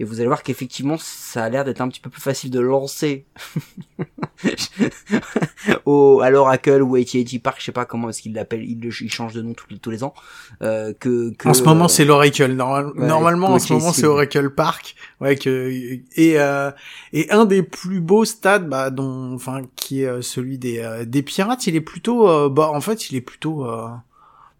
et 0.01 0.03
vous 0.03 0.15
allez 0.19 0.27
voir 0.27 0.41
qu'effectivement 0.41 0.97
ça 0.99 1.43
a 1.43 1.49
l'air 1.49 1.63
d'être 1.63 1.79
un 1.79 1.87
petit 1.87 1.99
peu 1.99 2.09
plus 2.09 2.21
facile 2.21 2.49
de 2.49 2.59
lancer 2.59 3.25
au 5.85 6.21
à 6.21 6.29
l'Oracle 6.29 6.81
ou 6.81 6.95
AT&T 6.95 7.39
Park, 7.39 7.57
je 7.59 7.65
sais 7.65 7.71
pas 7.71 7.85
comment 7.85 8.09
est-ce 8.09 8.21
qu'il 8.21 8.33
l'appelle, 8.33 8.63
il, 8.63 8.79
le- 8.81 8.89
il 9.01 9.11
change 9.11 9.33
de 9.33 9.41
nom 9.41 9.53
tous 9.53 9.67
les, 9.69 9.77
tous 9.77 9.91
les 9.91 10.03
ans. 10.03 10.13
Euh, 10.61 10.93
que, 10.99 11.31
que 11.35 11.47
En 11.49 11.53
ce 11.53 11.63
moment, 11.63 11.85
euh, 11.85 11.87
c'est 11.87 12.05
l'Oracle. 12.05 12.47
Normal- 12.51 12.87
ouais, 12.95 13.05
Normalement, 13.07 13.49
en 13.53 13.59
ce 13.59 13.73
moment, 13.73 13.91
c'est. 13.93 14.05
Oracle 14.05 14.49
Park. 14.49 14.95
Ouais, 15.19 15.35
que 15.35 15.69
et 16.15 16.39
euh, 16.39 16.71
et 17.13 17.29
un 17.31 17.45
des 17.45 17.61
plus 17.63 17.99
beaux 18.01 18.25
stades, 18.25 18.67
bah, 18.67 18.89
dont, 18.89 19.33
enfin, 19.35 19.61
qui 19.75 20.01
est 20.03 20.07
euh, 20.07 20.21
celui 20.21 20.57
des 20.57 20.79
euh, 20.79 21.05
des 21.05 21.21
Pirates. 21.21 21.67
Il 21.67 21.75
est 21.75 21.81
plutôt, 21.81 22.27
euh, 22.27 22.49
bah, 22.49 22.69
en 22.73 22.81
fait, 22.81 23.09
il 23.11 23.15
est 23.17 23.21
plutôt, 23.21 23.65
euh, 23.67 23.87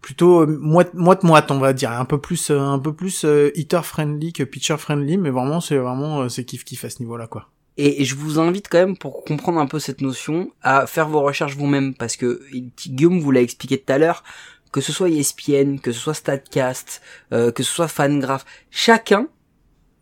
plutôt 0.02 0.42
euh, 0.42 0.58
moite 0.60 0.92
moite 0.94 1.50
on 1.50 1.58
va 1.58 1.72
dire, 1.72 1.92
un 1.92 2.04
peu 2.04 2.18
plus, 2.18 2.50
euh, 2.50 2.60
un 2.60 2.78
peu 2.78 2.92
plus 2.92 3.24
euh, 3.24 3.50
hitter 3.54 3.80
friendly 3.82 4.32
que 4.32 4.42
pitcher 4.42 4.76
friendly, 4.76 5.16
mais 5.16 5.30
vraiment, 5.30 5.60
c'est 5.60 5.78
vraiment, 5.78 6.28
c'est 6.28 6.44
kiff 6.44 6.64
kiff 6.64 6.84
à 6.84 6.90
ce 6.90 7.00
niveau-là, 7.00 7.28
quoi. 7.28 7.48
Et 7.78 8.04
je 8.04 8.14
vous 8.16 8.38
invite 8.38 8.68
quand 8.68 8.78
même, 8.78 8.98
pour 8.98 9.24
comprendre 9.24 9.58
un 9.58 9.66
peu 9.66 9.78
cette 9.78 10.02
notion, 10.02 10.50
à 10.60 10.86
faire 10.86 11.08
vos 11.08 11.22
recherches 11.22 11.56
vous-même, 11.56 11.94
parce 11.94 12.16
que 12.16 12.42
Guillaume 12.86 13.20
vous 13.20 13.30
l'a 13.30 13.40
expliqué 13.40 13.78
tout 13.78 13.90
à 13.90 13.96
l'heure, 13.96 14.24
que 14.72 14.82
ce 14.82 14.92
soit 14.92 15.08
ESPN, 15.08 15.78
que 15.78 15.92
ce 15.92 15.98
soit 15.98 16.14
Statcast, 16.14 17.00
euh, 17.32 17.50
que 17.50 17.62
ce 17.62 17.72
soit 17.72 17.88
Fangraph, 17.88 18.44
chacun 18.70 19.28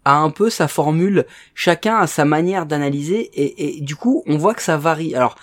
a 0.05 0.16
un 0.16 0.31
peu 0.31 0.51
sa 0.51 0.66
formule, 0.66 1.27
chacun 1.55 1.98
a 1.98 2.09
sa 2.09 2.25
manière 2.25 2.66
d'analyser, 2.66 3.31
et, 3.35 3.79
et 3.79 3.81
du 3.83 3.94
coup, 3.94 4.25
on 4.27 4.37
voit 4.37 4.55
que 4.55 4.62
ça 4.62 4.77
varie. 4.77 5.14
Alors, 5.14 5.37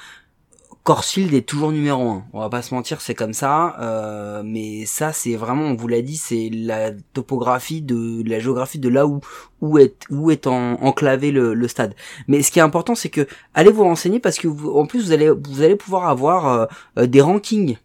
Corsfield 0.88 1.34
est 1.34 1.42
toujours 1.42 1.74
numéro 1.74 2.02
un. 2.10 2.24
On 2.32 2.40
va 2.40 2.48
pas 2.48 2.62
se 2.62 2.74
mentir, 2.74 3.02
c'est 3.02 3.14
comme 3.14 3.34
ça. 3.34 3.76
euh, 3.82 4.42
mais 4.46 4.86
ça, 4.86 5.12
c'est 5.12 5.36
vraiment, 5.36 5.64
on 5.64 5.76
vous 5.76 5.90
l'a 5.90 6.02
dit, 6.02 6.16
c'est 6.16 6.50
la 6.50 6.92
topographie 7.12 7.82
de 7.82 8.24
la 8.26 8.40
géographie 8.40 8.80
de 8.80 8.88
là 8.88 9.06
où 9.06 9.20
où 9.60 9.78
est 9.80 9.98
où 10.10 10.32
est 10.32 10.48
en- 10.48 10.82
enclavé 10.82 11.32
le, 11.32 11.54
le 11.54 11.68
stade. 11.68 11.94
Mais 12.30 12.42
ce 12.42 12.52
qui 12.52 12.60
est 12.60 12.62
important, 12.62 12.96
c'est 12.96 13.10
que 13.10 13.28
allez 13.54 13.70
vous 13.70 13.84
renseigner 13.84 14.22
parce 14.22 14.38
que 14.38 14.48
vous, 14.48 14.70
en 14.72 14.86
plus 14.86 15.04
vous 15.08 15.12
allez 15.12 15.30
vous 15.30 15.62
allez 15.62 15.76
pouvoir 15.76 16.08
avoir 16.08 16.48
euh, 16.48 16.66
euh, 17.00 17.06
des 17.06 17.20
rankings 17.20 17.76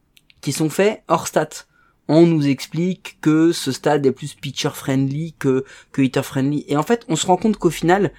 qui 0.41 0.53
sont 0.53 0.71
faits 0.71 1.03
hors 1.09 1.27
stats. 1.27 1.67
On 2.07 2.25
nous 2.25 2.47
explique 2.47 3.19
que 3.21 3.51
ce 3.51 3.73
stade 3.73 4.07
est 4.07 4.13
plus 4.13 4.35
pitcher 4.35 4.71
friendly 4.75 5.35
que 5.41 5.65
que 5.91 6.03
hitter 6.03 6.23
friendly. 6.23 6.65
Et 6.69 6.77
en 6.77 6.85
fait, 6.85 7.05
on 7.09 7.17
se 7.17 7.27
rend 7.27 7.37
compte 7.37 7.57
qu'au 7.57 7.71
final, 7.71 8.13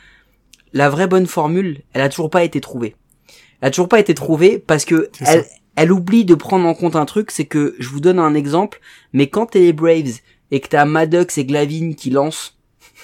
la 0.74 0.90
vraie 0.90 1.08
bonne 1.08 1.28
formule, 1.28 1.84
elle 1.94 2.02
a 2.02 2.10
toujours 2.10 2.30
pas 2.30 2.44
été 2.44 2.60
trouvée. 2.60 2.98
Elle 3.64 3.68
a 3.68 3.72
toujours 3.72 3.88
pas 3.88 4.00
été 4.02 4.14
trouvée 4.14 4.60
parce 4.60 4.84
que 4.84 5.10
elle, 5.22 5.46
elle 5.78 5.94
oublie 5.94 6.26
de 6.26 6.36
prendre 6.36 6.68
en 6.68 6.74
compte 6.74 6.98
un 6.98 7.06
truc, 7.06 7.32
c'est 7.32 7.46
que 7.46 7.76
je 7.80 7.88
vous 7.88 8.02
donne 8.02 8.20
un 8.20 8.34
exemple, 8.36 8.82
mais 9.14 9.28
quand 9.30 9.46
t'es 9.46 9.60
les 9.62 9.72
Braves 9.72 10.20
et 10.52 10.60
que 10.60 10.68
t'as 10.68 10.84
Maddox 10.84 11.38
et 11.38 11.46
Glavine 11.46 11.96
qui 11.96 12.10
lancent, 12.10 12.58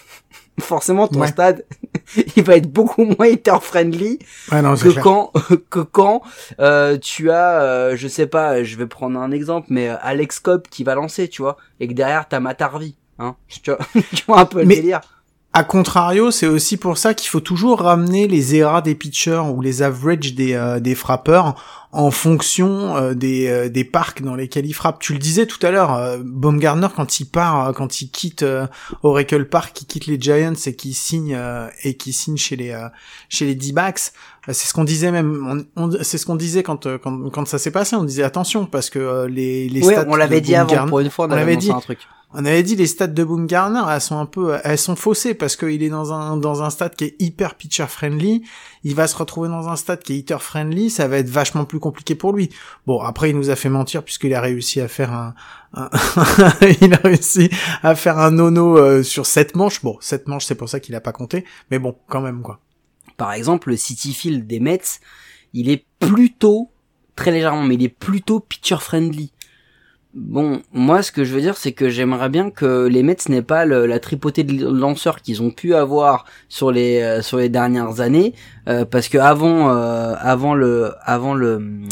forcément 0.60 1.08
ton 1.08 1.22
Ouais. 1.22 1.28
stade, 1.28 1.66
il 2.36 2.44
va 2.44 2.58
être 2.58 2.70
beaucoup 2.70 3.06
moins 3.06 3.28
hitter 3.28 3.56
friendly 3.62 4.20
Ouais, 4.52 4.62
non, 4.62 4.76
c'est 4.76 4.94
que 4.94 5.00
quand 5.00 5.32
que 5.70 5.80
quand 5.80 6.22
euh, 6.60 6.98
tu 6.98 7.32
as 7.32 7.62
euh, 7.62 7.96
je 7.96 8.10
sais 8.10 8.28
pas 8.28 8.62
je 8.64 8.76
vais 8.76 8.86
prendre 8.88 9.18
un 9.20 9.32
exemple 9.32 9.68
mais 9.70 9.88
euh, 9.88 9.96
Alex 10.02 10.40
Cobb 10.40 10.64
qui 10.70 10.84
va 10.84 10.96
lancer 10.96 11.30
tu 11.30 11.42
vois 11.42 11.56
et 11.80 11.88
que 11.88 11.94
derrière 11.94 12.28
t'as 12.28 12.42
Matt 12.42 12.62
Harvey 12.62 12.94
hein 13.20 13.38
tu 13.48 13.72
vois, 13.72 13.80
tu 14.14 14.24
vois 14.28 14.40
un 14.42 14.46
peu 14.46 14.60
le 14.60 14.66
Mais- 14.66 14.76
délire 14.76 15.00
A 15.52 15.64
contrario, 15.64 16.30
c'est 16.30 16.46
aussi 16.46 16.78
pour 16.78 17.00
ça 17.00 17.16
qu'il 17.16 17.28
faut 17.28 17.40
toujours 17.40 17.80
ramener 17.82 18.28
les 18.28 18.56
ERA 18.56 18.82
des 18.84 18.94
pitchers 18.94 19.42
ou 19.52 19.62
les 19.62 19.82
averages 19.82 20.36
des, 20.36 20.54
euh, 20.54 20.80
des 20.80 20.94
frappeurs 20.94 21.56
en 21.92 22.12
fonction 22.12 22.96
euh, 22.96 23.16
des, 23.16 23.48
euh, 23.48 23.68
des 23.68 23.84
parcs 23.84 24.22
dans 24.22 24.36
lesquels 24.36 24.68
ils 24.68 24.74
frappent. 24.76 25.00
Tu 25.00 25.12
le 25.14 25.18
disais 25.18 25.48
tout 25.48 25.58
à 25.66 25.72
l'heure, 25.72 25.96
euh, 25.96 26.20
Baumgartner 26.24 26.88
quand 26.96 27.20
il 27.20 27.26
part, 27.26 27.70
euh, 27.70 27.74
quand 27.74 28.00
il 28.00 28.12
quitte 28.12 28.44
euh, 28.44 28.68
Oracle 29.02 29.46
Park, 29.46 29.76
il 29.82 29.86
quitte 29.88 30.06
les 30.06 30.22
Giants 30.22 30.54
et 30.68 30.76
qu'il 30.76 30.94
signe 30.94 31.34
euh, 31.36 31.68
et 31.84 31.96
qu'il 31.98 32.14
signe 32.14 32.38
chez 32.38 32.56
les 32.56 32.70
euh, 32.70 32.88
chez 33.28 33.48
les 33.48 33.56
D-backs, 33.56 34.12
euh, 34.48 34.54
c'est 34.54 34.68
ce 34.68 34.74
qu'on 34.76 34.84
disait 34.84 35.12
même, 35.12 35.66
on, 35.76 35.84
on- 35.84 36.04
c'est 36.04 36.20
ce 36.20 36.28
qu'on 36.28 36.36
disait 36.36 36.62
quand, 36.62 36.86
euh, 36.86 37.00
quand 37.00 37.32
quand 37.32 37.48
ça 37.48 37.58
s'est 37.58 37.72
passé. 37.72 37.96
On 37.96 38.04
disait 38.04 38.22
attention 38.24 38.68
parce 38.68 38.92
que 38.92 39.00
euh, 39.00 39.28
les 39.28 39.68
les 39.68 39.82
ouais 39.84 39.94
stats 39.96 40.06
on 40.08 40.16
l'avait 40.16 40.42
dit 40.42 40.54
avant 40.54 40.86
pour 40.86 41.00
une 41.00 41.10
fois 41.10 41.26
on, 41.26 41.30
on 41.30 41.32
avait 41.32 41.42
l'avait 41.42 41.58
dit. 41.58 41.72
un 41.72 41.80
truc 41.82 41.98
on 42.34 42.46
avait 42.46 42.62
dit 42.64 42.76
les 42.76 42.86
stats 42.86 43.08
de 43.08 43.24
Baumgartner, 43.24 43.82
elles 43.92 44.02
sont 44.02 44.18
un 44.20 44.28
peu, 44.28 44.58
elles 44.64 44.78
sont 44.78 44.96
faussées 44.96 45.34
parce 45.34 45.56
qu'il 45.56 45.82
est 45.82 45.90
dans 45.90 46.14
un 46.14 46.38
dans 46.38 46.62
un 46.62 46.70
stade 46.70 46.96
qui 46.96 47.06
est 47.06 47.16
hyper 47.20 47.56
pitcher 47.56 47.88
friendly. 47.88 48.44
Il 48.84 48.94
va 48.94 49.08
se 49.08 49.16
retrouver 49.18 49.50
dans 49.50 49.68
un 49.68 49.76
stade 49.76 50.04
qui 50.04 50.14
est 50.14 50.18
hitter 50.18 50.38
friendly, 50.40 50.90
ça 50.92 51.08
va 51.08 51.18
être 51.18 51.30
vachement 51.30 51.66
plus 51.66 51.80
compliqué 51.80 52.14
pour 52.14 52.34
lui. 52.34 52.50
Bon, 52.86 53.02
après 53.02 53.32
il 53.32 53.36
nous 53.36 53.50
a 53.50 53.56
fait 53.56 53.70
mentir 53.70 54.04
puisqu'il 54.04 54.34
a 54.36 54.42
réussi 54.42 54.80
à 54.80 54.88
faire 54.88 55.12
un, 55.12 55.34
un- 55.74 55.90
il 56.82 56.94
a 56.94 56.98
réussi 56.98 57.50
à 57.82 57.96
faire 57.96 58.20
un 58.20 58.30
nono 58.32 58.78
euh, 58.78 59.02
sur 59.02 59.26
sept 59.26 59.56
manches. 59.56 59.82
Bon, 59.84 59.98
sept 60.00 60.28
manches, 60.28 60.46
c'est 60.46 60.56
pour 60.56 60.70
ça 60.70 60.80
qu'il 60.80 60.94
a 60.96 61.02
pas 61.02 61.12
compté, 61.14 61.46
mais 61.72 61.80
bon, 61.80 61.96
quand 62.08 62.22
même 62.22 62.42
quoi. 62.44 62.60
par 63.18 63.34
exemple 63.34 63.70
le 63.70 63.76
City 63.78 64.14
Field 64.14 64.46
des 64.46 64.60
Mets 64.60 65.00
il 65.54 65.68
est 65.70 65.84
plutôt 66.00 66.70
très 67.16 67.32
légèrement 67.32 67.64
mais 67.64 67.74
il 67.74 67.84
est 67.84 67.90
plutôt 67.90 68.40
pitcher 68.40 68.78
friendly 68.80 69.32
Bon, 70.16 70.64
moi, 70.74 71.04
ce 71.04 71.12
que 71.12 71.24
je 71.24 71.36
veux 71.36 71.42
dire, 71.42 71.56
c'est 71.56 71.72
que 71.72 71.88
j'aimerais 71.88 72.30
bien 72.30 72.50
que 72.50 72.88
les 72.88 73.04
Mets 73.04 73.18
n'aient 73.30 73.44
pas 73.44 73.66
la 73.66 74.00
tripotée 74.00 74.44
de 74.44 74.68
lanceurs 74.68 75.22
qu'ils 75.22 75.44
ont 75.44 75.52
pu 75.52 75.76
avoir 75.76 76.26
sur 76.50 76.72
les 76.72 77.00
euh, 77.02 77.22
sur 77.22 77.38
les 77.38 77.48
dernières 77.48 78.02
années, 78.02 78.34
euh, 78.68 78.86
parce 78.86 79.08
que 79.08 79.20
avant 79.20 79.70
euh, 79.70 80.16
avant 80.18 80.56
le 80.56 80.94
avant 81.04 81.36
le 81.36 81.84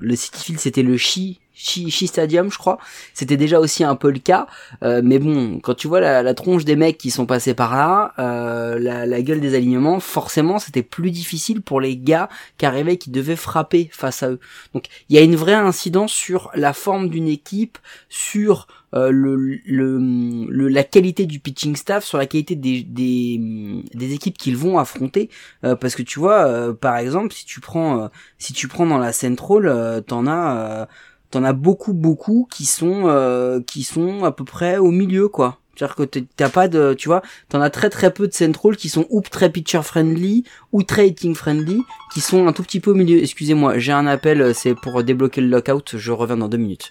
le 0.00 0.16
City 0.16 0.44
Field, 0.44 0.60
c'était 0.60 0.82
le 0.82 0.98
Chi 0.98 1.40
Shea 1.56 2.06
Stadium, 2.06 2.50
je 2.52 2.58
crois. 2.58 2.78
C'était 3.14 3.38
déjà 3.38 3.58
aussi 3.58 3.82
un 3.82 3.96
peu 3.96 4.10
le 4.10 4.18
cas. 4.18 4.46
Euh, 4.82 5.00
mais 5.02 5.18
bon, 5.18 5.58
quand 5.60 5.74
tu 5.74 5.88
vois 5.88 6.00
la, 6.00 6.22
la, 6.22 6.34
tronche 6.34 6.64
des 6.64 6.76
mecs 6.76 6.98
qui 6.98 7.10
sont 7.10 7.24
passés 7.24 7.54
par 7.54 7.74
là, 7.74 8.12
euh, 8.18 8.78
la, 8.78 9.22
gueule 9.22 9.40
des 9.40 9.54
alignements, 9.54 9.98
forcément, 9.98 10.58
c'était 10.58 10.82
plus 10.82 11.10
difficile 11.10 11.62
pour 11.62 11.80
les 11.80 11.96
gars 11.96 12.28
qui 12.58 12.66
arrivaient, 12.66 12.98
qui 12.98 13.10
devaient 13.10 13.36
frapper 13.36 13.88
face 13.90 14.22
à 14.22 14.30
eux. 14.30 14.40
Donc, 14.74 14.84
il 15.08 15.16
y 15.16 15.18
a 15.18 15.22
une 15.22 15.36
vraie 15.36 15.54
incidence 15.54 16.12
sur 16.12 16.50
la 16.54 16.74
forme 16.74 17.08
d'une 17.08 17.28
équipe, 17.28 17.78
sur 18.10 18.66
euh, 18.94 19.10
le, 19.10 20.68
la 20.68 20.84
qualité 20.84 21.24
du 21.24 21.40
pitching 21.40 21.74
staff, 21.74 22.04
sur 22.04 22.18
la 22.18 22.26
qualité 22.26 22.54
des, 22.54 22.82
des, 22.82 24.12
équipes 24.12 24.36
qu'ils 24.36 24.58
vont 24.58 24.78
affronter. 24.78 25.30
Euh, 25.64 25.74
parce 25.74 25.94
que 25.94 26.02
tu 26.02 26.18
vois, 26.18 26.74
par 26.78 26.98
exemple, 26.98 27.32
si 27.32 27.46
tu 27.46 27.60
prends 27.60 28.10
si 28.38 28.52
tu 28.52 28.68
prends 28.68 28.86
dans 28.86 28.98
la 28.98 29.12
Central, 29.12 30.04
t'en 30.06 30.26
as 30.26 30.88
t'en 31.30 31.44
as 31.44 31.52
beaucoup 31.52 31.92
beaucoup 31.92 32.48
qui 32.50 32.66
sont 32.66 33.62
qui 33.66 33.82
sont 33.82 34.24
à 34.24 34.32
peu 34.32 34.44
près 34.44 34.78
au 34.78 34.90
milieu 34.90 35.28
quoi. 35.28 35.58
C'est-à-dire 35.76 35.94
que 35.94 36.04
t'as 36.36 36.48
pas 36.48 36.68
de, 36.68 36.94
tu 36.94 37.08
vois, 37.08 37.20
t'en 37.50 37.60
as 37.60 37.68
très 37.68 37.90
très 37.90 38.10
peu 38.10 38.26
de 38.26 38.32
central 38.32 38.76
qui 38.76 38.88
sont 38.88 39.06
ou 39.10 39.20
très 39.20 39.50
pitcher 39.50 39.82
friendly 39.82 40.44
ou 40.72 40.82
très 40.82 41.08
hitting 41.08 41.34
friendly, 41.34 41.82
qui 42.14 42.22
sont 42.22 42.46
un 42.46 42.52
tout 42.54 42.62
petit 42.62 42.80
peu 42.80 42.92
au 42.92 42.94
milieu. 42.94 43.18
Excusez-moi, 43.18 43.78
j'ai 43.78 43.92
un 43.92 44.06
appel, 44.06 44.54
c'est 44.54 44.74
pour 44.74 45.02
débloquer 45.04 45.42
le 45.42 45.48
lockout, 45.48 45.96
je 45.98 46.12
reviens 46.12 46.38
dans 46.38 46.48
deux 46.48 46.56
minutes. 46.56 46.90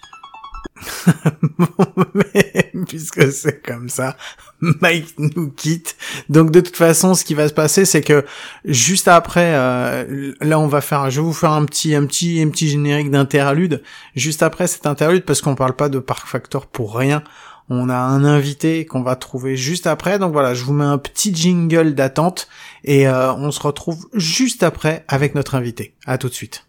Mais 2.14 2.72
puisque 2.88 3.32
c'est 3.32 3.64
comme 3.64 3.88
ça, 3.88 4.16
Mike 4.60 5.14
nous 5.18 5.50
quitte. 5.50 5.96
Donc 6.28 6.50
de 6.50 6.60
toute 6.60 6.76
façon, 6.76 7.14
ce 7.14 7.24
qui 7.24 7.34
va 7.34 7.48
se 7.48 7.54
passer, 7.54 7.84
c'est 7.84 8.02
que 8.02 8.24
juste 8.64 9.08
après, 9.08 9.54
euh, 9.54 10.32
là, 10.40 10.58
on 10.58 10.66
va 10.66 10.80
faire, 10.80 11.10
je 11.10 11.20
vais 11.20 11.26
vous 11.26 11.32
faire 11.32 11.52
un 11.52 11.64
petit, 11.64 11.94
un 11.94 12.06
petit, 12.06 12.42
un 12.42 12.48
petit 12.48 12.68
générique 12.68 13.10
d'interlude. 13.10 13.82
Juste 14.14 14.42
après 14.42 14.66
cet 14.66 14.86
interlude, 14.86 15.24
parce 15.24 15.40
qu'on 15.40 15.54
parle 15.54 15.74
pas 15.74 15.88
de 15.88 15.98
Park 15.98 16.26
Factor 16.26 16.66
pour 16.66 16.96
rien. 16.96 17.22
On 17.68 17.88
a 17.88 17.96
un 17.96 18.24
invité 18.24 18.86
qu'on 18.86 19.02
va 19.02 19.16
trouver 19.16 19.56
juste 19.56 19.88
après. 19.88 20.20
Donc 20.20 20.32
voilà, 20.32 20.54
je 20.54 20.62
vous 20.62 20.72
mets 20.72 20.84
un 20.84 20.98
petit 20.98 21.34
jingle 21.34 21.94
d'attente 21.94 22.48
et 22.84 23.08
euh, 23.08 23.32
on 23.32 23.50
se 23.50 23.60
retrouve 23.60 24.06
juste 24.14 24.62
après 24.62 25.04
avec 25.08 25.34
notre 25.34 25.56
invité. 25.56 25.94
À 26.06 26.16
tout 26.16 26.28
de 26.28 26.34
suite. 26.34 26.64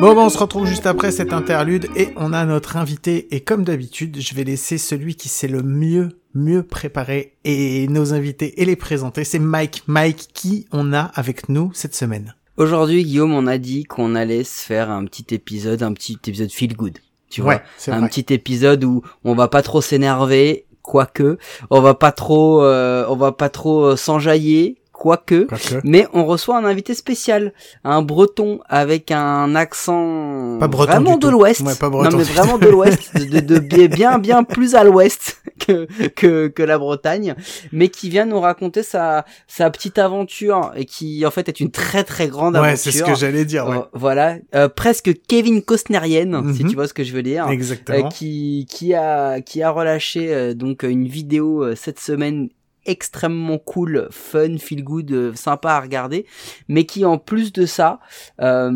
Bon, 0.00 0.16
on 0.18 0.28
se 0.28 0.38
retrouve 0.38 0.66
juste 0.66 0.86
après 0.86 1.12
cette 1.12 1.32
interlude 1.32 1.88
et 1.94 2.08
on 2.16 2.32
a 2.32 2.44
notre 2.44 2.76
invité. 2.76 3.34
Et 3.34 3.40
comme 3.40 3.64
d'habitude, 3.64 4.20
je 4.20 4.34
vais 4.34 4.44
laisser 4.44 4.76
celui 4.76 5.14
qui 5.14 5.28
s'est 5.28 5.48
le 5.48 5.62
mieux, 5.62 6.20
mieux 6.34 6.62
préparé 6.64 7.36
et 7.44 7.86
nos 7.88 8.12
invités 8.12 8.60
et 8.60 8.64
les 8.64 8.76
présenter. 8.76 9.24
C'est 9.24 9.38
Mike. 9.38 9.84
Mike, 9.86 10.28
qui 10.34 10.66
on 10.72 10.92
a 10.92 11.02
avec 11.14 11.48
nous 11.48 11.70
cette 11.74 11.94
semaine? 11.94 12.34
Aujourd'hui, 12.56 13.04
Guillaume, 13.04 13.32
on 13.32 13.46
a 13.46 13.58
dit 13.58 13.84
qu'on 13.84 14.14
allait 14.14 14.44
se 14.44 14.64
faire 14.64 14.90
un 14.90 15.04
petit 15.04 15.34
épisode, 15.34 15.82
un 15.82 15.92
petit 15.92 16.18
épisode 16.26 16.50
feel 16.50 16.74
good. 16.76 16.98
Tu 17.30 17.40
vois, 17.40 17.62
un 17.88 18.06
petit 18.06 18.32
épisode 18.32 18.84
où 18.84 19.02
on 19.24 19.34
va 19.34 19.48
pas 19.48 19.62
trop 19.62 19.80
s'énerver, 19.80 20.66
quoique, 20.82 21.38
on 21.70 21.80
va 21.80 21.94
pas 21.94 22.12
trop, 22.12 22.62
euh, 22.62 23.06
on 23.08 23.16
va 23.16 23.32
pas 23.32 23.48
trop 23.48 23.86
euh, 23.86 23.96
s'enjailler, 23.96 24.76
quoique, 25.04 25.46
mais 25.84 26.06
on 26.14 26.24
reçoit 26.24 26.56
un 26.56 26.64
invité 26.64 26.94
spécial, 26.94 27.52
un 27.84 28.00
breton 28.00 28.60
avec 28.70 29.10
un 29.10 29.54
accent 29.54 30.56
vraiment 30.60 31.18
de 31.18 31.28
l'ouest, 31.28 31.60
non 31.60 31.72
mais 32.16 32.22
vraiment 32.22 32.56
de 32.56 32.68
l'ouest, 32.68 33.14
de, 33.14 33.40
de, 33.40 33.86
bien 33.86 34.18
bien 34.18 34.44
plus 34.44 34.74
à 34.74 34.82
l'ouest 34.82 35.42
que, 35.60 35.86
que 36.16 36.48
que 36.48 36.62
la 36.62 36.78
Bretagne, 36.78 37.34
mais 37.70 37.90
qui 37.90 38.08
vient 38.08 38.24
nous 38.24 38.40
raconter 38.40 38.82
sa 38.82 39.26
sa 39.46 39.68
petite 39.68 39.98
aventure 39.98 40.72
et 40.74 40.86
qui 40.86 41.26
en 41.26 41.30
fait 41.30 41.50
est 41.50 41.60
une 41.60 41.70
très 41.70 42.02
très 42.02 42.28
grande 42.28 42.56
aventure. 42.56 42.72
Ouais, 42.72 42.76
c'est 42.76 42.92
ce 42.92 43.04
que 43.04 43.14
j'allais 43.14 43.44
dire. 43.44 43.66
Ouais. 43.68 43.76
Euh, 43.76 43.82
voilà, 43.92 44.38
euh, 44.54 44.70
presque 44.70 45.12
Kevin 45.28 45.60
Costnerienne, 45.60 46.54
si 46.54 46.64
mhm. 46.64 46.70
tu 46.70 46.76
vois 46.76 46.88
ce 46.88 46.94
que 46.94 47.04
je 47.04 47.12
veux 47.12 47.22
dire. 47.22 47.46
Exactement. 47.48 48.06
Euh, 48.06 48.08
qui 48.08 48.66
qui 48.70 48.94
a 48.94 49.42
qui 49.42 49.62
a 49.62 49.68
relâché 49.68 50.54
donc 50.54 50.82
une 50.82 51.08
vidéo 51.08 51.74
cette 51.74 52.00
semaine 52.00 52.48
extrêmement 52.86 53.58
cool, 53.58 54.08
fun, 54.10 54.58
feel 54.58 54.84
good, 54.84 55.10
euh, 55.12 55.34
sympa 55.34 55.72
à 55.72 55.80
regarder, 55.80 56.26
mais 56.68 56.84
qui 56.84 57.04
en 57.04 57.18
plus 57.18 57.52
de 57.52 57.66
ça, 57.66 58.00
euh, 58.40 58.70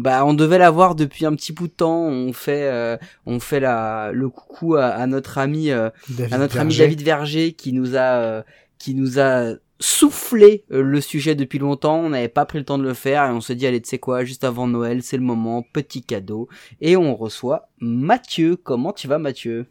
bah 0.00 0.24
on 0.24 0.34
devait 0.34 0.58
l'avoir 0.58 0.94
depuis 0.94 1.26
un 1.26 1.34
petit 1.34 1.52
bout 1.52 1.68
de 1.68 1.72
temps. 1.72 2.04
On 2.04 2.32
fait, 2.32 2.64
euh, 2.64 2.96
on 3.26 3.40
fait 3.40 3.60
la 3.60 4.10
le 4.12 4.28
coucou 4.28 4.76
à, 4.76 5.06
notre 5.06 5.38
ami, 5.38 5.70
à 5.70 5.92
notre 6.38 6.58
ami 6.58 6.76
David 6.76 7.02
Verger 7.02 7.52
qui 7.52 7.72
nous 7.72 7.96
a, 7.96 8.44
qui 8.78 8.94
nous 8.94 9.18
a 9.20 9.54
soufflé 9.78 10.64
le 10.70 11.00
sujet 11.00 11.34
depuis 11.34 11.58
longtemps, 11.58 11.98
on 11.98 12.10
n'avait 12.10 12.28
pas 12.28 12.46
pris 12.46 12.58
le 12.58 12.64
temps 12.64 12.78
de 12.78 12.82
le 12.82 12.94
faire 12.94 13.26
et 13.26 13.30
on 13.30 13.42
se 13.42 13.52
dit 13.52 13.66
allez 13.66 13.82
tu 13.82 13.90
sais 13.90 13.98
quoi, 13.98 14.24
juste 14.24 14.44
avant 14.44 14.66
Noël, 14.66 15.02
c'est 15.02 15.18
le 15.18 15.22
moment, 15.22 15.62
petit 15.62 16.02
cadeau 16.02 16.48
et 16.80 16.96
on 16.96 17.14
reçoit 17.14 17.68
Mathieu. 17.78 18.56
Comment 18.56 18.92
tu 18.92 19.06
vas 19.06 19.18
Mathieu? 19.18 19.66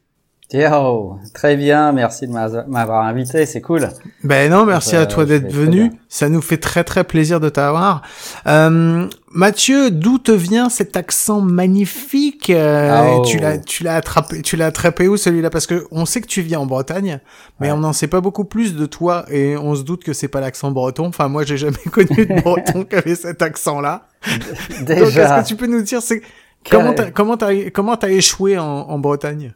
Yo, 0.54 1.18
très 1.34 1.58
bien, 1.58 1.92
merci 1.92 2.28
de 2.28 2.32
m'avoir 2.32 3.04
invité, 3.06 3.48
c'est 3.48 3.62
cool. 3.62 3.90
Ben 4.24 4.52
non, 4.52 4.64
merci 4.64 4.96
à 4.96 5.08
toi 5.08 5.24
euh, 5.24 5.26
d'être 5.26 5.52
venu, 5.52 5.92
ça 6.08 6.30
nous 6.30 6.42
fait 6.42 6.58
très 6.58 6.84
très 6.84 7.04
plaisir 7.04 7.40
de 7.40 7.50
t'avoir. 7.50 8.04
Euh, 8.46 9.08
Mathieu, 9.32 9.90
d'où 9.90 10.20
te 10.20 10.32
vient 10.32 10.70
cet 10.70 10.98
accent 10.98 11.42
magnifique 11.42 12.52
euh, 12.52 13.22
Tu 13.24 13.40
l'as, 13.40 13.58
tu 13.58 13.84
l'as 13.84 13.96
attrapé, 13.96 14.44
tu 14.44 14.56
l'as 14.56 14.68
attrapé 14.68 15.08
où 15.08 15.18
celui-là? 15.18 15.50
Parce 15.50 15.66
que 15.66 15.88
on 15.90 16.06
sait 16.06 16.22
que 16.22 16.28
tu 16.28 16.42
vis 16.42 16.56
en 16.56 16.68
Bretagne, 16.68 17.20
mais 17.60 17.72
on 17.72 17.78
n'en 17.78 17.94
sait 17.94 18.08
pas 18.08 18.22
beaucoup 18.22 18.46
plus 18.46 18.76
de 18.76 18.86
toi 18.86 19.26
et 19.32 19.58
on 19.58 19.74
se 19.74 19.82
doute 19.82 20.04
que 20.04 20.14
c'est 20.14 20.28
pas 20.28 20.42
l'accent 20.42 20.70
breton. 20.70 21.08
Enfin, 21.08 21.28
moi, 21.28 21.44
j'ai 21.44 21.58
jamais 21.58 21.78
connu 21.92 22.28
de 22.28 22.42
breton 22.42 22.84
qui 22.86 22.96
avait 22.96 23.16
cet 23.16 23.42
accent-là. 23.42 24.08
Déjà. 24.84 24.96
Donc, 25.06 25.18
est-ce 25.18 25.42
que 25.42 25.48
tu 25.48 25.56
peux 25.56 25.68
nous 25.68 25.82
dire, 25.82 26.04
c'est 26.04 26.22
comment 26.70 26.94
t'as, 26.94 27.10
comment 27.10 27.36
t'as, 27.36 27.72
comment 27.72 27.98
t'as 27.98 28.10
échoué 28.10 28.60
en, 28.60 28.64
en 28.64 29.00
Bretagne? 29.00 29.56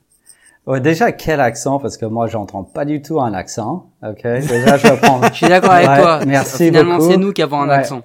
Ouais, 0.69 0.79
déjà, 0.79 1.11
quel 1.11 1.41
accent? 1.41 1.79
Parce 1.79 1.97
que 1.97 2.05
moi, 2.05 2.27
j'entends 2.27 2.63
pas 2.63 2.85
du 2.85 3.01
tout 3.01 3.19
un 3.19 3.33
accent. 3.33 3.87
Ok? 4.03 4.21
Déjà, 4.23 4.77
je 4.77 4.99
prendre. 4.99 5.25
je 5.29 5.33
suis 5.33 5.47
d'accord 5.47 5.71
avec 5.71 5.87
toi. 5.87 6.19
Merci 6.27 6.65
Finalement, 6.65 6.99
c'est 6.99 7.17
nous 7.17 7.33
qui 7.33 7.41
avons 7.41 7.61
un 7.61 7.69
accent. 7.69 8.03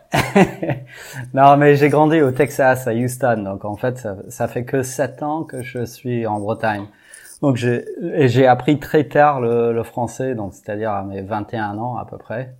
non, 1.34 1.58
mais 1.58 1.76
j'ai 1.76 1.90
grandi 1.90 2.22
au 2.22 2.30
Texas, 2.30 2.88
à 2.88 2.94
Houston. 2.94 3.42
Donc, 3.44 3.66
en 3.66 3.76
fait, 3.76 3.98
ça, 3.98 4.16
ça 4.30 4.48
fait 4.48 4.64
que 4.64 4.82
sept 4.82 5.22
ans 5.22 5.42
que 5.42 5.62
je 5.62 5.84
suis 5.84 6.26
en 6.26 6.40
Bretagne. 6.40 6.86
Donc, 7.42 7.56
j'ai 7.56 7.84
j'ai 8.28 8.46
appris 8.46 8.78
très 8.78 9.04
tard 9.04 9.42
le, 9.42 9.74
le 9.74 9.82
français, 9.82 10.34
donc 10.34 10.54
c'est-à-dire 10.54 10.90
à 10.90 11.02
mes 11.02 11.20
21 11.20 11.76
ans 11.76 11.98
à 11.98 12.06
peu 12.06 12.16
près. 12.16 12.54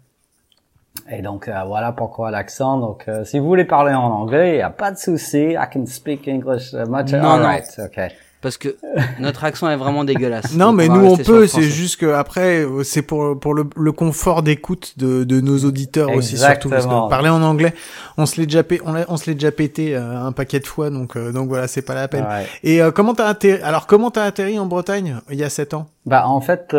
Et 1.11 1.23
donc 1.23 1.49
euh, 1.49 1.64
voilà 1.67 1.93
pourquoi 1.93 2.31
l'accent. 2.31 2.79
Donc 2.79 3.05
euh, 3.09 3.25
si 3.25 3.38
vous 3.38 3.47
voulez 3.47 3.64
parler 3.64 3.95
en 3.95 4.11
anglais, 4.11 4.57
il 4.57 4.59
y 4.59 4.62
a 4.62 4.71
pas 4.71 4.93
de 4.93 4.99
souci. 4.99 5.53
I 5.53 5.67
can 5.73 5.87
speak 5.87 6.29
English 6.29 6.75
much. 6.75 7.12
Non, 7.12 7.31
All 7.31 7.40
non. 7.40 7.47
Right. 7.47 7.81
Okay 7.87 8.09
parce 8.45 8.59
que 8.59 8.77
notre 9.19 9.43
accent 9.45 9.71
est 9.71 9.77
vraiment 9.77 10.05
dégueulasse. 10.05 10.55
Non, 10.55 10.73
mais 10.73 10.87
nous 10.87 11.05
on 11.07 11.17
peut. 11.17 11.47
C'est 11.47 11.63
juste 11.63 11.99
que 11.99 12.13
après, 12.13 12.59
euh, 12.63 12.85
c'est 12.85 13.01
pour 13.01 13.41
pour 13.41 13.55
le, 13.55 13.65
le 13.75 13.91
confort 13.91 14.43
d'écoute 14.43 14.99
de, 14.99 15.25
de 15.25 15.41
nos 15.41 15.59
auditeurs 15.65 16.11
aussi 16.15 16.37
surtout 16.37 16.69
parce 16.69 16.85
que 16.87 17.09
parler 17.09 17.31
en 17.31 17.43
anglais, 17.43 17.73
on 18.19 18.27
se 18.27 18.39
l'est 18.39 18.47
déjà 18.47 18.63
pété, 18.63 18.85
on, 18.87 18.95
on 19.09 19.17
se 19.17 19.31
l'est 19.31 19.35
déjà 19.35 19.51
pété 19.51 19.97
euh, 19.97 20.27
un 20.29 20.33
paquet 20.33 20.61
de 20.61 20.67
fois, 20.67 20.91
donc 20.91 21.17
euh, 21.17 21.33
donc 21.33 21.49
voilà, 21.49 21.67
c'est 21.69 21.81
pas 21.81 21.95
la 21.95 22.07
peine. 22.07 22.27
Et 22.63 22.81
comment 22.95 23.15
t'as 23.15 23.27
atterri 23.29 23.63
Alors 23.63 23.87
comment 23.87 24.11
t'as 24.11 24.25
atterri 24.25 24.59
en 24.59 24.67
Bretagne 24.67 25.17
il 25.31 25.39
y 25.39 25.43
a 25.43 25.49
sept 25.49 25.73
ans? 25.73 25.87
Bah 26.05 26.29
en 26.29 26.43
fait, 26.43 26.77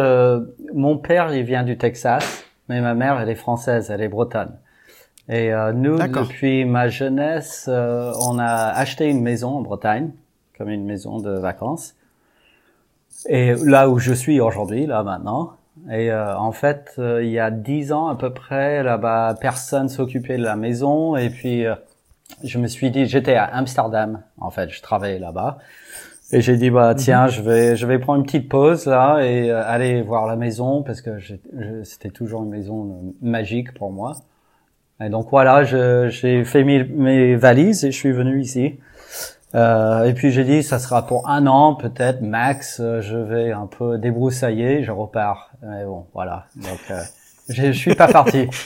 mon 0.76 0.98
père 1.00 1.34
il 1.34 1.44
vient 1.44 1.64
du 1.64 1.80
Texas, 1.80 2.44
mais 2.70 2.80
ma 2.80 2.94
mère 2.94 3.20
elle 3.20 3.30
est 3.30 3.36
française, 3.36 3.90
elle 3.90 4.02
est 4.02 4.08
bretonne. 4.08 4.52
Et 5.28 5.50
nous, 5.74 5.98
depuis 5.98 6.64
ma 6.66 6.90
jeunesse, 6.90 7.68
on 7.68 8.38
a 8.38 8.68
acheté 8.68 9.06
une 9.10 9.24
maison 9.24 9.50
en 9.58 9.62
Bretagne 9.62 10.12
comme 10.58 10.70
une 10.70 10.86
maison 10.86 11.20
de 11.20 11.32
vacances. 11.32 11.96
Et 13.28 13.54
là 13.64 13.90
où 13.90 14.00
je 14.00 14.14
suis 14.14 14.40
aujourd'hui, 14.40 14.86
là 14.86 15.04
maintenant. 15.04 15.54
Et 15.92 16.12
euh, 16.12 16.38
en 16.38 16.52
fait, 16.52 16.94
euh, 16.98 17.24
il 17.24 17.30
y 17.30 17.40
a 17.40 17.52
dix 17.52 17.92
ans 17.92 18.08
à 18.08 18.16
peu 18.16 18.32
près, 18.32 18.82
là-bas, 18.82 19.36
personne 19.40 19.90
s'occupait 19.90 20.38
de 20.38 20.44
la 20.44 20.56
maison. 20.56 21.16
Et 21.16 21.30
puis, 21.30 21.66
euh, 21.66 21.76
je 22.44 22.58
me 22.60 22.68
suis 22.68 22.92
dit, 22.92 23.06
j'étais 23.06 23.36
à 23.36 23.44
Amsterdam, 23.46 24.22
en 24.40 24.50
fait, 24.50 24.70
je 24.70 24.82
travaillais 24.82 25.20
là-bas. 25.20 25.58
Et 26.32 26.42
j'ai 26.42 26.58
dit, 26.58 26.72
bah 26.72 26.96
tiens, 26.96 27.26
mhm. 27.26 27.30
je 27.30 27.42
vais, 27.42 27.76
je 27.76 27.86
vais 27.86 28.00
prendre 28.00 28.20
une 28.20 28.26
petite 28.26 28.50
pause 28.50 28.88
là 28.88 29.20
et 29.22 29.52
aller 29.52 30.02
voir 30.02 30.26
la 30.26 30.36
maison 30.36 30.82
parce 30.82 31.02
que 31.02 31.20
c'était 31.84 32.10
toujours 32.10 32.44
une 32.44 32.50
maison 32.50 33.14
magique 33.22 33.74
pour 33.76 33.92
moi. 33.92 34.16
Et 35.00 35.10
donc 35.10 35.30
voilà, 35.30 35.64
j'ai 35.64 36.44
fait 36.46 36.64
mes, 36.64 36.84
mes 36.84 37.36
valises 37.36 37.86
et 37.86 37.92
je 37.92 37.98
suis 37.98 38.12
venu 38.12 38.42
ici. 38.42 38.80
Euh, 39.56 40.04
et 40.04 40.14
puis 40.14 40.32
j'ai 40.32 40.44
dit, 40.44 40.62
ça 40.64 40.80
sera 40.80 41.08
pour 41.08 41.30
un 41.30 41.48
an, 41.48 41.76
peut-être 41.76 42.22
max. 42.22 42.80
euh, 42.82 43.02
je 43.02 43.18
vais 43.18 43.52
un 43.52 43.68
peu 43.68 43.98
débroussailler, 43.98 44.84
je 44.84 44.92
repars. 44.92 45.52
Mais 45.64 45.86
bon, 45.86 46.06
voilà. 46.14 46.46
Donc, 46.58 46.80
euh, 46.92 47.02
je 47.50 47.68
je 47.68 47.72
suis 47.72 47.96
pas 47.96 48.08
parti. 48.08 48.48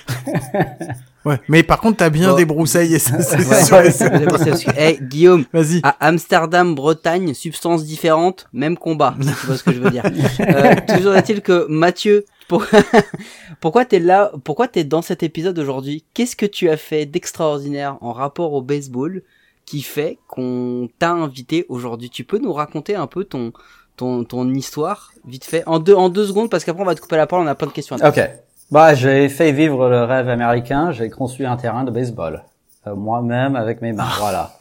Ouais. 1.26 1.36
Mais 1.50 1.64
par 1.64 1.82
contre, 1.82 1.98
t'as 1.98 2.10
bien 2.10 2.30
Bon. 2.30 2.38
débroussaillé, 2.38 2.98
ça, 2.98 3.22
c'est 3.22 3.74
Ouais, 3.74 3.92
sûr. 3.92 4.72
Eh, 4.78 4.98
Guillaume, 5.02 5.44
Vas-y. 5.52 5.82
à 5.84 5.98
Amsterdam, 6.00 6.74
Bretagne, 6.76 7.34
substances 7.34 7.84
différentes, 7.84 8.48
même 8.54 8.78
combat. 8.78 9.14
tu 9.22 9.46
vois 9.46 9.58
ce 9.58 9.64
que 9.64 9.74
je 9.74 9.80
veux 9.82 9.92
dire. 9.92 10.04
Euh, 10.40 10.76
toujours 10.88 11.16
est-il 11.16 11.42
que 11.42 11.68
Mathieu, 11.68 12.24
pour- 12.48 12.64
pourquoi 13.60 13.84
t'es 13.84 14.00
là, 14.00 14.32
pourquoi 14.46 14.70
t'es 14.70 14.86
dans 14.86 15.02
cet 15.02 15.22
épisode 15.22 15.60
aujourd'hui? 15.60 16.06
Qu'est-ce 16.14 16.38
que 16.38 16.46
tu 16.46 16.70
as 16.70 16.78
fait 16.78 17.06
d'extraordinaire 17.06 17.98
en 18.00 18.14
rapport 18.14 18.54
au 18.54 18.62
baseball? 18.62 19.22
Qui 19.70 19.82
fait 19.84 20.18
qu'on 20.28 20.90
t'a 20.98 21.12
invité 21.12 21.66
aujourd'hui 21.70 22.10
Tu 22.10 22.24
peux 22.24 22.40
nous 22.40 22.52
raconter 22.54 22.96
un 22.96 23.06
peu 23.08 23.24
ton 23.24 23.52
ton 23.98 24.24
ton 24.24 24.50
histoire 24.54 25.12
vite 25.28 25.46
fait 25.46 25.64
en 25.68 25.78
deux 25.78 25.94
en 25.94 26.10
deux 26.10 26.26
secondes 26.26 26.50
parce 26.50 26.64
qu'après 26.64 26.82
on 26.82 26.86
va 26.86 26.96
te 26.96 27.02
couper 27.02 27.18
la 27.18 27.28
parole, 27.28 27.46
on 27.46 27.50
a 27.50 27.54
plein 27.56 27.68
de 27.68 27.74
questions. 27.74 27.96
À 27.98 28.00
te 28.12 28.20
Ok. 28.20 28.30
Bah, 28.72 28.94
j'ai 28.96 29.30
fait 29.30 29.52
vivre 29.52 29.88
le 29.90 30.04
rêve 30.04 30.28
américain. 30.30 30.92
J'ai 30.92 31.10
construit 31.10 31.46
un 31.46 31.58
terrain 31.58 31.84
de 31.84 31.92
baseball 31.92 32.44
Euh, 32.88 32.96
moi-même 32.96 33.56
avec 33.56 33.82
mes 33.82 33.94
mains. 33.94 34.08
Voilà. 34.20 34.54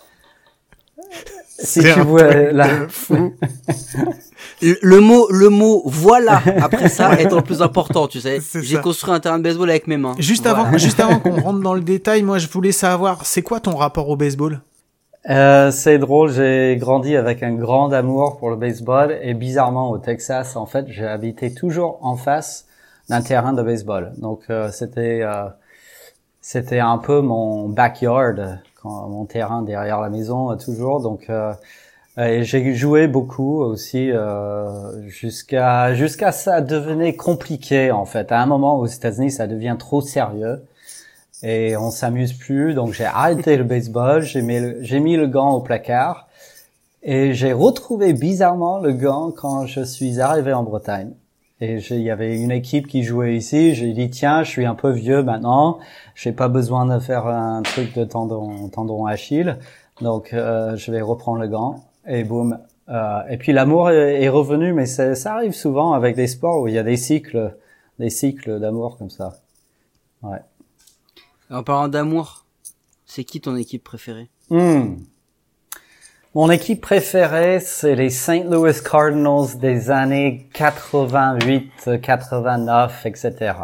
Si 1.61 1.81
tu 1.81 1.87
de 1.89 2.87
fou. 2.89 3.35
Le- 4.63 5.01
mot, 5.01 5.27
le 5.31 5.49
mot, 5.49 5.83
voilà. 5.87 6.41
Après 6.63 6.89
ça, 6.89 7.15
est 7.15 7.33
le 7.33 7.43
plus 7.43 7.63
important, 7.63 8.07
tu 8.07 8.21
sais. 8.21 8.39
J'ai 8.63 8.81
construit 8.81 9.13
un 9.13 9.19
terrain 9.19 9.39
de 9.39 9.43
baseball 9.43 9.69
avec 9.71 9.89
mes 9.89 9.97
mains. 9.97 10.15
Juste 10.19 10.45
Voilà. 10.47 10.61
avant, 10.67 10.79
juste 10.79 11.01
avant 11.01 11.19
qu'on 11.25 11.41
rentre 11.41 11.61
dans 11.61 11.75
le 11.75 11.81
détail, 11.81 12.23
moi, 12.23 12.39
je 12.39 12.47
voulais 12.49 12.71
savoir, 12.73 13.27
c'est 13.27 13.43
quoi 13.43 13.59
ton 13.59 13.75
rapport 13.75 14.09
au 14.09 14.15
baseball? 14.17 14.61
Euh, 15.27 15.71
c'est 15.73 15.99
drôle, 15.99 16.31
j'ai 16.31 16.77
grandi 16.79 17.17
avec 17.17 17.43
un 17.43 17.53
grand 17.55 17.93
amour 17.93 18.39
pour 18.39 18.51
le 18.51 18.57
baseball 18.57 19.19
et 19.21 19.35
bizarrement 19.35 19.91
au 19.91 19.99
Texas, 19.99 20.57
en 20.57 20.65
fait, 20.65 20.87
j'ai 20.89 21.07
habité 21.07 21.53
toujours 21.53 21.99
en 22.03 22.17
face 22.17 22.67
d'un 23.09 23.21
terrain 23.21 23.53
de 23.53 23.63
baseball. 23.63 24.13
Donc 24.19 24.45
euh, 24.49 24.71
c'était 24.71 25.21
euh, 25.23 25.49
c'était 26.41 26.79
un 26.81 26.99
peu 26.99 27.21
mon 27.21 27.69
backyard, 27.69 28.61
quand, 28.81 29.09
mon 29.09 29.27
terrain 29.27 29.63
derrière 29.63 30.01
la 30.01 30.09
maison 30.09 30.51
euh, 30.53 30.57
toujours. 30.57 31.01
Donc 31.01 31.29
euh, 31.31 31.53
j'ai 32.17 32.75
joué 32.75 33.07
beaucoup 33.09 33.61
aussi 33.63 34.11
euh, 34.11 35.09
jusqu'à 35.09 35.95
jusqu'à 35.95 36.33
ça 36.33 36.61
devenait 36.61 37.17
compliqué 37.17 37.91
en 37.93 38.05
fait. 38.07 38.33
À 38.33 38.41
un 38.41 38.47
moment 38.47 38.79
aux 38.79 38.87
États-Unis, 38.87 39.33
ça 39.33 39.47
devient 39.47 39.77
trop 39.79 40.01
sérieux 40.01 40.63
et 41.43 41.77
on 41.77 41.91
s'amuse 41.91 42.33
plus. 42.33 42.75
Donc 42.75 42.93
j'ai 42.93 43.05
arrêté 43.05 43.57
le 43.57 43.65
baseball, 43.65 44.23
j'ai 44.23 44.43
mis 44.43 44.61
le, 44.61 44.99
mis 44.99 45.17
le 45.17 45.27
gant 45.27 45.53
au 45.53 45.61
placard 45.61 46.29
et 47.03 47.35
j'ai 47.35 47.53
retrouvé 47.53 48.13
bizarrement 48.13 48.79
le 48.79 48.93
gant 48.93 49.31
quand 49.31 49.67
je 49.67 49.83
suis 49.83 50.21
arrivé 50.21 50.53
en 50.53 50.63
Bretagne. 50.63 51.13
Et 51.61 51.79
il 51.91 52.03
y 52.03 52.11
avait 52.11 52.39
une 52.39 52.53
équipe 52.53 52.87
qui 52.87 53.03
jouait 53.03 53.37
ici. 53.37 53.75
J'ai 53.75 53.93
dit 53.93 54.11
tiens, 54.11 54.45
je 54.45 54.51
suis 54.51 54.67
un 54.67 54.77
peu 54.77 54.91
vieux 54.91 55.23
maintenant, 55.23 55.79
j'ai 56.15 56.33
pas 56.33 56.49
besoin 56.49 56.87
de 56.87 57.01
faire 57.01 57.27
un 57.27 57.63
truc 57.63 57.95
de 57.95 58.05
tendon 58.05 58.69
tendon 58.69 59.07
Achille, 59.07 59.57
donc 60.01 60.33
euh, 60.33 60.77
je 60.77 60.93
vais 60.93 61.01
reprendre 61.01 61.41
le 61.41 61.49
gant 61.49 61.85
et 62.07 62.23
boum. 62.23 62.59
Euh, 62.89 63.21
et 63.29 63.37
puis 63.37 63.53
l'amour 63.53 63.91
est 63.91 64.29
revenu, 64.29 64.73
mais 64.73 64.87
ça, 64.87 65.15
ça 65.15 65.35
arrive 65.35 65.53
souvent 65.53 65.93
avec 65.93 66.17
des 66.17 66.27
sports 66.29 66.63
où 66.63 66.69
il 66.69 66.75
y 66.75 66.79
a 66.79 66.85
des 66.85 66.97
cycles, 66.97 67.55
des 67.99 68.09
cycles 68.09 68.61
d'amour 68.61 68.97
comme 68.97 69.11
ça. 69.11 69.35
Ouais. 70.23 70.39
En 71.51 71.63
parlant 71.63 71.89
d'amour, 71.89 72.45
c'est 73.07 73.25
qui 73.25 73.41
ton 73.41 73.57
équipe 73.57 73.83
préférée? 73.83 74.29
Hmm. 74.51 74.97
Mon 76.35 76.51
équipe 76.51 76.83
préférée, 76.83 77.59
c'est 77.61 77.95
les 77.95 78.11
St. 78.11 78.45
Louis 78.51 78.73
Cardinals 78.85 79.59
des 79.59 79.91
années 79.91 80.47
88, 80.53 82.01
89, 82.03 83.07
etc. 83.07 83.55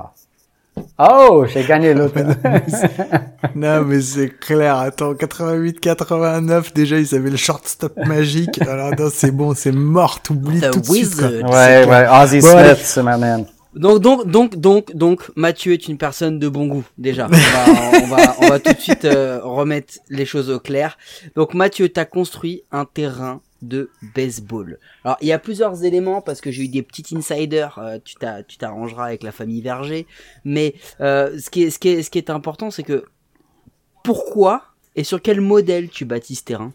Oh, 0.98 1.44
j'ai 1.46 1.64
gagné 1.64 1.94
l'autre. 1.94 2.14
Non, 3.54 3.82
mais 3.82 4.00
c'est 4.00 4.30
clair. 4.30 4.78
Attends, 4.78 5.14
88, 5.14 5.78
89, 5.78 6.72
déjà, 6.72 6.98
ils 6.98 7.14
avaient 7.14 7.30
le 7.30 7.36
shortstop 7.36 7.96
magique. 8.06 8.60
Alors, 8.62 8.90
non, 8.98 9.08
c'est 9.12 9.30
bon, 9.30 9.54
c'est 9.54 9.70
mort, 9.70 10.20
t'oublies 10.22 10.60
The 10.60 10.70
tout 10.72 10.80
de 10.80 10.86
suite. 10.86 11.20
ouais, 11.20 11.86
ouais, 11.86 12.06
Ozzy. 12.22 12.40
Smith, 12.40 12.78
c'est 12.82 13.02
ma 13.02 13.18
man. 13.18 13.44
Donc, 13.74 14.00
donc, 14.00 14.26
donc, 14.26 14.56
donc, 14.56 14.94
donc, 14.94 15.30
Mathieu 15.36 15.72
est 15.72 15.88
une 15.88 15.98
personne 15.98 16.38
de 16.38 16.48
bon 16.48 16.66
goût, 16.66 16.84
déjà. 16.96 17.26
On 17.26 17.30
va, 17.30 18.02
on 18.02 18.06
va, 18.06 18.36
on 18.40 18.48
va 18.48 18.60
tout 18.60 18.72
de 18.72 18.78
suite 18.80 19.04
euh, 19.04 19.40
remettre 19.42 19.94
les 20.08 20.24
choses 20.26 20.48
au 20.50 20.60
clair. 20.60 20.96
Donc, 21.34 21.54
Mathieu, 21.54 21.88
t'as 21.88 22.04
construit 22.04 22.62
un 22.70 22.84
terrain 22.84 23.40
de 23.62 23.90
baseball. 24.14 24.78
Alors, 25.04 25.16
il 25.22 25.28
y 25.28 25.32
a 25.32 25.38
plusieurs 25.38 25.84
éléments 25.84 26.20
parce 26.20 26.40
que 26.40 26.50
j'ai 26.50 26.64
eu 26.64 26.68
des 26.68 26.82
petits 26.82 27.16
insiders. 27.16 27.78
euh, 27.78 27.98
tu 28.04 28.14
t'as, 28.14 28.42
tu 28.42 28.58
t'arrangeras 28.58 29.06
avec 29.06 29.22
la 29.22 29.32
famille 29.32 29.62
Verger. 29.62 30.06
Mais 30.44 30.74
euh, 31.00 31.38
ce 31.38 31.50
qui 31.50 31.64
est, 31.64 31.70
ce 31.70 31.78
qui 31.78 31.88
est, 31.88 32.02
ce 32.02 32.10
qui 32.10 32.18
est 32.18 32.30
important, 32.30 32.70
c'est 32.70 32.82
que 32.82 33.04
pourquoi 34.02 34.62
et 34.96 35.02
sur 35.02 35.20
quel 35.22 35.40
modèle 35.40 35.88
tu 35.88 36.04
bâtis 36.04 36.36
ce 36.36 36.44
terrain? 36.44 36.72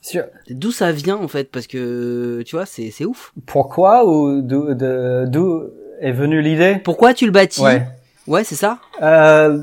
Sur- 0.00 0.24
D'où 0.48 0.72
ça 0.72 0.92
vient 0.92 1.16
en 1.16 1.28
fait? 1.28 1.50
Parce 1.50 1.66
que 1.66 2.42
tu 2.46 2.56
vois, 2.56 2.66
c'est, 2.66 2.90
c'est 2.90 3.04
ouf. 3.04 3.32
Pourquoi 3.46 4.06
ou 4.06 4.40
d'où 4.40 4.72
de- 4.74 5.26
d'où 5.28 5.64
est 6.00 6.12
venue 6.12 6.40
l'idée 6.40 6.80
Pourquoi 6.82 7.14
tu 7.14 7.26
le 7.26 7.32
bâtis? 7.32 7.60
Ouais. 7.60 7.86
Ouais, 8.26 8.44
c'est 8.44 8.54
ça. 8.54 8.78
Euh, 9.02 9.62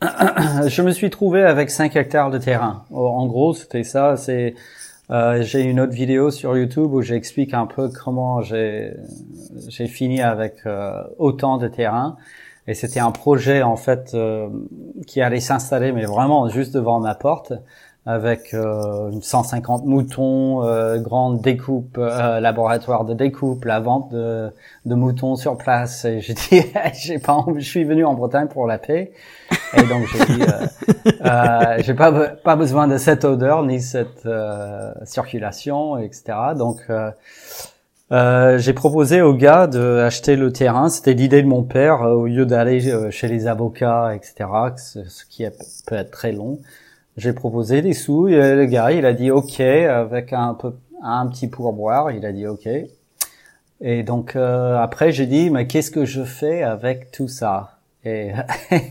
je 0.02 0.82
me 0.82 0.90
suis 0.92 1.10
trouvé 1.10 1.42
avec 1.42 1.70
5 1.70 1.96
hectares 1.96 2.30
de 2.30 2.38
terrain. 2.38 2.84
En 2.92 3.00
en 3.00 3.26
gros, 3.26 3.54
c'était 3.54 3.84
ça. 3.84 4.16
C'est 4.16 4.54
euh, 5.10 5.42
j'ai 5.42 5.62
une 5.62 5.80
autre 5.80 5.92
vidéo 5.92 6.30
sur 6.30 6.56
YouTube 6.56 6.92
où 6.92 7.02
j'explique 7.02 7.52
un 7.52 7.66
peu 7.66 7.90
comment 7.90 8.40
j'ai 8.40 8.94
j'ai 9.68 9.86
fini 9.86 10.22
avec 10.22 10.60
euh, 10.66 11.02
autant 11.18 11.58
de 11.58 11.68
terrain. 11.68 12.16
Et 12.66 12.72
c'était 12.72 13.00
un 13.00 13.10
projet 13.10 13.62
en 13.62 13.76
fait 13.76 14.12
euh, 14.14 14.48
qui 15.06 15.20
allait 15.20 15.40
s'installer, 15.40 15.92
mais 15.92 16.06
vraiment 16.06 16.48
juste 16.48 16.72
devant 16.74 16.98
ma 17.00 17.14
porte, 17.14 17.52
avec 18.06 18.52
euh, 18.52 19.10
150 19.20 19.86
moutons, 19.86 20.62
euh, 20.62 20.98
grande 20.98 21.40
découpe, 21.40 21.96
euh, 21.96 22.38
laboratoire 22.38 23.04
de 23.04 23.14
découpe, 23.14 23.64
la 23.64 23.80
vente 23.80 24.12
de, 24.12 24.50
de 24.84 24.94
moutons 24.94 25.36
sur 25.36 25.56
place. 25.56 26.04
Et 26.04 26.20
j'ai 26.20 26.34
dit, 26.34 26.62
j'ai 26.94 27.18
pas, 27.18 27.44
je 27.56 27.64
suis 27.64 27.84
venu 27.84 28.04
en 28.04 28.14
Bretagne 28.14 28.48
pour 28.48 28.66
la 28.66 28.78
paix. 28.78 29.12
Et 29.76 29.82
donc 29.82 30.06
j'ai 30.06 30.24
dit, 30.26 30.42
euh, 30.42 30.66
euh, 31.24 31.76
j'ai 31.78 31.94
pas 31.94 32.12
pas 32.12 32.56
besoin 32.56 32.86
de 32.86 32.96
cette 32.96 33.24
odeur 33.24 33.62
ni 33.64 33.80
cette 33.80 34.26
euh, 34.26 34.92
circulation, 35.04 35.98
etc. 35.98 36.24
Donc 36.56 36.82
j'ai 38.58 38.72
proposé 38.72 39.22
aux 39.22 39.34
gars 39.34 39.66
d'acheter 39.66 40.36
le 40.36 40.52
terrain. 40.52 40.88
C'était 40.88 41.14
l'idée 41.14 41.42
de 41.42 41.48
mon 41.48 41.62
père 41.62 42.02
au 42.02 42.26
lieu 42.26 42.46
d'aller 42.46 43.10
chez 43.10 43.28
les 43.28 43.46
avocats, 43.46 44.14
etc. 44.14 44.48
Ce, 44.76 45.24
qui 45.28 45.44
peut 45.86 45.96
être 45.96 46.10
très 46.10 46.32
long. 46.32 46.60
J'ai 47.16 47.32
proposé 47.32 47.80
des 47.82 47.92
sous 47.92 48.28
et 48.28 48.54
le 48.54 48.64
gars 48.66 48.90
il 48.92 49.06
a 49.06 49.12
dit 49.12 49.30
OK 49.30 49.60
avec 49.60 50.32
un 50.32 50.54
peu 50.54 50.74
un 51.02 51.26
petit 51.28 51.46
pourboire. 51.48 52.10
Il 52.10 52.24
a 52.26 52.32
dit 52.32 52.46
OK. 52.46 52.68
Et 53.80 54.02
donc 54.02 54.34
euh, 54.36 54.76
après 54.78 55.12
j'ai 55.12 55.26
dit 55.26 55.50
mais 55.50 55.66
qu'est-ce 55.66 55.90
que 55.90 56.04
je 56.04 56.24
fais 56.24 56.62
avec 56.62 57.10
tout 57.12 57.28
ça? 57.28 57.78
Et 58.04 58.32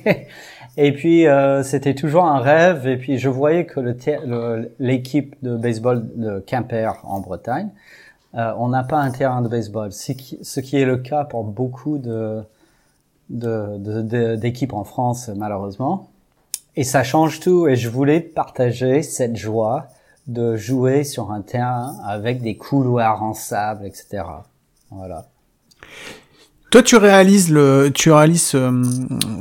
et 0.78 0.92
puis 0.94 1.28
euh, 1.28 1.64
c'était 1.64 1.96
toujours 1.96 2.26
un 2.26 2.40
rêve. 2.40 2.88
Et 2.88 2.98
puis 2.98 3.18
je 3.18 3.28
voyais 3.30 3.66
que 3.66 3.80
l'équipe 4.80 5.36
de 5.44 5.58
baseball 5.58 6.04
de 6.16 6.40
Quimper 6.40 6.94
en 7.04 7.20
Bretagne 7.20 7.70
euh, 8.36 8.52
on 8.58 8.70
n'a 8.70 8.84
pas 8.84 8.98
un 8.98 9.12
terrain 9.12 9.44
de 9.44 9.48
baseball, 9.48 9.92
ce 9.92 10.12
qui, 10.14 10.40
ce 10.42 10.60
qui 10.60 10.78
est 10.78 10.86
le 10.86 10.98
cas 10.98 11.24
pour 11.24 11.44
beaucoup 11.44 11.98
de 12.00 12.42
de- 13.30 13.78
de- 13.78 14.02
de- 14.02 14.36
d'équipes 14.38 14.74
en 14.74 14.84
France 14.86 15.30
malheureusement. 15.36 16.10
Et 16.76 16.84
ça 16.84 17.04
change 17.04 17.40
tout. 17.40 17.68
Et 17.68 17.76
je 17.76 17.90
voulais 17.90 18.20
partager 18.20 19.04
cette 19.04 19.36
joie 19.36 19.88
de 20.28 20.56
jouer 20.56 21.04
sur 21.04 21.32
un 21.32 21.42
terrain 21.42 21.96
avec 22.06 22.42
des 22.42 22.56
couloirs 22.56 23.22
en 23.24 23.34
sable, 23.34 23.86
etc. 23.86 24.24
Voilà. 24.90 25.26
Toi, 26.72 26.82
tu 26.82 26.96
réalises 26.96 27.52
le, 27.52 27.92
tu 27.94 28.12
réalises 28.12 28.52
euh, 28.56 28.84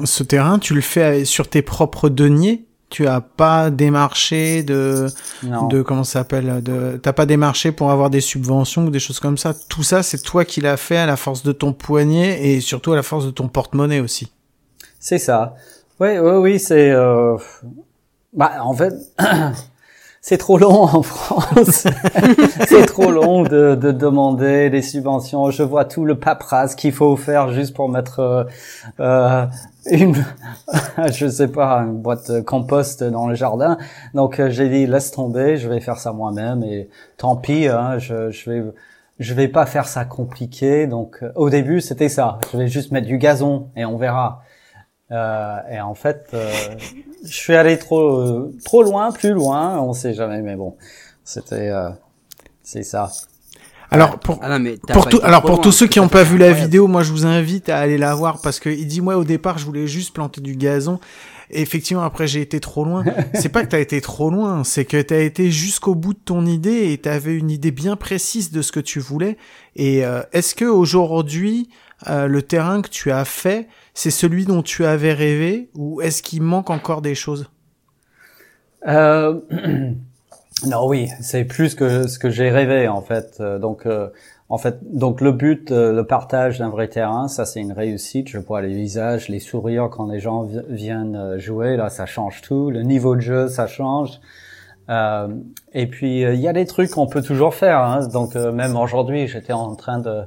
ce 0.05 0.23
terrain, 0.23 0.59
tu 0.59 0.75
le 0.75 0.81
fais 0.83 1.25
sur 1.25 1.49
tes 1.49 1.62
propres 1.62 2.09
deniers? 2.09 2.66
Tu 2.90 3.07
as 3.07 3.23
pas 3.23 3.71
démarché 3.71 4.62
de, 4.62 5.07
Non. 5.42 5.68
de 5.68 5.81
comment 5.81 6.05
ça 6.05 6.21
s'appelle, 6.21 6.62
de, 6.62 7.01
t'as 7.03 7.14
pas 7.14 7.25
démarché 7.25 7.73
pour 7.73 7.90
avoir 7.90 8.11
des 8.11 8.21
subventions 8.21 8.85
ou 8.85 8.90
des 8.90 8.99
choses 8.99 9.18
comme 9.18 9.38
ça? 9.38 9.55
Tout 9.71 9.83
ça, 9.83 10.03
c'est 10.03 10.21
toi 10.23 10.45
qui 10.45 10.61
l'as 10.61 10.77
fait 10.77 10.99
à 10.99 11.07
la 11.07 11.16
force 11.16 11.42
de 11.42 11.53
ton 11.53 11.73
poignet 11.73 12.47
et 12.47 12.61
surtout 12.61 12.92
à 12.92 12.97
la 12.97 13.03
force 13.03 13.25
de 13.25 13.31
ton 13.31 13.49
porte-monnaie 13.49 14.01
aussi. 14.01 14.31
C'est 15.01 15.18
ça. 15.18 15.55
Oui, 16.03 16.19
oui, 16.19 16.33
oui, 16.33 16.59
c'est. 16.59 16.91
Euh... 16.91 17.37
Bah, 18.33 18.55
en 18.62 18.75
fait, 18.75 18.93
c'est 20.21 20.37
trop 20.37 20.59
long 20.59 20.83
en 20.83 21.03
France. 21.03 21.87
c'est 22.67 22.87
trop 22.87 23.12
long 23.12 23.45
de, 23.45 23.77
de, 23.77 23.93
demander 23.93 24.69
des 24.69 24.83
subventions. 24.83 25.53
Je 25.53 25.62
vois 25.62 25.85
tout 25.85 26.05
le 26.05 26.19
paperasse 26.19 26.75
qu'il 26.75 26.91
faut 26.91 27.15
faire 27.15 27.53
juste 27.53 27.77
pour 27.77 27.88
mettre 27.88 28.19
euh, 28.19 28.45
euh 28.99 29.47
une, 29.93 30.17
je 31.12 31.29
sais 31.29 31.47
pas, 31.47 31.79
une 31.83 32.03
boîte 32.03 32.33
de 32.33 32.41
compost 32.41 33.05
dans 33.05 33.29
le 33.29 33.37
jardin. 33.37 33.79
Donc 34.12 34.41
euh, 34.41 34.51
j'ai 34.51 34.69
dit 34.69 34.88
laisse 34.88 35.12
tomber, 35.12 35.57
je 35.57 35.69
vais 35.69 35.79
faire 35.79 35.99
ça 35.99 36.12
moi-même 36.12 36.65
et 36.65 36.88
tant 37.17 37.37
pis. 37.37 37.69
Hein, 37.69 37.99
je, 37.99 38.33
je 38.33 38.51
vais 38.51 38.65
je 39.21 39.35
vais 39.35 39.47
pas 39.47 39.67
faire 39.67 39.87
ça 39.87 40.05
compliqué. 40.05 40.88
Donc 40.88 41.21
euh, 41.23 41.31
au 41.37 41.49
début 41.49 41.81
c'était 41.81 42.09
ça. 42.09 42.41
Je 42.53 42.59
vais 42.59 42.67
juste 42.67 42.91
mettre 42.91 43.07
du 43.07 43.19
gazon 43.19 43.69
et 43.77 43.85
on 43.85 43.97
verra. 43.99 44.43
Euh, 45.12 45.57
et 45.70 45.81
en 45.81 45.94
fait, 45.94 46.29
euh, 46.33 46.51
je 47.25 47.33
suis 47.33 47.55
allé 47.55 47.79
trop 47.79 48.51
trop 48.64 48.83
loin, 48.83 49.12
plus 49.12 49.33
loin, 49.33 49.79
on 49.79 49.92
sait 49.92 50.14
jamais, 50.14 50.40
mais 50.40 50.57
bon, 50.57 50.77
c'était 51.25 51.68
euh, 51.68 51.90
c'est 52.62 52.83
ça. 52.83 53.11
Alors 53.90 54.18
pour, 54.18 54.40
ah 54.42 54.59
pour 54.90 55.07
tout, 55.07 55.20
alors 55.22 55.42
pour 55.42 55.61
tous 55.61 55.70
ceux 55.70 55.87
qui 55.87 56.01
n'ont 56.01 56.09
pas 56.09 56.22
vu 56.22 56.38
la 56.38 56.53
vidéo, 56.53 56.87
moi 56.87 57.03
je 57.03 57.11
vous 57.11 57.27
invite 57.27 57.68
à 57.68 57.79
aller 57.79 57.98
la 57.98 58.14
voir 58.14 58.40
parce 58.40 58.59
que 58.59 58.70
il 58.70 58.87
dit 58.87 59.03
moi 59.03 59.18
au 59.18 59.25
départ 59.25 59.59
je 59.59 59.66
voulais 59.66 59.87
juste 59.87 60.14
planter 60.14 60.40
du 60.40 60.57
gazon. 60.57 60.98
Et 61.51 61.61
effectivement 61.61 62.03
après 62.03 62.27
j'ai 62.27 62.40
été 62.40 62.59
trop 62.59 62.87
loin. 62.87 63.05
c'est 63.35 63.51
pas 63.51 63.62
que 63.62 63.68
t'as 63.68 63.81
été 63.81 64.01
trop 64.01 64.31
loin, 64.31 64.64
c'est 64.64 64.87
que 64.87 65.01
t'as 65.03 65.20
été 65.20 65.51
jusqu'au 65.51 65.94
bout 65.94 66.14
de 66.14 66.20
ton 66.25 66.46
idée 66.46 66.90
et 66.90 66.96
t'avais 66.96 67.35
une 67.35 67.51
idée 67.51 67.70
bien 67.70 67.96
précise 67.96 68.51
de 68.51 68.62
ce 68.62 68.72
que 68.72 68.81
tu 68.81 68.98
voulais. 68.98 69.37
Et 69.77 70.07
euh, 70.07 70.22
est-ce 70.33 70.55
que 70.55 70.64
aujourd'hui 70.64 71.68
euh, 72.09 72.27
le 72.27 72.40
terrain 72.40 72.81
que 72.81 72.88
tu 72.88 73.11
as 73.12 73.27
fait, 73.27 73.68
c'est 73.94 74.11
celui 74.11 74.44
dont 74.44 74.62
tu 74.62 74.85
avais 74.85 75.12
rêvé 75.12 75.70
ou 75.74 76.00
est-ce 76.00 76.22
qu'il 76.22 76.42
manque 76.42 76.70
encore 76.70 77.02
des 77.02 77.14
choses? 77.14 77.50
Euh... 78.87 79.40
Non, 80.66 80.87
oui, 80.87 81.09
c'est 81.20 81.44
plus 81.44 81.74
que 81.74 82.07
ce 82.07 82.18
que 82.18 82.31
j'ai 82.31 82.50
rêvé 82.50 82.87
en 82.87 83.00
fait. 83.00 83.38
Euh, 83.40 83.59
donc, 83.59 83.85
euh, 83.85 84.09
en 84.48 84.59
fait, 84.59 84.78
donc 84.96 85.20
le 85.20 85.33
but, 85.33 85.72
euh, 85.72 85.92
le 85.92 86.07
partage 86.07 86.59
d'un 86.59 86.68
vrai 86.68 86.87
terrain, 86.87 87.26
ça 87.26 87.46
c'est 87.46 87.61
une 87.61 87.72
réussite. 87.72 88.28
Je 88.28 88.38
vois 88.38 88.62
les 88.62 88.72
visages, 88.72 89.28
les 89.28 89.40
sourires 89.40 89.88
quand 89.90 90.07
les 90.07 90.20
gens 90.20 90.46
viennent 90.68 91.37
jouer. 91.38 91.76
Là, 91.76 91.88
ça 91.88 92.07
change 92.07 92.42
tout. 92.42 92.70
Le 92.70 92.83
niveau 92.83 93.16
de 93.16 93.20
jeu, 93.20 93.48
ça 93.48 93.66
change. 93.66 94.20
et 94.88 95.87
puis 95.87 96.22
il 96.22 96.40
y 96.40 96.48
a 96.48 96.52
des 96.52 96.66
trucs 96.66 96.90
qu'on 96.90 97.07
peut 97.07 97.22
toujours 97.22 97.55
faire. 97.55 97.78
Hein. 97.78 98.07
Donc 98.09 98.35
même 98.35 98.76
aujourd'hui, 98.76 99.26
j'étais 99.26 99.52
en 99.52 99.74
train 99.74 99.98
de 99.98 100.22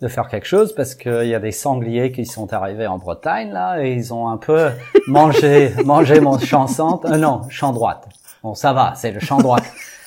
de 0.00 0.08
faire 0.08 0.28
quelque 0.28 0.46
chose 0.46 0.74
parce 0.74 0.94
qu'il 0.94 1.26
y 1.26 1.34
a 1.34 1.40
des 1.40 1.52
sangliers 1.52 2.12
qui 2.12 2.24
sont 2.24 2.52
arrivés 2.52 2.86
en 2.86 2.98
Bretagne 2.98 3.50
là 3.50 3.82
et 3.82 3.92
ils 3.92 4.14
ont 4.14 4.28
un 4.28 4.36
peu 4.36 4.70
mangé 5.08 5.72
mangé 5.84 6.20
mon 6.20 6.38
champ 6.38 6.66
centre, 6.66 7.08
non 7.16 7.42
champ 7.48 7.72
droite 7.72 8.08
Bon, 8.42 8.54
ça 8.54 8.72
va, 8.72 8.94
c'est 8.94 9.10
le 9.10 9.20
champ 9.20 9.38
droit. 9.38 9.58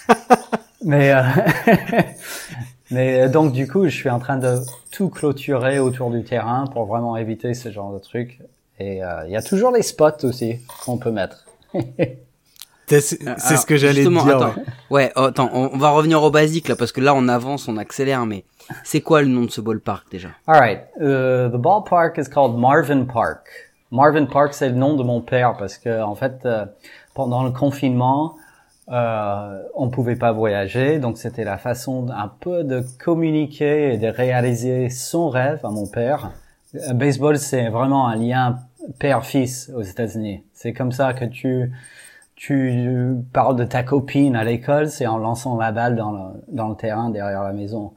mais 0.86 1.12
euh, 1.14 1.22
mais 2.92 3.22
euh, 3.22 3.30
donc 3.30 3.52
du 3.52 3.68
coup, 3.68 3.86
je 3.86 3.96
suis 3.96 4.10
en 4.10 4.20
train 4.20 4.38
de 4.38 4.60
tout 4.92 5.10
clôturer 5.10 5.80
autour 5.80 6.12
du 6.12 6.24
terrain 6.24 6.66
pour 6.68 6.86
vraiment 6.86 7.18
éviter 7.18 7.54
ce 7.54 7.72
genre 7.72 7.94
de 7.94 8.00
trucs. 8.00 8.40
Et 8.80 9.04
euh, 9.04 9.26
il 9.28 9.32
y 9.32 9.36
a 9.36 9.42
toujours 9.42 9.72
les 9.72 9.84
spots 9.84 10.24
aussi 10.24 10.60
qu'on 10.86 10.98
peut 10.98 11.12
mettre. 11.12 11.46
c'est 12.88 13.02
ce 13.02 13.66
que 13.66 13.76
j'allais 13.76 14.06
dire. 14.06 14.28
Attends, 14.28 14.56
ouais, 14.90 15.12
oh, 15.16 15.24
attends, 15.26 15.50
on, 15.54 15.78
va 15.78 15.90
revenir 15.90 16.24
au 16.24 16.32
basique 16.32 16.68
là 16.70 16.76
parce 16.76 16.92
que 16.92 17.02
là 17.02 17.14
on 17.14 17.28
avance, 17.28 17.68
on 17.68 17.78
accélère, 17.78 18.26
mais 18.26 18.46
c'est 18.84 19.02
quoi 19.02 19.22
le 19.22 19.28
nom 19.28 19.46
de 19.46 19.52
ce 19.52 19.62
ballpark 19.62 20.10
déjà? 20.12 20.30
Alright, 20.48 20.82
uh, 21.00 21.50
the 21.52 21.58
ballpark 21.58 22.18
is 22.18 22.30
called 22.30 22.58
Marvin 22.58 23.06
Park. 23.06 23.48
Marvin 23.92 24.26
Park, 24.26 24.54
c'est 24.54 24.70
le 24.70 24.76
nom 24.76 24.96
de 24.96 25.04
mon 25.04 25.22
père 25.22 25.58
parce 25.58 25.78
que 25.78 26.02
en 26.02 26.16
fait, 26.16 26.48
pendant 27.14 27.44
le 27.44 27.52
confinement, 27.52 28.36
euh, 28.90 29.62
on 29.76 29.90
pouvait 29.90 30.16
pas 30.16 30.32
voyager, 30.32 31.00
donc 31.00 31.18
c'était 31.18 31.44
la 31.44 31.58
façon 31.58 32.08
un 32.10 32.28
peu 32.28 32.64
de 32.64 32.84
communiquer 33.04 33.94
et 33.94 33.98
de 33.98 34.08
réaliser 34.08 34.90
son 34.90 35.30
rêve 35.30 35.60
à 35.64 35.70
mon 35.70 35.88
père. 35.88 36.32
Le 36.74 36.94
baseball, 36.94 37.38
c'est 37.38 37.70
vraiment 37.70 38.08
un 38.08 38.16
lien 38.16 38.60
père-fils 39.00 39.72
aux 39.76 39.82
États-Unis. 39.82 40.44
C'est 40.54 40.74
comme 40.74 40.92
ça 40.92 41.14
que 41.14 41.26
tu 41.26 41.72
tu 42.36 43.16
parles 43.34 43.56
de 43.56 43.66
ta 43.66 43.84
copine 43.84 44.36
à 44.36 44.44
l'école, 44.44 44.90
c'est 44.90 45.06
en 45.06 45.20
lançant 45.20 45.58
la 45.58 45.72
balle 45.72 45.96
dans 45.96 46.12
le, 46.12 46.44
dans 46.48 46.70
le 46.70 46.76
terrain 46.76 47.12
derrière 47.12 47.44
la 47.44 47.54
maison. 47.54 47.94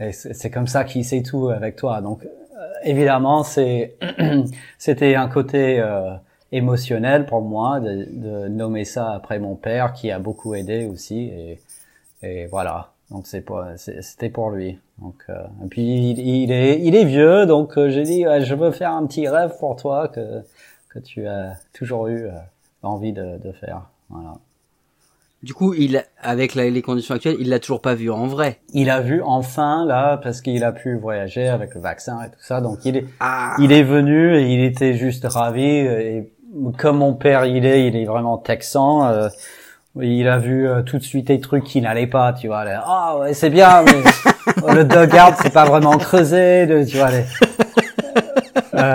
Et 0.00 0.12
c'est 0.12 0.50
comme 0.50 0.66
ça 0.66 0.84
qu'il 0.84 1.04
sait 1.04 1.22
tout 1.22 1.48
avec 1.48 1.76
toi. 1.76 2.00
Donc 2.00 2.24
euh, 2.24 2.68
évidemment, 2.82 3.42
c'est 3.42 3.96
c'était 4.78 5.14
un 5.14 5.28
côté 5.28 5.80
euh, 5.80 6.14
émotionnel 6.52 7.26
pour 7.26 7.42
moi 7.42 7.80
de, 7.80 8.08
de, 8.10 8.48
nommer 8.48 8.84
ça 8.84 9.12
après 9.12 9.38
mon 9.38 9.56
père 9.56 9.92
qui 9.92 10.10
a 10.10 10.18
beaucoup 10.18 10.54
aidé 10.54 10.86
aussi. 10.86 11.24
Et, 11.28 11.60
et 12.22 12.46
voilà. 12.46 12.92
Donc 13.10 13.26
c'est 13.26 13.40
pour 13.40 13.64
c'était 13.76 14.30
pour 14.30 14.50
lui. 14.50 14.78
Donc 15.00 15.24
euh, 15.28 15.44
et 15.64 15.68
puis 15.68 16.12
il, 16.12 16.52
est 16.52 16.80
il 16.80 16.94
est 16.94 17.04
vieux. 17.04 17.46
Donc 17.46 17.76
euh, 17.76 17.90
j'ai 17.90 18.04
dit 18.04 18.22
je 18.22 18.54
veux 18.54 18.70
faire 18.70 18.92
un 18.92 19.06
petit 19.06 19.28
rêve 19.28 19.56
pour 19.58 19.76
toi 19.76 20.08
que 20.08 20.42
que 20.88 20.98
tu 20.98 21.26
as 21.26 21.54
toujours 21.72 22.08
eu 22.08 22.26
euh, 22.26 22.32
envie 22.82 23.12
de, 23.12 23.38
de 23.38 23.52
faire. 23.52 23.82
Voilà 24.08 24.34
du 25.42 25.54
coup, 25.54 25.72
il, 25.72 26.04
avec 26.20 26.54
les 26.54 26.82
conditions 26.82 27.14
actuelles, 27.14 27.36
il 27.40 27.48
l'a 27.48 27.58
toujours 27.58 27.80
pas 27.80 27.94
vu 27.94 28.10
en 28.10 28.26
vrai. 28.26 28.60
Il 28.74 28.90
a 28.90 29.00
vu 29.00 29.22
enfin 29.22 29.86
là 29.86 30.18
parce 30.22 30.42
qu'il 30.42 30.62
a 30.64 30.72
pu 30.72 30.98
voyager 30.98 31.48
avec 31.48 31.74
le 31.74 31.80
vaccin 31.80 32.18
et 32.22 32.28
tout 32.28 32.42
ça. 32.42 32.60
Donc 32.60 32.84
il 32.84 32.98
est, 32.98 33.06
ah. 33.20 33.54
il 33.58 33.72
est 33.72 33.82
venu 33.82 34.36
et 34.36 34.52
il 34.52 34.62
était 34.62 34.94
juste 34.94 35.24
ravi 35.24 35.64
et 35.64 36.30
comme 36.76 36.98
mon 36.98 37.14
père 37.14 37.46
il 37.46 37.64
est, 37.64 37.86
il 37.86 37.96
est 37.96 38.04
vraiment 38.04 38.36
texan. 38.36 39.06
Euh, 39.06 39.28
il 39.98 40.28
a 40.28 40.38
vu 40.38 40.68
euh, 40.68 40.82
tout 40.82 40.98
de 40.98 41.02
suite 41.02 41.28
des 41.28 41.40
trucs 41.40 41.64
qui 41.64 41.80
n'allaient 41.80 42.06
pas, 42.06 42.32
tu 42.32 42.46
vois. 42.46 42.64
Ah 42.84 43.16
ouais, 43.18 43.34
c'est 43.34 43.50
bien, 43.50 43.82
mais 43.82 44.72
le 44.74 44.84
dugout 44.84 45.36
c'est 45.42 45.52
pas 45.52 45.64
vraiment 45.64 45.96
creusé, 45.96 46.66
de, 46.66 46.84
tu 46.84 46.98
vois. 46.98 47.10
Les, 47.10 47.24
euh, 48.74 48.94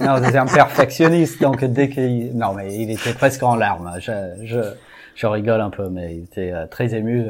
non, 0.00 0.16
c'est 0.24 0.38
un 0.38 0.46
perfectionniste, 0.46 1.42
donc 1.42 1.64
dès 1.64 1.90
qu'il, 1.90 2.30
non 2.34 2.54
mais 2.54 2.74
il 2.74 2.90
était 2.90 3.12
presque 3.12 3.42
en 3.42 3.56
larmes. 3.56 3.92
Je, 4.00 4.12
je, 4.44 4.60
je 5.20 5.26
rigole 5.26 5.60
un 5.60 5.68
peu, 5.68 5.90
mais 5.90 6.16
il 6.16 6.24
était 6.24 6.50
euh, 6.50 6.66
très 6.66 6.94
ému 6.94 7.26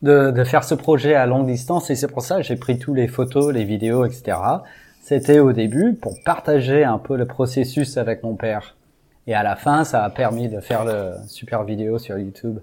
de, 0.00 0.30
de 0.30 0.44
faire 0.44 0.64
ce 0.64 0.74
projet 0.74 1.14
à 1.14 1.26
longue 1.26 1.46
distance 1.46 1.90
et 1.90 1.94
c'est 1.94 2.08
pour 2.08 2.22
ça 2.22 2.38
que 2.38 2.42
j'ai 2.42 2.56
pris 2.56 2.78
tous 2.78 2.94
les 2.94 3.06
photos, 3.06 3.52
les 3.52 3.64
vidéos, 3.64 4.06
etc. 4.06 4.38
C'était 5.02 5.38
au 5.38 5.52
début 5.52 5.94
pour 5.94 6.14
partager 6.24 6.84
un 6.84 6.98
peu 6.98 7.16
le 7.16 7.26
processus 7.26 7.98
avec 7.98 8.22
mon 8.22 8.34
père. 8.34 8.76
Et 9.26 9.34
à 9.34 9.42
la 9.42 9.56
fin, 9.56 9.84
ça 9.84 10.04
a 10.04 10.10
permis 10.10 10.48
de 10.48 10.60
faire 10.60 10.86
le 10.86 11.12
super 11.26 11.64
vidéo 11.64 11.98
sur 11.98 12.16
YouTube. 12.16 12.60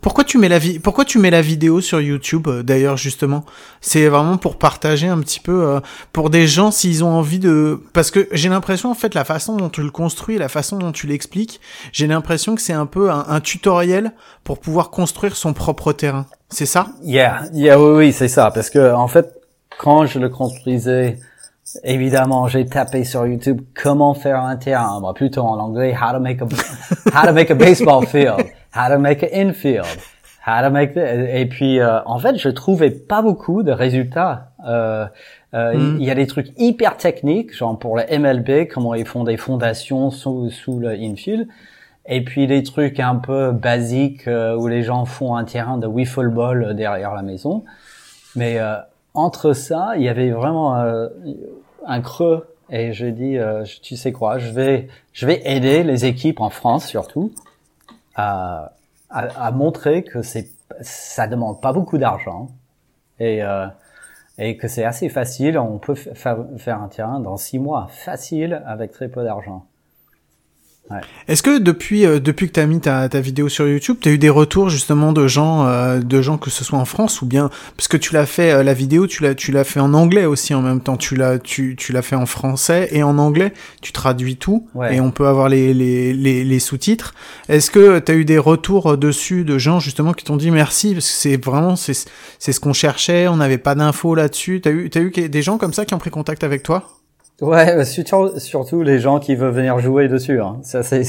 Pourquoi 0.00 0.24
tu 0.24 0.38
mets 0.38 0.48
la 0.48 0.58
vi 0.58 0.78
pourquoi 0.78 1.04
tu 1.04 1.18
mets 1.18 1.30
la 1.30 1.42
vidéo 1.42 1.80
sur 1.80 2.00
YouTube 2.00 2.48
euh, 2.48 2.62
d'ailleurs 2.62 2.96
justement? 2.96 3.44
C'est 3.80 4.08
vraiment 4.08 4.38
pour 4.38 4.56
partager 4.56 5.08
un 5.08 5.18
petit 5.18 5.40
peu 5.40 5.62
euh, 5.62 5.80
pour 6.12 6.30
des 6.30 6.46
gens 6.46 6.70
s'ils 6.70 7.04
ont 7.04 7.10
envie 7.10 7.38
de 7.38 7.82
parce 7.92 8.10
que 8.10 8.26
j'ai 8.32 8.48
l'impression 8.48 8.90
en 8.90 8.94
fait 8.94 9.14
la 9.14 9.24
façon 9.24 9.56
dont 9.56 9.68
tu 9.68 9.82
le 9.82 9.90
construis, 9.90 10.38
la 10.38 10.48
façon 10.48 10.78
dont 10.78 10.92
tu 10.92 11.06
l'expliques, 11.06 11.60
j'ai 11.92 12.06
l'impression 12.06 12.54
que 12.54 12.62
c'est 12.62 12.72
un 12.72 12.86
peu 12.86 13.10
un, 13.10 13.40
tutoriel 13.40 14.12
pour 14.44 14.58
pouvoir 14.58 14.90
construire 14.90 15.36
son 15.36 15.52
propre 15.52 15.92
terrain. 15.92 16.26
C'est 16.48 16.66
ça? 16.66 16.88
Yeah, 17.02 17.42
yeah 17.52 17.78
oui, 17.78 17.96
oui 17.96 18.12
c'est 18.12 18.28
ça 18.28 18.50
parce 18.50 18.70
que 18.70 18.94
en 18.94 19.08
fait 19.08 19.34
quand 19.78 20.06
je 20.06 20.18
le 20.18 20.28
construisais 20.28 21.18
Évidemment, 21.84 22.48
j'ai 22.48 22.66
tapé 22.66 23.04
sur 23.04 23.26
YouTube 23.26 23.60
comment 23.80 24.14
faire 24.14 24.42
un 24.42 24.56
terrain, 24.56 25.00
bah, 25.00 25.12
plutôt 25.14 25.42
en 25.42 25.58
anglais, 25.58 25.94
how 25.94 26.12
to 26.12 26.18
make 26.18 26.42
a 26.42 26.46
how 27.14 27.26
to 27.26 27.32
make 27.32 27.50
a 27.50 27.54
baseball 27.54 28.04
field, 28.04 28.42
how 28.74 28.88
to 28.88 28.98
make 28.98 29.22
an 29.22 29.28
infield, 29.32 29.86
how 30.46 30.62
to 30.62 30.70
make 30.70 30.94
the... 30.94 31.00
et 31.00 31.46
puis 31.46 31.80
euh, 31.80 32.00
en 32.04 32.18
fait, 32.18 32.36
je 32.36 32.48
trouvais 32.48 32.90
pas 32.90 33.22
beaucoup 33.22 33.62
de 33.62 33.72
résultats. 33.72 34.52
Euh, 34.66 35.06
euh. 35.54 35.96
Il 35.98 36.04
y 36.04 36.10
a 36.10 36.14
des 36.14 36.26
trucs 36.26 36.52
hyper 36.56 36.96
techniques, 36.96 37.54
genre 37.56 37.78
pour 37.78 37.96
le 37.96 38.04
MLB, 38.04 38.68
comment 38.72 38.94
ils 38.94 39.06
font 39.06 39.24
des 39.24 39.36
fondations 39.36 40.10
sous, 40.10 40.50
sous 40.50 40.78
le 40.78 40.90
infield. 40.90 41.48
Et 42.06 42.24
puis 42.24 42.46
des 42.46 42.62
trucs 42.62 42.98
un 42.98 43.16
peu 43.16 43.52
basiques 43.52 44.26
euh, 44.26 44.56
où 44.56 44.66
les 44.66 44.82
gens 44.82 45.04
font 45.04 45.36
un 45.36 45.44
terrain 45.44 45.78
de 45.78 45.86
wiffle 45.86 46.28
ball 46.28 46.74
derrière 46.74 47.14
la 47.14 47.22
maison. 47.22 47.64
Mais 48.36 48.58
euh, 48.58 48.76
entre 49.14 49.52
ça, 49.52 49.92
il 49.96 50.02
y 50.02 50.08
avait 50.08 50.30
vraiment 50.30 50.76
euh, 50.76 51.08
un 51.86 52.00
creux 52.00 52.46
et 52.70 52.92
j'ai 52.92 53.12
dit, 53.12 53.36
euh, 53.36 53.64
tu 53.82 53.96
sais 53.96 54.12
quoi, 54.12 54.38
je 54.38 54.50
vais, 54.50 54.88
je 55.12 55.26
vais 55.26 55.42
aider 55.44 55.82
les 55.82 56.04
équipes 56.04 56.40
en 56.40 56.50
France 56.50 56.86
surtout 56.86 57.32
à, 58.20 58.72
à, 59.10 59.46
à 59.46 59.50
montrer 59.50 60.04
que 60.04 60.22
c'est, 60.22 60.48
ça 60.80 61.26
demande 61.26 61.60
pas 61.60 61.72
beaucoup 61.72 61.98
d'argent 61.98 62.48
et 63.18 63.42
euh, 63.42 63.66
et 64.38 64.56
que 64.56 64.68
c'est 64.68 64.84
assez 64.84 65.08
facile. 65.10 65.58
On 65.58 65.78
peut 65.78 65.94
faire 65.94 66.80
un 66.82 66.88
terrain 66.88 67.20
dans 67.20 67.36
six 67.36 67.58
mois, 67.58 67.88
facile 67.90 68.62
avec 68.66 68.92
très 68.92 69.08
peu 69.08 69.22
d'argent. 69.22 69.66
Est-ce 71.28 71.42
que 71.42 71.58
depuis 71.58 72.04
euh, 72.04 72.18
depuis 72.18 72.48
que 72.48 72.52
tu 72.52 72.60
as 72.60 72.66
mis 72.66 72.80
ta, 72.80 73.08
ta 73.08 73.20
vidéo 73.20 73.48
sur 73.48 73.68
YouTube, 73.68 73.98
tu 74.00 74.08
as 74.08 74.12
eu 74.12 74.18
des 74.18 74.28
retours 74.28 74.70
justement 74.70 75.12
de 75.12 75.28
gens 75.28 75.66
euh, 75.66 76.00
de 76.00 76.22
gens 76.22 76.36
que 76.36 76.50
ce 76.50 76.64
soit 76.64 76.78
en 76.78 76.84
France 76.84 77.22
ou 77.22 77.26
bien 77.26 77.50
parce 77.76 77.88
que 77.88 77.96
tu 77.96 78.12
l'as 78.12 78.26
fait 78.26 78.50
euh, 78.50 78.62
la 78.62 78.74
vidéo, 78.74 79.06
tu 79.06 79.22
l'as 79.22 79.34
tu 79.34 79.52
l'as 79.52 79.64
fait 79.64 79.80
en 79.80 79.94
anglais 79.94 80.24
aussi 80.24 80.52
en 80.52 80.62
même 80.62 80.80
temps, 80.80 80.96
tu 80.96 81.14
l'as 81.14 81.38
tu 81.38 81.76
tu 81.76 81.92
l'as 81.92 82.02
fait 82.02 82.16
en 82.16 82.26
français 82.26 82.88
et 82.90 83.02
en 83.02 83.18
anglais, 83.18 83.52
tu 83.80 83.92
traduis 83.92 84.36
tout 84.36 84.66
et 84.90 85.00
on 85.00 85.10
peut 85.10 85.26
avoir 85.26 85.48
les 85.48 85.72
les 85.74 86.12
les, 86.12 86.44
les 86.44 86.58
sous-titres. 86.58 87.14
Est-ce 87.48 87.70
que 87.70 87.98
tu 88.00 88.12
as 88.12 88.14
eu 88.14 88.24
des 88.24 88.38
retours 88.38 88.96
dessus 88.96 89.44
de 89.44 89.58
gens 89.58 89.78
justement 89.78 90.12
qui 90.12 90.24
t'ont 90.24 90.36
dit 90.36 90.50
merci? 90.50 90.94
Parce 90.94 91.06
que 91.06 91.12
c'est 91.12 91.44
vraiment 91.44 91.76
c'est 91.76 92.08
c'est 92.38 92.52
ce 92.52 92.60
qu'on 92.60 92.72
cherchait, 92.72 93.28
on 93.28 93.36
n'avait 93.36 93.58
pas 93.58 93.74
d'infos 93.74 94.14
là-dessus. 94.14 94.60
Tu 94.60 94.68
as 94.68 94.72
eu 94.72 94.90
tu 94.90 94.98
as 94.98 95.02
eu 95.02 95.10
des 95.10 95.42
gens 95.42 95.58
comme 95.58 95.72
ça 95.72 95.84
qui 95.84 95.94
ont 95.94 95.98
pris 95.98 96.10
contact 96.10 96.42
avec 96.42 96.62
toi? 96.62 96.99
Ouais, 97.40 97.84
surtout, 97.86 98.38
surtout 98.38 98.82
les 98.82 98.98
gens 98.98 99.18
qui 99.18 99.34
veulent 99.34 99.54
venir 99.54 99.78
jouer 99.78 100.08
dessus. 100.08 100.40
Hein. 100.40 100.58
Ça, 100.62 100.82
c'est. 100.82 101.04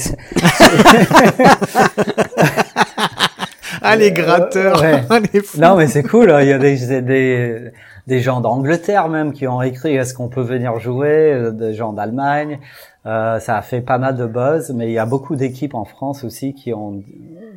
ah 3.82 3.96
les 3.96 4.12
gratteurs. 4.12 4.80
Ouais. 4.80 5.02
non 5.58 5.76
mais 5.76 5.88
c'est 5.88 6.02
cool. 6.02 6.30
Hein. 6.30 6.40
Il 6.40 6.48
y 6.48 6.52
a 6.52 6.58
des 6.58 7.02
des, 7.02 7.72
des 8.06 8.20
gens 8.20 8.40
d'Angleterre 8.40 9.08
même 9.08 9.34
qui 9.34 9.46
ont 9.46 9.60
écrit 9.60 9.94
est-ce 9.94 10.14
qu'on 10.14 10.28
peut 10.28 10.40
venir 10.42 10.78
jouer, 10.80 11.32
euh, 11.32 11.50
des 11.50 11.74
gens 11.74 11.92
d'Allemagne. 11.92 12.60
Euh, 13.04 13.38
ça 13.40 13.58
a 13.58 13.62
fait 13.62 13.80
pas 13.80 13.98
mal 13.98 14.16
de 14.16 14.26
buzz, 14.26 14.70
mais 14.70 14.86
il 14.86 14.92
y 14.92 14.98
a 14.98 15.06
beaucoup 15.06 15.36
d'équipes 15.36 15.74
en 15.74 15.84
France 15.84 16.24
aussi 16.24 16.54
qui 16.54 16.72
ont 16.72 17.02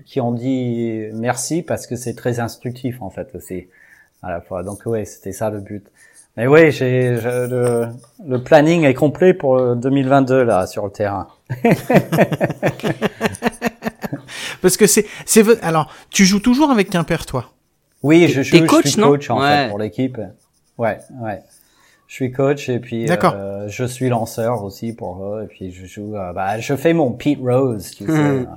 qui 0.05 0.19
ont 0.19 0.33
dit 0.33 1.07
merci 1.13 1.61
parce 1.61 1.87
que 1.87 1.95
c'est 1.95 2.15
très 2.15 2.41
instructif 2.41 3.01
en 3.01 3.09
fait 3.09 3.29
aussi 3.35 3.67
à 4.21 4.31
la 4.31 4.41
fois. 4.41 4.63
Donc 4.63 4.85
ouais, 4.85 5.05
c'était 5.05 5.31
ça 5.31 5.49
le 5.49 5.61
but. 5.61 5.85
Mais 6.37 6.47
oui, 6.47 6.71
j'ai 6.71 7.11
le, 7.11 7.87
le, 8.25 8.43
planning 8.43 8.83
est 8.83 8.93
complet 8.93 9.33
pour 9.33 9.75
2022 9.75 10.43
là 10.43 10.67
sur 10.67 10.85
le 10.85 10.91
terrain. 10.91 11.27
Parce 14.61 14.75
que 14.77 14.85
c'est 14.87 15.05
c'est 15.25 15.63
alors 15.63 15.89
tu 16.09 16.25
joues 16.25 16.41
toujours 16.41 16.71
avec 16.71 16.89
Quimper 16.89 17.25
toi? 17.25 17.51
Oui, 18.03 18.27
je, 18.27 18.41
joue, 18.41 18.65
coach, 18.65 18.83
je 18.85 18.89
suis 18.89 19.01
coach 19.01 19.29
en 19.29 19.39
fait 19.39 19.69
pour 19.69 19.79
l'équipe. 19.79 20.19
Ouais, 20.77 20.99
ouais. 21.21 21.41
Je 22.07 22.13
suis 22.13 22.31
coach 22.31 22.69
et 22.69 22.79
puis 22.79 23.09
euh, 23.09 23.67
je 23.67 23.83
suis 23.83 24.09
lanceur 24.09 24.63
aussi 24.63 24.93
pour 24.93 25.23
eux 25.25 25.43
et 25.43 25.47
puis 25.47 25.71
je 25.71 25.85
joue. 25.85 26.15
Euh, 26.15 26.33
bah, 26.33 26.59
je 26.59 26.75
fais 26.75 26.93
mon 26.93 27.11
Pete 27.11 27.39
Rose, 27.41 27.91
tu 27.91 28.05
sais. 28.05 28.11
Hmm. 28.11 28.47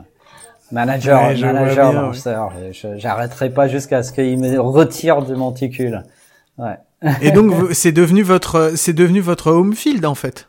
Manager, 0.71 1.35
manager, 1.41 1.93
lanceur. 1.93 2.53
J'arrêterai 2.97 3.49
pas 3.51 3.69
jusqu'à 3.69 4.03
ce 4.03 4.13
qu'il 4.13 4.39
me 4.39 4.61
retire 4.61 5.23
de 5.23 5.35
mon 5.35 5.53
ticule. 5.53 6.05
Ouais. 6.59 6.77
Et 7.23 7.31
donc 7.31 7.53
c'est 7.73 7.93
devenu 7.93 8.23
votre 8.23 8.73
c'est 8.75 8.93
devenu 8.93 9.21
votre 9.21 9.51
home 9.53 9.75
field 9.75 10.05
en 10.05 10.15
fait. 10.15 10.49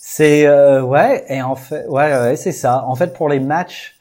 C'est 0.00 0.46
euh, 0.46 0.82
ouais 0.82 1.24
et 1.28 1.42
en 1.42 1.56
fait 1.56 1.86
ouais, 1.86 2.12
ouais 2.12 2.36
c'est 2.36 2.52
ça. 2.52 2.84
En 2.86 2.94
fait 2.94 3.12
pour 3.12 3.28
les 3.28 3.40
matchs 3.40 3.96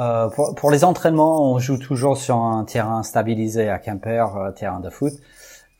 euh, 0.00 0.28
pour, 0.28 0.54
pour, 0.54 0.70
les 0.70 0.82
entraînements 0.82 1.52
on 1.52 1.58
joue 1.58 1.78
toujours 1.78 2.16
sur 2.16 2.36
un 2.36 2.64
terrain 2.64 3.02
stabilisé 3.02 3.68
à 3.68 3.78
Quimper 3.78 4.36
euh, 4.36 4.50
terrain 4.50 4.80
de 4.80 4.90
foot 4.90 5.12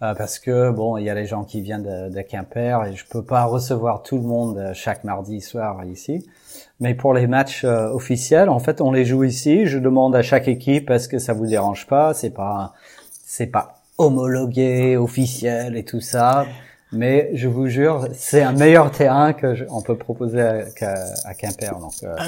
euh, 0.03 0.14
parce 0.14 0.38
que 0.38 0.70
bon 0.70 0.98
il 0.98 1.05
y 1.05 1.11
a 1.11 1.14
les 1.14 1.26
gens 1.26 1.44
qui 1.44 1.62
viennent 1.62 1.82
de, 1.82 2.14
de, 2.14 2.20
Quimper 2.22 2.84
et 2.86 2.94
je 2.94 3.05
peux 3.07 3.22
pas 3.22 3.44
recevoir 3.44 4.03
tout 4.03 4.16
le 4.16 4.22
monde 4.22 4.59
euh, 4.59 4.72
chaque 4.74 5.05
mardi 5.05 5.40
soir 5.40 5.84
ici. 5.84 6.26
Mais 6.80 6.94
pour 6.94 7.12
les 7.12 7.26
matchs 7.26 7.64
officiels 7.64 8.51
en 8.51 8.61
fait 8.61 8.80
on 8.80 8.92
les 8.92 9.05
joue 9.05 9.24
ici. 9.24 9.66
Je 9.66 9.78
demande 9.78 10.14
à 10.14 10.22
chaque 10.22 10.48
équipe 10.48 10.90
est-ce 10.90 11.09
que 11.09 11.18
ça 11.18 11.32
vous 11.32 11.46
dérange 11.46 11.86
pas? 11.86 12.14
C'est 12.14 12.30
pas 12.30 12.72
c'est 13.24 13.46
pas 13.46 13.79
homologué, 14.01 14.96
officiel 14.96 15.76
et 15.76 15.84
tout 15.84 16.01
ça. 16.01 16.46
Mais 16.92 17.30
je 17.34 17.46
vous 17.46 17.68
jure, 17.68 18.09
c'est 18.14 18.42
un 18.42 18.53
meilleur 18.53 18.90
terrain 18.90 19.32
que 19.32 19.66
on 19.70 19.80
peut 19.80 19.94
proposer 19.94 20.40
à, 20.40 20.64
à, 21.24 21.34
Quimper. 21.34 21.78
Donc, 21.78 21.92
euh. 22.03 22.14
ah, 22.18 22.26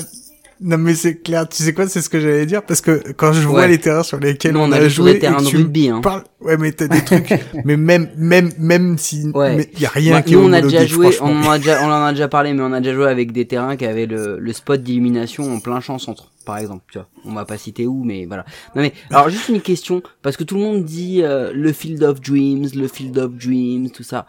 non 0.60 0.78
mais 0.78 0.94
c'est 0.94 1.16
clair, 1.16 1.48
tu 1.48 1.60
sais 1.60 1.72
quoi, 1.72 1.88
c'est 1.88 2.00
ce 2.00 2.08
que 2.08 2.20
j'allais 2.20 2.46
dire 2.46 2.62
parce 2.62 2.80
que 2.80 3.02
quand 3.16 3.32
je 3.32 3.44
vois 3.48 3.66
les 3.66 3.78
terrains 3.78 4.04
sur 4.04 4.20
lesquels 4.20 4.56
on, 4.56 4.70
a, 4.70 4.86
joué, 4.86 5.18
terrains 5.18 5.42
de 5.42 5.48
rugby, 5.48 5.88
hein. 5.88 6.00
ouais 6.40 6.56
mais 6.56 6.70
t'as 6.70 6.86
des 6.86 7.02
trucs, 7.04 7.34
mais 7.64 7.76
même 7.76 8.08
même 8.16 8.52
même 8.58 8.96
si 8.96 9.22
il 9.24 9.80
y 9.80 9.86
a 9.86 9.88
rien 9.88 10.22
qui 10.22 10.34
nous, 10.34 10.44
on 10.44 10.52
a 10.52 10.60
déjà 10.60 10.86
joué, 10.86 11.16
on 11.20 11.42
en 11.42 11.50
a 11.50 11.58
déjà 11.58 11.84
on 11.84 11.90
en 11.90 12.04
a 12.04 12.12
déjà 12.12 12.28
parlé, 12.28 12.52
mais 12.52 12.62
on 12.62 12.72
a 12.72 12.80
déjà 12.80 12.94
joué 12.94 13.08
avec 13.08 13.32
des 13.32 13.46
terrains 13.46 13.76
qui 13.76 13.86
avaient 13.86 14.06
le, 14.06 14.38
le 14.38 14.52
spot 14.52 14.80
d'illumination 14.80 15.52
en 15.52 15.58
plein 15.58 15.80
champ 15.80 15.98
centre 15.98 16.31
par 16.44 16.58
exemple, 16.58 16.84
tu 16.90 16.98
vois. 16.98 17.08
On 17.24 17.32
va 17.32 17.44
pas 17.44 17.58
citer 17.58 17.86
où, 17.86 18.04
mais 18.04 18.26
voilà. 18.26 18.44
Non 18.74 18.82
mais, 18.82 18.92
alors 19.10 19.28
juste 19.28 19.48
une 19.48 19.60
question, 19.60 20.02
parce 20.22 20.36
que 20.36 20.44
tout 20.44 20.56
le 20.56 20.62
monde 20.62 20.84
dit 20.84 21.22
euh, 21.22 21.52
le 21.54 21.72
Field 21.72 22.02
of 22.02 22.20
Dreams, 22.20 22.68
le 22.74 22.88
Field 22.88 23.16
of 23.18 23.32
Dreams, 23.34 23.90
tout 23.90 24.02
ça. 24.02 24.26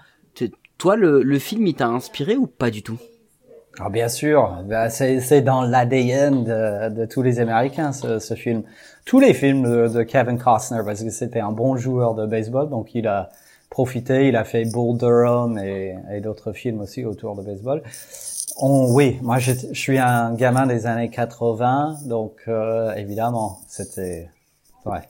Toi, 0.79 0.95
le, 0.97 1.23
le 1.23 1.39
film, 1.39 1.65
il 1.67 1.75
t'a 1.75 1.87
inspiré 1.87 2.35
ou 2.35 2.45
pas 2.45 2.69
du 2.69 2.83
tout? 2.83 2.97
Ah 3.79 3.89
bien 3.89 4.07
sûr, 4.07 4.63
bah, 4.65 4.89
c'est 4.89 5.41
dans 5.41 5.61
l'ADN 5.61 6.43
de, 6.43 6.89
de, 6.89 7.05
tous 7.05 7.23
les 7.23 7.39
Américains 7.39 7.91
ce, 7.91 8.19
ce, 8.19 8.35
film. 8.35 8.63
Tous 9.05 9.19
les 9.19 9.33
films 9.33 9.63
de, 9.63 9.87
de 9.87 10.03
Kevin 10.03 10.37
Costner 10.37 10.81
parce 10.85 11.03
que 11.03 11.09
c'était 11.09 11.39
un 11.39 11.51
bon 11.51 11.75
joueur 11.75 12.13
de 12.13 12.27
baseball, 12.27 12.69
donc 12.69 12.93
il 12.93 13.07
a 13.07 13.29
profité, 13.71 14.27
il 14.27 14.35
a 14.35 14.43
fait 14.43 14.65
Bull 14.65 14.97
Durham 14.97 15.57
et, 15.57 15.95
et 16.11 16.21
d'autres 16.21 16.53
films 16.53 16.81
aussi 16.81 17.03
autour 17.03 17.35
de 17.35 17.41
baseball. 17.41 17.81
On, 18.57 18.93
oui, 18.93 19.17
moi 19.21 19.39
je, 19.39 19.51
je, 19.71 19.79
suis 19.79 19.97
un 19.97 20.33
gamin 20.33 20.67
des 20.67 20.85
années 20.85 21.09
80, 21.09 21.97
donc 22.05 22.35
euh, 22.47 22.93
évidemment, 22.95 23.59
c'était 23.67 24.29
ouais. 24.85 25.01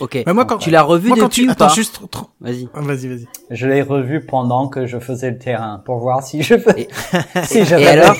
Ok. 0.00 0.22
Mais 0.26 0.32
moi 0.32 0.44
quand 0.44 0.58
tu 0.58 0.70
l'as 0.70 0.82
revu 0.82 1.08
moi, 1.08 1.18
quand 1.18 1.28
tu... 1.28 1.50
Attends, 1.50 1.68
juste 1.68 2.00
vas-y. 2.40 2.68
Ah, 2.74 2.80
vas-y, 2.80 3.08
vas-y. 3.08 3.26
Je 3.50 3.66
l'ai 3.66 3.82
revu 3.82 4.24
pendant 4.24 4.68
que 4.68 4.86
je 4.86 4.98
faisais 4.98 5.30
le 5.30 5.38
terrain 5.38 5.82
pour 5.84 5.98
voir 5.98 6.22
si 6.22 6.42
je 6.42 6.54
et... 6.76 6.88
si 7.44 7.64
j'avais. 7.64 7.82
Et 7.82 7.88
alors 7.88 8.16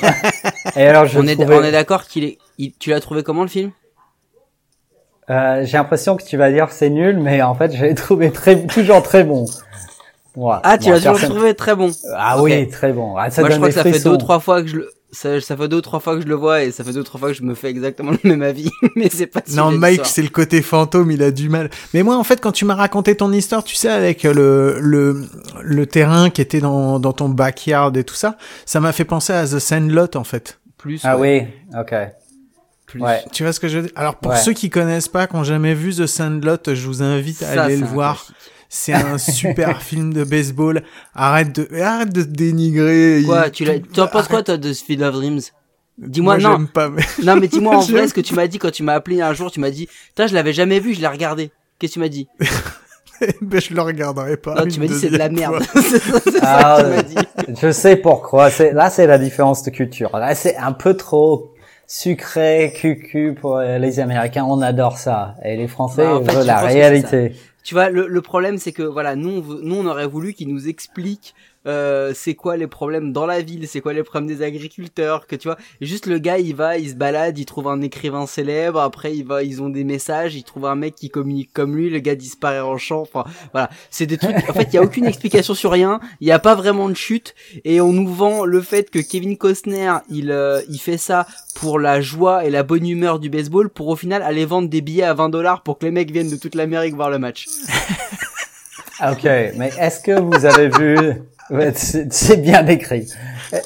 Et 0.77 0.87
alors 0.87 1.07
je 1.07 1.18
on 1.18 1.27
est 1.27 1.39
on 1.41 1.62
est 1.62 1.72
d'accord 1.72 2.05
qu'il 2.05 2.25
est 2.25 2.39
tu 2.79 2.91
l'as 2.91 3.01
trouvé 3.01 3.22
comment 3.22 3.43
le 3.43 3.49
film? 3.49 3.72
Euh, 5.31 5.64
j'ai 5.64 5.79
l'impression 5.79 6.16
que 6.16 6.25
tu 6.25 6.37
vas 6.37 6.51
dire 6.51 6.70
c'est 6.70 6.91
nul, 6.91 7.18
mais 7.18 7.41
en 7.43 7.55
fait, 7.55 7.75
je 7.75 7.85
l'ai 7.85 7.95
trouvé 7.95 8.31
très, 8.31 8.66
toujours 8.66 9.03
très 9.03 9.25
bon. 9.25 9.47
Ah, 10.62 10.78
tu 10.78 10.91
l'as 10.91 11.01
toujours 11.01 11.18
trouvé 11.20 11.55
très 11.55 11.76
bon. 11.76 11.91
Ah 12.16 12.43
oui, 12.43 12.68
très 12.68 12.93
bon. 12.93 13.16
Ah, 13.16 13.30
ça 13.30 13.43
Moi, 13.43 13.51
je 13.51 13.57
crois 13.57 13.68
que 13.68 13.74
ça 13.74 13.82
fait 13.82 14.01
deux 14.03 14.11
ou 14.11 14.16
trois 14.16 14.41
fois 14.41 14.62
que 14.62 14.68
je 14.68 14.76
le, 14.76 14.91
ça, 15.14 15.41
ça 15.41 15.57
fait 15.57 15.68
deux 15.68 15.76
ou 15.76 15.80
trois 15.80 16.01
fois 16.01 16.16
que 16.16 16.22
je 16.22 16.26
le 16.26 16.35
vois 16.35 16.64
et 16.64 16.72
ça 16.72 16.82
fait 16.82 16.93
deux 16.93 17.01
ou 17.01 17.05
trois 17.05 17.20
fois 17.20 17.28
que 17.30 17.37
je 17.37 17.43
me 17.43 17.55
fais 17.55 17.70
exactement 17.70 18.12
le 18.22 18.30
même 18.30 18.43
avis. 18.43 18.68
mais 18.97 19.09
c'est 19.11 19.26
pas 19.26 19.41
Non, 19.55 19.70
Mike, 19.70 20.07
c'est 20.07 20.22
le 20.22 20.28
côté 20.28 20.61
fantôme, 20.61 21.11
il 21.12 21.22
a 21.22 21.30
du 21.30 21.49
mal. 21.49 21.70
Mais 21.93 22.03
moi, 22.03 22.16
en 22.16 22.24
fait, 22.24 22.41
quand 22.41 22.53
tu 22.53 22.64
m'as 22.64 22.74
raconté 22.74 23.16
ton 23.16 23.32
histoire, 23.32 23.62
tu 23.64 23.76
sais, 23.76 23.89
avec 23.89 24.24
le, 24.24 24.78
le, 24.80 25.24
le 25.62 25.87
terrain 25.87 26.30
qui 26.30 26.41
était 26.41 26.61
dans, 26.61 26.99
dans 26.99 27.12
ton 27.12 27.28
backyard 27.28 27.97
et 27.97 28.05
tout 28.05 28.16
ça, 28.16 28.37
ça 28.66 28.80
m'a 28.80 28.93
fait 28.93 29.05
penser 29.05 29.32
à 29.32 29.47
The 29.47 29.59
Sandlot, 29.61 30.16
en 30.16 30.24
fait. 30.24 30.59
Plus. 30.76 31.01
Ah 31.05 31.16
oui, 31.16 31.43
ok. 31.78 31.95
Plus. 32.87 33.01
Ouais. 33.01 33.22
Tu 33.32 33.45
vois 33.45 33.53
ce 33.53 33.61
que 33.61 33.68
je 33.68 33.78
veux 33.78 33.82
dire? 33.85 33.93
Alors 33.97 34.16
pour 34.16 34.37
ceux 34.37 34.53
qui 34.53 34.68
connaissent 34.68 35.09
pas, 35.09 35.26
qui 35.26 35.37
ont 35.37 35.45
jamais 35.45 35.74
vu 35.74 35.95
The 35.95 36.07
Sandlot, 36.07 36.59
je 36.66 36.87
vous 36.87 37.03
invite 37.03 37.43
à 37.43 37.62
aller 37.62 37.76
le 37.76 37.87
voir. 37.87 38.26
C'est 38.77 38.93
un 38.93 39.18
super 39.18 39.83
film 39.85 40.12
de 40.12 40.25
baseball. 40.25 40.83
Arrête 41.14 41.55
de, 41.55 41.81
arrête 41.81 42.12
de 42.12 42.22
dénigrer. 42.22 43.22
Quoi, 43.25 43.49
tu 43.49 43.64
l'as, 43.64 43.79
tu 43.79 44.01
en 44.01 44.09
penses 44.09 44.27
quoi, 44.27 44.43
toi, 44.43 44.57
de 44.57 44.72
Field 44.72 45.01
of 45.01 45.14
Dreams? 45.14 45.41
Dis-moi 45.97 46.39
non. 46.39 46.66
Pas, 46.66 46.89
mais... 46.91 47.05
Non, 47.22 47.37
mais 47.37 47.47
dis-moi 47.47 47.77
en 47.77 47.81
vrai 47.87 48.09
ce 48.09 48.14
que 48.14 48.20
tu 48.20 48.35
m'as 48.35 48.49
dit 48.49 48.59
quand 48.59 48.72
tu 48.72 48.83
m'as 48.83 48.95
appelé 48.95 49.20
un 49.20 49.33
jour. 49.33 49.53
Tu 49.53 49.61
m'as 49.61 49.70
dit, 49.70 49.87
putain, 50.09 50.27
je 50.27 50.35
l'avais 50.35 50.53
jamais 50.53 50.81
vu, 50.81 50.93
je 50.93 51.01
l'ai 51.01 51.07
regardé. 51.07 51.53
Qu'est-ce 51.79 51.93
que 51.93 51.95
tu 51.95 52.01
m'as 52.01 52.09
dit? 52.09 52.27
Ben, 53.41 53.61
je 53.61 53.72
le 53.72 53.81
regarderai 53.81 54.37
pas. 54.37 54.57
Non, 54.57 54.66
tu 54.66 54.81
m'as 54.81 54.89
dit 54.89 54.99
c'est 54.99 55.09
de 55.09 55.16
la 55.16 55.29
merde. 55.29 55.62
c'est 55.72 56.41
ah, 56.43 56.79
ça 56.81 57.03
dit. 57.05 57.14
Je 57.62 57.70
sais 57.70 57.95
pourquoi. 57.95 58.51
C'est 58.51 58.72
là, 58.72 58.91
c'est 58.91 59.07
la 59.07 59.18
différence 59.18 59.62
de 59.62 59.70
culture. 59.70 60.11
Là, 60.18 60.35
c'est 60.35 60.57
un 60.57 60.72
peu 60.72 60.95
trop 60.95 61.54
sucré, 62.01 62.72
cucu 62.76 63.34
pour 63.40 63.59
les 63.61 64.01
Américains. 64.01 64.45
On 64.45 64.61
adore 64.62 64.99
ça. 64.99 65.36
Et 65.45 65.57
les 65.57 65.68
Français 65.68 66.05
bah, 66.05 66.32
veulent 66.32 66.47
la 66.47 66.61
réalité 66.61 67.32
tu 67.64 67.74
vois, 67.74 67.88
le, 67.88 68.07
le 68.07 68.20
problème 68.20 68.59
c'est 68.59 68.72
que 68.72 68.82
voilà, 68.82 69.16
nous, 69.16 69.30
on, 69.30 69.55
nous 69.62 69.76
on 69.76 69.86
aurait 69.86 70.07
voulu 70.07 70.34
qu'ils 70.34 70.49
nous 70.49 70.68
expliquent 70.68 71.34
euh, 71.67 72.12
c'est 72.15 72.35
quoi 72.35 72.57
les 72.57 72.67
problèmes 72.67 73.12
dans 73.12 73.27
la 73.27 73.41
ville, 73.41 73.67
c'est 73.67 73.81
quoi 73.81 73.93
les 73.93 74.03
problèmes 74.03 74.29
des 74.29 74.43
agriculteurs, 74.43 75.27
que 75.27 75.37
tu 75.37 75.49
vois. 75.49 75.57
juste 75.81 76.07
le 76.07 76.19
gars, 76.19 76.39
il 76.39 76.55
va, 76.55 76.79
il 76.79 76.91
se 76.91 76.95
balade, 76.95 77.39
il 77.39 77.47
trouve 77.47 77.69
un 77.69 77.81
écrivain 77.81 78.27
célèbre, 78.27 78.81
après 78.81 79.17
il 79.17 79.25
va, 79.25 79.43
ils 79.43 79.62
ont 79.62 79.69
des 79.69 79.85
messages, 79.85 80.35
il 80.35 80.45
trouve 80.45 80.67
un 80.67 80.75
mec 80.75 80.95
qui 80.95 81.11
communique 81.11 81.53
comme 81.53 81.77
lui, 81.77 81.91
le 81.91 81.99
gars 82.01 82.15
disparaît 82.15 82.61
en 82.61 82.77
champ. 82.77 83.01
Enfin, 83.01 83.25
voilà, 83.53 83.71
c'est 83.91 84.07
des 84.07 84.19
trucs. 84.19 84.37
En 84.49 84.53
fait, 84.53 84.69
il 84.73 84.75
y 84.75 84.79
a 84.79 84.83
aucune 84.83 85.07
explication 85.07 85.55
sur 85.55 85.71
rien, 85.71 86.01
il 86.21 86.29
y 86.29 86.33
a 86.33 86.39
pas 86.39 86.55
vraiment 86.55 86.89
de 86.89 86.95
chute, 86.95 87.35
et 87.65 87.81
on 87.81 87.93
nous 87.93 88.09
vend 88.09 88.45
le 88.45 88.61
fait 88.61 88.91
que 88.91 88.99
Kevin 88.99 89.37
Costner, 89.37 89.95
il, 90.11 90.31
euh, 90.31 90.61
il 90.69 90.79
fait 90.79 90.99
ça 90.99 91.27
pour 91.55 91.79
la 91.79 92.01
joie 92.01 92.45
et 92.45 92.51
la 92.51 92.62
bonne 92.62 92.87
humeur 92.87 93.19
du 93.19 93.31
baseball, 93.31 93.71
pour 93.71 93.89
au 93.89 93.97
final 93.97 94.23
aller 94.23 94.45
vendre 94.45 94.69
des 94.69 94.81
billets 94.81 95.05
à 95.05 95.15
20 95.15 95.29
dollars 95.31 95.62
pour 95.62 95.79
que 95.79 95.87
les 95.87 95.91
mecs 95.91 96.11
viennent 96.11 96.31
de 96.31 96.37
toute 96.37 96.55
l'Amérique 96.55 96.95
voir 96.95 97.11
le 97.11 97.19
match. 97.19 97.47
ok, 99.01 99.25
mais 99.25 99.71
est-ce 99.79 100.01
que 100.01 100.21
vous 100.21 100.45
avez 100.45 100.69
vu 100.69 101.23
Ouais, 101.51 101.72
c'est 101.74 102.36
bien 102.36 102.62
décrit. 102.62 103.09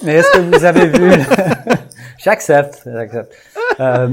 Mais 0.03 0.15
est-ce 0.15 0.39
que 0.39 0.57
vous 0.57 0.65
avez 0.65 0.87
vu 0.87 1.11
J'accepte, 2.19 2.83
j'accepte. 2.85 3.33
Euh, 3.81 4.09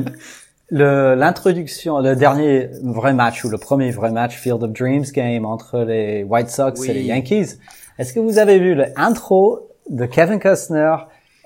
l'introduction, 0.69 1.99
le, 1.99 2.15
dernier 2.15 2.69
vrai 2.83 3.13
match 3.13 3.43
ou 3.43 3.49
le 3.49 3.57
premier 3.57 3.91
vrai 3.91 4.11
match 4.11 4.35
Field 4.35 4.63
of 4.63 4.71
Dreams 4.71 5.05
game 5.13 5.45
entre 5.45 5.79
les 5.79 6.23
White 6.23 6.49
Sox 6.49 6.83
et 6.87 6.93
les 6.93 7.03
Yankees. 7.03 7.57
Est-ce 7.97 8.13
que 8.13 8.19
vous 8.19 8.37
avez 8.37 8.59
vu 8.59 8.75
l'intro 8.75 9.71
de 9.89 10.05
Kevin 10.05 10.39
Costner? 10.39 10.95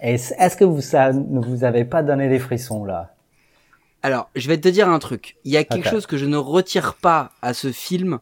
Est-ce 0.02 0.58
que 0.58 0.66
vous, 0.66 0.82
ça 0.82 1.14
ne 1.14 1.40
vous 1.40 1.64
avez 1.64 1.86
pas 1.86 2.04
donné 2.04 2.30
des 2.30 2.40
frissons 2.40 2.86
là? 2.86 3.14
Alors, 4.02 4.30
je 4.36 4.48
vais 4.48 4.58
te 4.58 4.70
dire 4.70 4.88
un 4.88 5.00
truc. 5.00 5.36
Il 5.44 5.52
y 5.52 5.58
a 5.58 5.64
quelque 5.64 5.90
chose 5.90 6.06
que 6.06 6.18
je 6.18 6.26
ne 6.26 6.38
retire 6.38 6.96
pas 6.96 7.32
à 7.42 7.54
ce 7.54 7.72
film, 7.72 8.20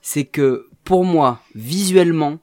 c'est 0.00 0.24
que 0.24 0.68
pour 0.84 1.04
moi, 1.04 1.40
visuellement, 1.54 2.38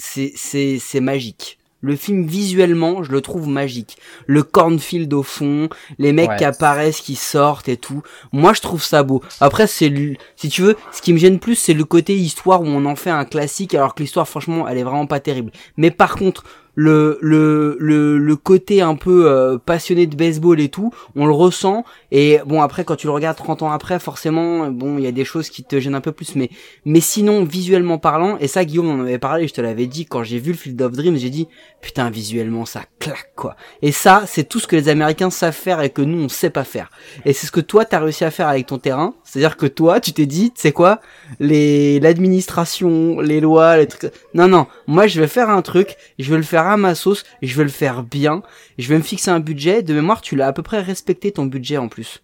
c'est 0.00 0.32
c'est 0.34 0.78
c'est 0.80 1.00
magique. 1.00 1.58
Le 1.82 1.96
film 1.96 2.26
visuellement, 2.26 3.02
je 3.02 3.10
le 3.10 3.22
trouve 3.22 3.48
magique. 3.48 3.96
Le 4.26 4.42
cornfield 4.42 5.12
au 5.14 5.22
fond, 5.22 5.70
les 5.98 6.12
mecs 6.12 6.36
qui 6.36 6.44
apparaissent, 6.44 7.00
qui 7.00 7.14
sortent 7.14 7.70
et 7.70 7.78
tout. 7.78 8.02
Moi, 8.32 8.52
je 8.52 8.60
trouve 8.60 8.82
ça 8.82 9.02
beau. 9.02 9.22
Après, 9.40 9.66
c'est 9.66 9.90
si 10.36 10.48
tu 10.50 10.60
veux, 10.60 10.76
ce 10.92 11.00
qui 11.00 11.14
me 11.14 11.18
gêne 11.18 11.38
plus, 11.38 11.54
c'est 11.54 11.72
le 11.72 11.84
côté 11.84 12.14
histoire 12.14 12.60
où 12.60 12.66
on 12.66 12.84
en 12.84 12.96
fait 12.96 13.08
un 13.08 13.24
classique, 13.24 13.74
alors 13.74 13.94
que 13.94 14.02
l'histoire, 14.02 14.28
franchement, 14.28 14.68
elle 14.68 14.76
est 14.76 14.82
vraiment 14.82 15.06
pas 15.06 15.20
terrible. 15.20 15.52
Mais 15.78 15.90
par 15.90 16.16
contre, 16.16 16.44
le 16.80 17.18
le 17.20 17.76
le, 17.78 18.16
le 18.16 18.36
côté 18.36 18.80
un 18.80 18.94
peu 18.94 19.30
euh, 19.30 19.58
passionné 19.58 20.06
de 20.06 20.16
baseball 20.16 20.60
et 20.60 20.70
tout, 20.70 20.92
on 21.14 21.26
le 21.26 21.32
ressent 21.32 21.84
et 22.10 22.38
bon 22.46 22.62
après 22.62 22.84
quand 22.84 22.96
tu 22.96 23.06
le 23.06 23.12
regardes 23.12 23.36
30 23.36 23.62
ans 23.62 23.70
après 23.70 23.98
forcément 23.98 24.70
bon, 24.70 24.96
il 24.96 25.04
y 25.04 25.06
a 25.06 25.12
des 25.12 25.26
choses 25.26 25.50
qui 25.50 25.62
te 25.62 25.78
gênent 25.78 25.94
un 25.94 26.00
peu 26.00 26.12
plus 26.12 26.36
mais 26.36 26.48
mais 26.86 27.00
sinon 27.00 27.44
visuellement 27.44 27.98
parlant 27.98 28.38
et 28.38 28.48
ça 28.48 28.64
Guillaume 28.64 28.88
on 28.88 29.00
en 29.00 29.04
avait 29.04 29.18
parlé, 29.18 29.46
je 29.46 29.52
te 29.52 29.60
l'avais 29.60 29.86
dit 29.86 30.06
quand 30.06 30.22
j'ai 30.24 30.38
vu 30.38 30.52
le 30.52 30.56
Field 30.56 30.80
of 30.80 30.92
Dreams, 30.92 31.16
j'ai 31.18 31.28
dit 31.28 31.48
putain 31.82 32.08
visuellement 32.08 32.64
ça 32.64 32.84
claque 32.98 33.32
quoi. 33.36 33.56
Et 33.82 33.92
ça 33.92 34.22
c'est 34.26 34.48
tout 34.48 34.58
ce 34.58 34.66
que 34.66 34.76
les 34.76 34.88
américains 34.88 35.28
savent 35.28 35.52
faire 35.52 35.82
et 35.82 35.90
que 35.90 36.00
nous 36.00 36.24
on 36.24 36.28
sait 36.30 36.50
pas 36.50 36.64
faire. 36.64 36.90
Et 37.26 37.34
c'est 37.34 37.46
ce 37.46 37.52
que 37.52 37.60
toi 37.60 37.84
tu 37.84 37.94
as 37.94 38.00
réussi 38.00 38.24
à 38.24 38.30
faire 38.30 38.48
avec 38.48 38.66
ton 38.66 38.78
terrain, 38.78 39.14
c'est-à-dire 39.24 39.58
que 39.58 39.66
toi 39.66 40.00
tu 40.00 40.14
t'es 40.14 40.26
dit 40.26 40.50
c'est 40.54 40.72
quoi 40.72 41.00
les 41.40 42.00
l'administration, 42.00 43.20
les 43.20 43.40
lois, 43.40 43.76
les 43.76 43.86
trucs 43.86 44.10
Non 44.32 44.48
non, 44.48 44.66
moi 44.86 45.06
je 45.08 45.20
vais 45.20 45.28
faire 45.28 45.50
un 45.50 45.60
truc, 45.60 45.96
je 46.18 46.30
vais 46.30 46.38
le 46.38 46.42
faire 46.42 46.69
à 46.72 46.76
ma 46.76 46.94
sauce, 46.94 47.24
je 47.42 47.56
vais 47.56 47.64
le 47.64 47.70
faire 47.70 48.02
bien, 48.02 48.42
je 48.78 48.88
vais 48.88 48.96
me 48.96 49.02
fixer 49.02 49.30
un 49.30 49.40
budget. 49.40 49.82
De 49.82 49.94
mémoire, 49.94 50.20
tu 50.20 50.36
l'as 50.36 50.48
à 50.48 50.52
peu 50.52 50.62
près 50.62 50.80
respecté 50.80 51.32
ton 51.32 51.46
budget 51.46 51.76
en 51.76 51.88
plus. 51.88 52.22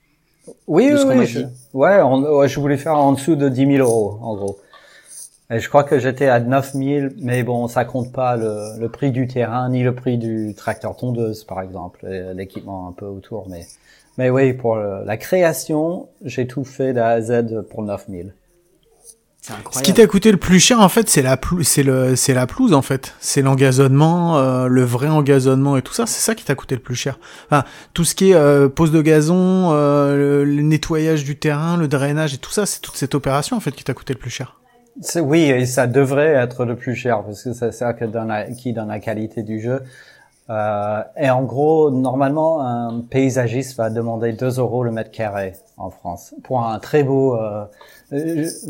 Oui, 0.67 0.93
oui, 0.93 1.27
je, 1.27 1.41
ouais, 1.75 2.49
je 2.49 2.61
voulais 2.61 2.77
faire 2.77 2.97
en 2.97 3.13
dessous 3.13 3.35
de 3.35 3.49
10 3.49 3.67
000 3.67 3.79
euros, 3.79 4.19
en 4.23 4.37
gros. 4.37 4.59
Et 5.51 5.61
je 5.61 5.69
crois 5.69 5.85
que 5.85 5.99
j'étais 5.99 6.27
à 6.27 6.41
9 6.41 6.73
000, 6.73 7.09
mais 7.19 7.43
bon, 7.43 7.69
ça 7.69 7.85
compte 7.85 8.13
pas 8.13 8.37
le, 8.37 8.81
le, 8.81 8.89
prix 8.89 9.13
du 9.13 9.29
terrain, 9.29 9.69
ni 9.69 9.83
le 9.83 9.95
prix 9.95 10.19
du 10.19 10.55
tracteur 10.57 10.97
tondeuse, 10.97 11.45
par 11.45 11.61
exemple, 11.63 12.07
l'équipement 12.35 12.89
un 12.89 12.93
peu 12.93 13.07
autour. 13.07 13.49
Mais, 13.49 13.67
mais 14.19 14.31
oui, 14.31 14.53
pour 14.53 14.77
la 14.77 15.17
création, 15.17 16.09
j'ai 16.25 16.47
tout 16.47 16.65
fait 16.65 16.93
d'A 16.93 17.09
à 17.09 17.21
Z 17.21 17.65
pour 17.71 17.83
9 17.83 18.07
000. 18.09 18.29
Ce 19.71 19.83
qui 19.83 19.95
t'a 19.95 20.07
coûté 20.07 20.33
le 20.33 20.39
plus 20.39 20.59
cher 20.59 20.81
en 20.81 20.89
fait, 20.89 21.09
c'est 21.09 21.23
la 21.23 21.39
c'est 21.63 21.83
le 21.83 22.17
c'est 22.17 22.35
la 22.35 22.47
pelouse 22.47 22.73
en 22.73 22.83
fait, 22.83 23.15
c'est 23.21 23.43
l'engazonnement, 23.43 24.39
euh, 24.39 24.67
le 24.67 24.83
vrai 24.83 25.09
engazonnement 25.09 25.77
et 25.77 25.83
tout 25.83 25.93
ça, 25.93 26.07
c'est 26.07 26.21
ça 26.21 26.35
qui 26.35 26.45
t'a 26.45 26.55
coûté 26.55 26.75
le 26.75 26.81
plus 26.81 26.97
cher. 26.97 27.19
Enfin, 27.49 27.65
tout 27.95 28.05
ce 28.05 28.15
qui 28.15 28.31
est 28.31 28.35
euh, 28.35 28.69
pose 28.69 28.91
de 28.91 29.01
gazon, 29.01 29.71
euh, 29.73 30.45
le, 30.45 30.63
nettoyage 30.63 31.25
du 31.25 31.37
terrain, 31.37 31.77
le 31.77 31.87
drainage 31.87 32.35
et 32.35 32.39
tout 32.39 32.51
ça, 32.51 32.67
c'est 32.67 32.81
toute 32.81 32.97
cette 32.97 33.15
opération 33.15 33.57
en 33.57 33.61
fait 33.61 33.73
qui 33.73 33.85
t'a 33.85 33.95
coûté 33.95 34.15
le 34.15 34.19
plus 34.19 34.31
cher. 34.31 34.61
Oui, 35.17 35.43
et 35.43 35.67
ça 35.67 35.87
devrait 35.87 36.33
être 36.33 36.65
le 36.65 36.75
plus 36.75 36.95
cher 36.95 37.23
parce 37.23 37.45
que 37.45 37.53
c'est 37.53 37.73
ça 37.73 37.93
que 37.93 38.05
donne 38.05 38.29
la, 38.29 38.51
qui 38.51 38.73
donne 38.73 38.89
la 38.89 38.99
qualité 38.99 39.43
du 39.43 39.61
jeu. 39.61 39.83
Euh, 40.49 41.03
et 41.17 41.29
en 41.29 41.43
gros, 41.43 41.91
normalement, 41.91 42.61
un 42.61 43.01
paysagiste 43.01 43.77
va 43.77 43.91
demander 43.91 44.33
2 44.33 44.61
euros 44.61 44.85
le 44.85 44.93
mètre 44.93 45.11
carré 45.11 45.55
en 45.77 45.91
France 45.91 46.35
pour 46.45 46.65
un 46.65 46.79
très 46.79 47.03
beau 47.03 47.37
euh, 47.37 47.65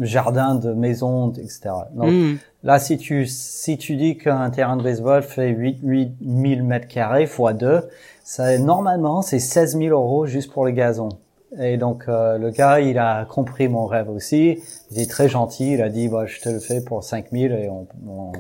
jardin 0.01 0.55
de 0.55 0.73
maison, 0.73 1.31
etc. 1.33 1.71
Donc 1.95 2.11
hmm. 2.11 2.37
là, 2.63 2.79
si 2.79 2.97
tu 2.97 3.27
si 3.27 3.77
tu 3.77 3.97
dis 3.97 4.17
qu'un 4.17 4.49
terrain 4.51 4.77
de 4.77 4.83
baseball 4.83 5.23
fait 5.23 5.49
8 5.49 5.81
8000 5.83 6.63
mètres 6.63 6.89
carrés 6.89 7.27
fois 7.27 7.53
2, 7.53 7.83
ça 8.25 8.59
normalement 8.59 9.21
c'est 9.21 9.39
16 9.39 9.79
000 9.79 9.89
euros 9.91 10.27
juste 10.27 10.53
pour 10.53 10.65
le 10.65 10.71
gazon. 10.71 11.11
Et 11.59 11.77
donc 11.77 12.05
euh, 12.09 12.39
le 12.39 12.51
gars, 12.51 12.81
il 12.81 12.99
a 12.99 13.25
compris 13.25 13.69
mon 13.69 13.87
rêve 13.87 14.11
aussi. 14.11 14.59
Il 14.91 15.01
est 15.01 15.09
très 15.09 15.29
gentil. 15.29 15.73
Il 15.73 15.83
a 15.83 15.89
dit, 15.89 16.09
bah, 16.09 16.27
je 16.27 16.41
te 16.41 16.49
le 16.49 16.59
fais 16.59 16.81
pour 16.81 17.05
5000 17.05 17.53
et 17.53 17.69
on, 17.69 18.33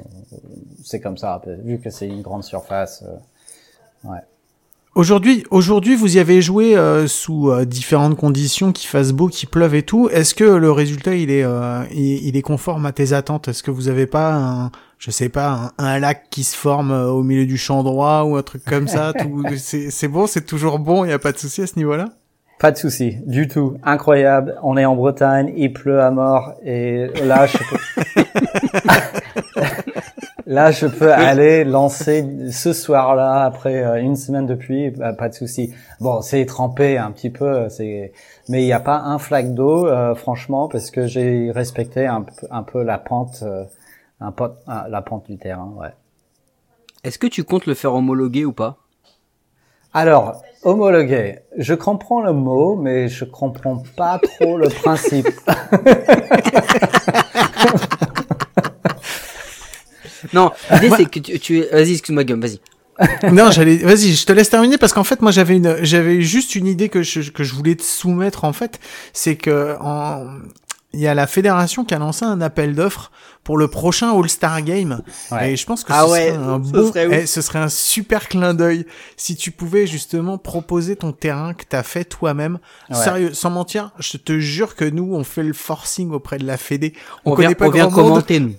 c'est 0.84 1.00
comme 1.00 1.16
ça. 1.16 1.40
Vu 1.64 1.78
que 1.78 1.90
c'est 1.90 2.09
une 2.09 2.22
grande 2.22 2.42
surface. 2.44 3.04
Euh, 3.07 4.11
ouais. 4.11 4.18
Aujourd'hui, 4.96 5.44
aujourd'hui, 5.50 5.94
vous 5.94 6.16
y 6.16 6.18
avez 6.18 6.40
joué 6.40 6.76
euh, 6.76 7.07
sous 7.07 7.52
différentes 7.66 8.16
conditions, 8.16 8.72
qu'il 8.72 8.88
fasse 8.88 9.12
beau, 9.12 9.28
qu'il 9.28 9.48
pleuve 9.50 9.74
et 9.74 9.82
tout. 9.82 10.09
Est-ce 10.09 10.34
que 10.34 10.44
le 10.44 10.72
résultat 10.72 11.14
il 11.14 11.30
est, 11.30 11.44
il, 11.92 12.34
est 12.34 12.42
conforme 12.42 12.86
à 12.86 12.92
tes 12.92 13.12
attentes? 13.12 13.48
Est-ce 13.48 13.62
que 13.62 13.70
vous 13.70 13.88
avez 13.88 14.07
pas 14.07 14.34
un, 14.34 14.70
je 14.98 15.11
sais 15.11 15.28
pas, 15.28 15.74
un, 15.76 15.98
lac 15.98 16.30
qui 16.30 16.44
se 16.44 16.57
forme 16.57 16.92
au 16.92 17.22
milieu 17.22 17.44
du 17.44 17.59
champ 17.59 17.82
droit 17.82 18.22
ou 18.22 18.36
un 18.36 18.42
truc 18.42 18.64
comme 18.64 18.88
ça? 18.88 19.12
C'est 19.59 20.09
bon, 20.09 20.26
c'est 20.26 20.46
toujours 20.46 20.78
bon, 20.78 21.04
il 21.04 21.11
y 21.11 21.12
a 21.12 21.18
pas 21.18 21.32
de 21.32 21.38
souci 21.38 21.61
à 21.61 21.66
ce 21.66 21.76
niveau-là? 21.76 22.09
Pas 22.59 22.72
de 22.72 22.78
souci, 22.78 23.18
du 23.26 23.48
tout. 23.48 23.76
Incroyable. 23.82 24.59
On 24.62 24.76
est 24.76 24.86
en 24.86 24.96
Bretagne, 24.96 25.52
il 25.57 25.72
pleut 25.72 26.00
à 26.00 26.11
mort 26.11 26.54
et 26.64 27.09
là 27.24 27.46
je 27.46 27.59
peux, 27.59 27.76
là 30.46 30.70
je 30.70 30.86
peux 30.86 31.12
aller 31.12 31.64
lancer 31.64 32.24
ce 32.50 32.72
soir-là 32.72 33.44
après 33.44 33.84
euh, 33.84 34.00
une 34.00 34.16
semaine 34.16 34.46
de 34.46 34.54
pluie, 34.54 34.90
bah, 34.90 35.12
pas 35.12 35.28
de 35.28 35.34
souci. 35.34 35.74
Bon, 36.00 36.22
c'est 36.22 36.46
trempé 36.46 36.96
un 36.96 37.11
petit 37.11 37.30
peu, 37.30 37.68
c'est 37.68 38.12
mais 38.48 38.62
il 38.62 38.66
n'y 38.66 38.72
a 38.72 38.80
pas 38.80 39.00
un 39.00 39.18
flaque 39.18 39.52
d'eau, 39.52 39.86
euh, 39.86 40.14
franchement, 40.14 40.68
parce 40.68 40.90
que 40.90 41.07
j'ai 41.07 41.50
respecté 41.50 42.07
un, 42.07 42.24
un, 42.50 42.62
peu 42.62 42.82
la 42.82 42.96
pente, 42.96 43.42
euh, 43.42 43.64
un 44.20 44.32
la 44.88 45.02
pente 45.02 45.26
du 45.26 45.36
terrain. 45.36 45.72
Ouais. 45.76 45.92
Est-ce 47.04 47.18
que 47.18 47.26
tu 47.26 47.44
comptes 47.44 47.66
le 47.66 47.74
faire 47.74 47.92
homologuer 47.94 48.44
ou 48.44 48.52
pas? 48.52 48.78
Alors, 49.97 50.42
homologué, 50.62 51.38
je 51.57 51.72
comprends 51.72 52.20
le 52.20 52.34
mot, 52.34 52.76
mais 52.76 53.09
je 53.09 53.24
comprends 53.24 53.82
pas 53.97 54.20
trop 54.22 54.59
le 54.59 54.68
principe. 54.68 55.26
non, 60.34 60.51
l'idée 60.70 60.90
c'est 60.94 61.07
que 61.07 61.18
tu, 61.18 61.40
tu 61.40 61.64
vas-y, 61.72 61.92
excuse-moi 61.92 62.24
Guillaume, 62.24 62.42
vas-y. 62.42 62.61
non, 63.32 63.51
j'allais, 63.51 63.78
vas-y, 63.78 64.12
je 64.12 64.26
te 64.26 64.34
laisse 64.34 64.51
terminer 64.51 64.76
parce 64.76 64.92
qu'en 64.92 65.05
fait, 65.05 65.22
moi, 65.22 65.30
j'avais 65.30 65.57
une, 65.57 65.82
j'avais 65.82 66.20
juste 66.20 66.57
une 66.57 66.66
idée 66.66 66.90
que 66.90 67.03
je, 67.03 67.30
que 67.30 67.42
je 67.42 67.55
voulais 67.55 67.74
te 67.74 67.82
soumettre 67.82 68.44
en 68.44 68.53
fait, 68.53 68.78
c'est 69.14 69.36
que 69.36 69.76
en, 69.80 70.26
il 70.97 71.03
y 71.03 71.07
a 71.07 71.14
la 71.14 71.26
fédération 71.26 71.84
qui 71.84 71.94
a 71.94 71.99
lancé 71.99 72.24
un 72.24 72.40
appel 72.40 72.74
d'offres 72.74 73.11
pour 73.44 73.59
le 73.59 73.68
prochain 73.68 74.18
All-Star 74.18 74.62
Game. 74.62 75.03
Et 75.42 75.55
je 75.55 75.66
pense 75.66 75.84
que 75.84 75.92
ah 75.92 76.03
ce, 76.03 76.09
serait 76.09 76.30
un 76.30 76.62
ce, 76.64 76.86
serait 76.86 77.09
eh, 77.12 77.26
ce 77.26 77.42
serait 77.42 77.59
un 77.59 77.68
super 77.68 78.28
clin 78.28 78.55
d'œil 78.55 78.86
si 79.18 79.36
tu 79.36 79.51
pouvais 79.51 79.86
justement 79.86 80.38
proposer 80.38 80.97
ton 80.97 81.12
terrain 81.12 81.53
que 81.53 81.64
t'as 81.68 81.82
fait 81.82 82.05
toi-même. 82.05 82.59
Sérieux, 82.90 83.34
sans 83.34 83.51
mentir, 83.51 83.92
je 83.99 84.16
te 84.16 84.38
jure 84.38 84.74
que 84.74 84.86
nous, 84.86 85.14
on 85.14 85.22
fait 85.22 85.42
le 85.42 85.53
forcing 85.53 86.11
auprès 86.12 86.38
de 86.38 86.47
la 86.47 86.57
Fédé. 86.57 86.94
On, 87.26 87.34
connaît 87.34 87.55
pas 87.55 87.68
grand 87.68 87.90
commenter, 87.90 88.40
nous. 88.40 88.55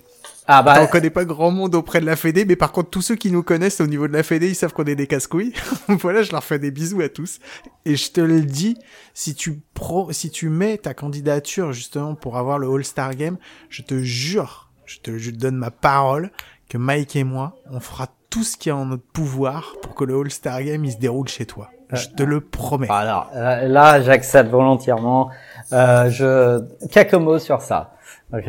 Ah 0.50 0.62
bah, 0.62 0.78
on 0.80 0.86
connaît 0.86 1.10
pas 1.10 1.26
grand 1.26 1.50
monde 1.50 1.74
auprès 1.74 2.00
de 2.00 2.06
la 2.06 2.16
Fédé, 2.16 2.46
mais 2.46 2.56
par 2.56 2.72
contre 2.72 2.88
tous 2.88 3.02
ceux 3.02 3.16
qui 3.16 3.30
nous 3.30 3.42
connaissent 3.42 3.82
au 3.82 3.86
niveau 3.86 4.08
de 4.08 4.14
la 4.14 4.22
Fédé, 4.22 4.48
ils 4.48 4.54
savent 4.54 4.72
qu'on 4.72 4.84
est 4.84 4.94
des 4.94 5.06
casse-couilles. 5.06 5.52
voilà, 5.88 6.22
je 6.22 6.32
leur 6.32 6.42
fais 6.42 6.58
des 6.58 6.70
bisous 6.70 7.02
à 7.02 7.10
tous. 7.10 7.38
Et 7.84 7.96
je 7.96 8.10
te 8.10 8.22
le 8.22 8.40
dis, 8.40 8.78
si 9.12 9.34
tu 9.34 9.60
pro, 9.74 10.10
si 10.10 10.30
tu 10.30 10.48
mets 10.48 10.78
ta 10.78 10.94
candidature 10.94 11.74
justement 11.74 12.14
pour 12.14 12.38
avoir 12.38 12.58
le 12.58 12.66
All-Star 12.66 13.14
Game, 13.14 13.36
je 13.68 13.82
te 13.82 14.00
jure, 14.00 14.70
je 14.86 15.00
te, 15.00 15.18
je 15.18 15.30
te 15.30 15.36
donne 15.36 15.56
ma 15.56 15.70
parole 15.70 16.30
que 16.70 16.78
Mike 16.78 17.16
et 17.16 17.24
moi, 17.24 17.56
on 17.70 17.80
fera 17.80 18.08
tout 18.30 18.42
ce 18.42 18.56
qui 18.56 18.70
est 18.70 18.72
en 18.72 18.86
notre 18.86 19.04
pouvoir 19.04 19.74
pour 19.82 19.94
que 19.94 20.04
le 20.04 20.18
All-Star 20.18 20.62
Game 20.62 20.82
il 20.82 20.92
se 20.92 20.98
déroule 20.98 21.28
chez 21.28 21.44
toi. 21.44 21.68
Je 21.92 22.08
te 22.08 22.22
le 22.22 22.40
promets. 22.40 22.88
Alors 22.90 23.30
là, 23.34 24.00
j'accepte 24.00 24.50
volontairement. 24.50 25.30
Euh, 25.72 26.08
je 26.08 27.16
mots 27.16 27.38
sur 27.38 27.60
ça. 27.60 27.92
Ok 28.32 28.48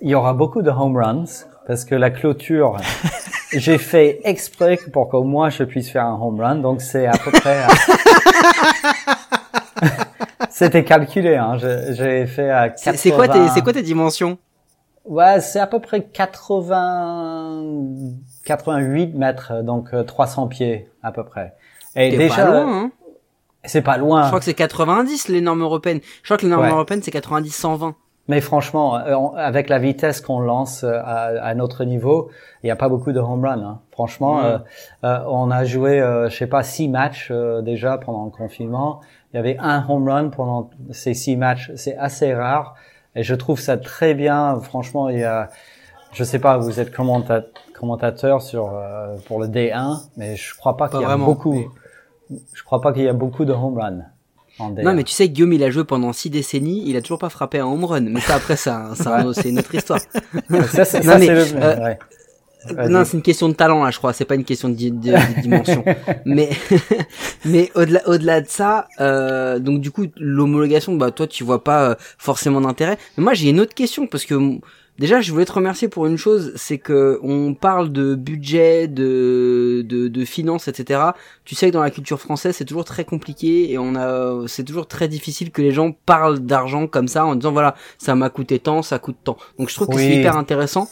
il 0.00 0.10
y 0.10 0.14
aura 0.14 0.32
beaucoup 0.34 0.62
de 0.62 0.70
home 0.70 0.96
runs 0.96 1.46
parce 1.66 1.84
que 1.84 1.94
la 1.94 2.10
clôture, 2.10 2.76
j'ai 3.52 3.78
fait 3.78 4.20
exprès 4.24 4.78
pour 4.92 5.08
qu'au 5.08 5.24
moins 5.24 5.50
je 5.50 5.64
puisse 5.64 5.90
faire 5.90 6.06
un 6.06 6.18
home 6.20 6.40
run. 6.40 6.56
Donc 6.56 6.80
c'est 6.82 7.06
à 7.06 7.16
peu 7.16 7.30
près. 7.40 7.62
C'était 10.50 10.84
calculé. 10.84 11.36
Hein. 11.36 11.56
J'ai 11.58 12.26
fait 12.26 12.50
à 12.50 12.68
80... 12.68 12.96
C'est 12.96 13.10
quoi 13.10 13.28
tes 13.28 13.48
c'est 13.48 13.62
quoi 13.62 13.72
tes 13.72 13.82
dimensions? 13.82 14.38
Ouais, 15.04 15.40
c'est 15.40 15.60
à 15.60 15.66
peu 15.66 15.80
près 15.80 16.02
80 16.04 17.62
88 18.44 19.14
mètres, 19.14 19.62
donc 19.62 19.90
300 20.06 20.44
euh, 20.44 20.48
pieds 20.48 20.88
à 21.02 21.12
peu 21.12 21.24
près. 21.24 21.54
Et 21.96 22.16
déjà. 22.16 22.46
Pas 22.46 22.50
loin, 22.50 22.84
hein 22.84 22.90
c'est 23.64 23.82
pas 23.82 23.96
loin. 23.96 24.22
Je 24.22 24.26
crois 24.28 24.38
que 24.40 24.44
c'est 24.44 24.54
90 24.54 25.28
les 25.28 25.40
normes 25.40 25.62
européennes. 25.62 26.00
Je 26.22 26.26
crois 26.26 26.36
que 26.36 26.42
les 26.42 26.50
normes 26.50 26.68
européennes 26.68 27.02
c'est 27.02 27.10
90 27.10 27.50
120. 27.50 27.94
Mais 28.28 28.40
franchement, 28.40 28.96
euh, 28.96 29.16
avec 29.36 29.68
la 29.68 29.78
vitesse 29.78 30.20
qu'on 30.20 30.40
lance 30.40 30.82
euh, 30.82 30.98
à, 31.04 31.26
à, 31.42 31.54
notre 31.54 31.84
niveau, 31.84 32.30
il 32.62 32.66
n'y 32.66 32.70
a 32.70 32.76
pas 32.76 32.88
beaucoup 32.88 33.12
de 33.12 33.20
home 33.20 33.44
run. 33.44 33.62
Hein. 33.62 33.80
Franchement, 33.90 34.42
euh, 34.42 34.58
on 35.28 35.50
a 35.50 35.64
joué, 35.64 35.98
je 36.30 36.34
sais 36.34 36.46
pas, 36.46 36.62
six 36.62 36.88
matchs 36.88 37.30
déjà 37.62 37.98
pendant 37.98 38.24
le 38.24 38.30
confinement. 38.30 39.00
Il 39.32 39.36
y 39.36 39.38
avait 39.38 39.56
un 39.58 39.84
home 39.88 40.08
run 40.08 40.28
pendant 40.30 40.70
ces 40.90 41.12
six 41.14 41.36
matchs. 41.36 41.72
C'est 41.76 41.96
assez 41.96 42.32
rare 42.34 42.74
et 43.14 43.22
je 43.22 43.34
trouve 43.34 43.60
ça 43.60 43.76
très 43.76 44.14
bien. 44.14 44.58
Franchement, 44.60 45.08
il 45.08 45.18
y 45.18 45.24
a 45.24 45.50
je 46.14 46.22
sais 46.22 46.38
pas, 46.38 46.58
vous 46.58 46.80
êtes 46.80 46.92
commentateur 46.92 48.40
sur 48.40 48.72
euh, 48.72 49.16
pour 49.26 49.40
le 49.40 49.48
D1, 49.48 50.00
mais 50.16 50.36
je 50.36 50.54
crois 50.54 50.76
pas 50.76 50.88
qu'il 50.88 51.00
y 51.00 51.04
a 51.04 51.16
beaucoup. 51.16 51.72
Je 52.30 52.62
crois 52.62 52.80
pas 52.80 52.92
qu'il 52.92 53.02
y 53.02 53.08
a 53.08 53.12
beaucoup 53.12 53.44
de 53.44 53.52
home 53.52 53.78
run. 53.78 53.98
Non, 54.60 54.94
mais 54.94 55.02
tu 55.02 55.12
sais, 55.12 55.28
Guillaume, 55.28 55.52
il 55.52 55.64
a 55.64 55.70
joué 55.70 55.84
pendant 55.84 56.12
six 56.12 56.30
décennies, 56.30 56.84
il 56.86 56.96
a 56.96 57.02
toujours 57.02 57.18
pas 57.18 57.28
frappé 57.28 57.58
un 57.58 57.66
home 57.66 57.84
run. 57.84 58.00
Mais 58.02 58.20
ça, 58.20 58.36
après, 58.36 58.56
ça, 58.56 58.92
c'est 59.34 59.48
une 59.48 59.58
autre 59.58 59.74
histoire. 59.74 60.00
ça, 60.72 60.84
c'est 60.84 61.00
le... 61.02 61.44
Euh, 61.56 61.76
ouais. 61.76 61.98
Non, 62.88 63.04
c'est 63.04 63.16
une 63.16 63.22
question 63.22 63.48
de 63.48 63.54
talent 63.54 63.84
là, 63.84 63.90
je 63.90 63.98
crois. 63.98 64.12
C'est 64.12 64.24
pas 64.24 64.34
une 64.34 64.44
question 64.44 64.68
de, 64.68 64.74
dimension. 64.74 65.84
mais 66.24 66.50
mais 67.44 67.70
au-delà 67.74 68.08
au-delà 68.08 68.40
de 68.40 68.48
ça, 68.48 68.88
euh, 69.00 69.58
donc 69.58 69.80
du 69.80 69.90
coup 69.90 70.06
l'homologation, 70.16 70.94
bah 70.96 71.10
toi 71.10 71.26
tu 71.26 71.44
vois 71.44 71.62
pas 71.62 71.90
euh, 71.90 71.94
forcément 72.18 72.60
d'intérêt. 72.60 72.96
Mais 73.16 73.24
moi 73.24 73.34
j'ai 73.34 73.50
une 73.50 73.60
autre 73.60 73.74
question 73.74 74.06
parce 74.06 74.24
que 74.24 74.34
déjà 74.98 75.20
je 75.20 75.32
voulais 75.32 75.44
te 75.44 75.52
remercier 75.52 75.88
pour 75.88 76.06
une 76.06 76.16
chose, 76.16 76.52
c'est 76.56 76.78
que 76.78 77.18
on 77.22 77.54
parle 77.54 77.92
de 77.92 78.14
budget, 78.14 78.88
de 78.88 79.84
de, 79.86 80.08
de 80.08 80.24
finances, 80.24 80.68
etc. 80.68 81.00
Tu 81.44 81.54
sais 81.54 81.68
que 81.68 81.72
dans 81.72 81.82
la 81.82 81.90
culture 81.90 82.20
française 82.20 82.56
c'est 82.56 82.64
toujours 82.64 82.84
très 82.84 83.04
compliqué 83.04 83.70
et 83.72 83.78
on 83.78 83.94
a 83.96 84.46
c'est 84.46 84.64
toujours 84.64 84.86
très 84.86 85.08
difficile 85.08 85.50
que 85.50 85.62
les 85.62 85.72
gens 85.72 85.92
parlent 86.06 86.40
d'argent 86.40 86.86
comme 86.86 87.08
ça 87.08 87.24
en 87.24 87.34
disant 87.34 87.52
voilà 87.52 87.74
ça 87.98 88.14
m'a 88.14 88.30
coûté 88.30 88.58
tant, 88.58 88.82
ça 88.82 88.98
coûte 88.98 89.16
tant. 89.24 89.36
Donc 89.58 89.68
je 89.68 89.74
trouve 89.74 89.88
que 89.88 89.98
c'est 89.98 90.16
hyper 90.16 90.36
intéressant. 90.36 90.88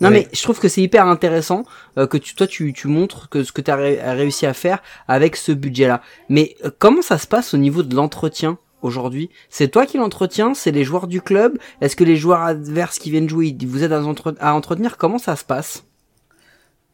Non 0.00 0.10
mais 0.10 0.28
je 0.32 0.42
trouve 0.42 0.58
que 0.58 0.68
c'est 0.68 0.82
hyper 0.82 1.06
intéressant 1.06 1.64
euh, 1.98 2.06
que 2.06 2.16
tu, 2.16 2.34
toi 2.34 2.46
tu, 2.46 2.72
tu 2.72 2.88
montres 2.88 3.28
que 3.28 3.44
ce 3.44 3.52
que 3.52 3.60
tu 3.60 3.70
as, 3.70 3.76
réussi 3.76 4.44
à 4.44 4.52
faire 4.52 4.82
avec 5.08 5.36
ce 5.36 5.52
budget-là. 5.52 6.02
Mais 6.28 6.56
euh, 6.64 6.70
comment 6.78 7.00
ça 7.02 7.16
se 7.16 7.26
passe 7.26 7.54
au 7.54 7.58
niveau 7.58 7.82
de 7.82 7.94
l'entretien? 7.94 8.58
Aujourd'hui 8.84 9.30
C'est 9.50 9.68
toi 9.68 9.86
qui 9.86 9.98
l'entretiens 9.98 10.54
C'est 10.54 10.70
les 10.70 10.84
joueurs 10.84 11.06
du 11.06 11.20
club 11.20 11.58
Est-ce 11.80 11.96
que 11.96 12.04
les 12.04 12.16
joueurs 12.16 12.42
adverses 12.42 12.98
qui 12.98 13.10
viennent 13.10 13.28
jouer, 13.28 13.56
vous 13.66 13.82
êtes 13.82 13.92
à, 13.92 14.02
à 14.40 14.52
entretenir? 14.54 14.96
Comment 14.96 15.18
ça 15.18 15.36
se 15.36 15.44
passe? 15.44 15.84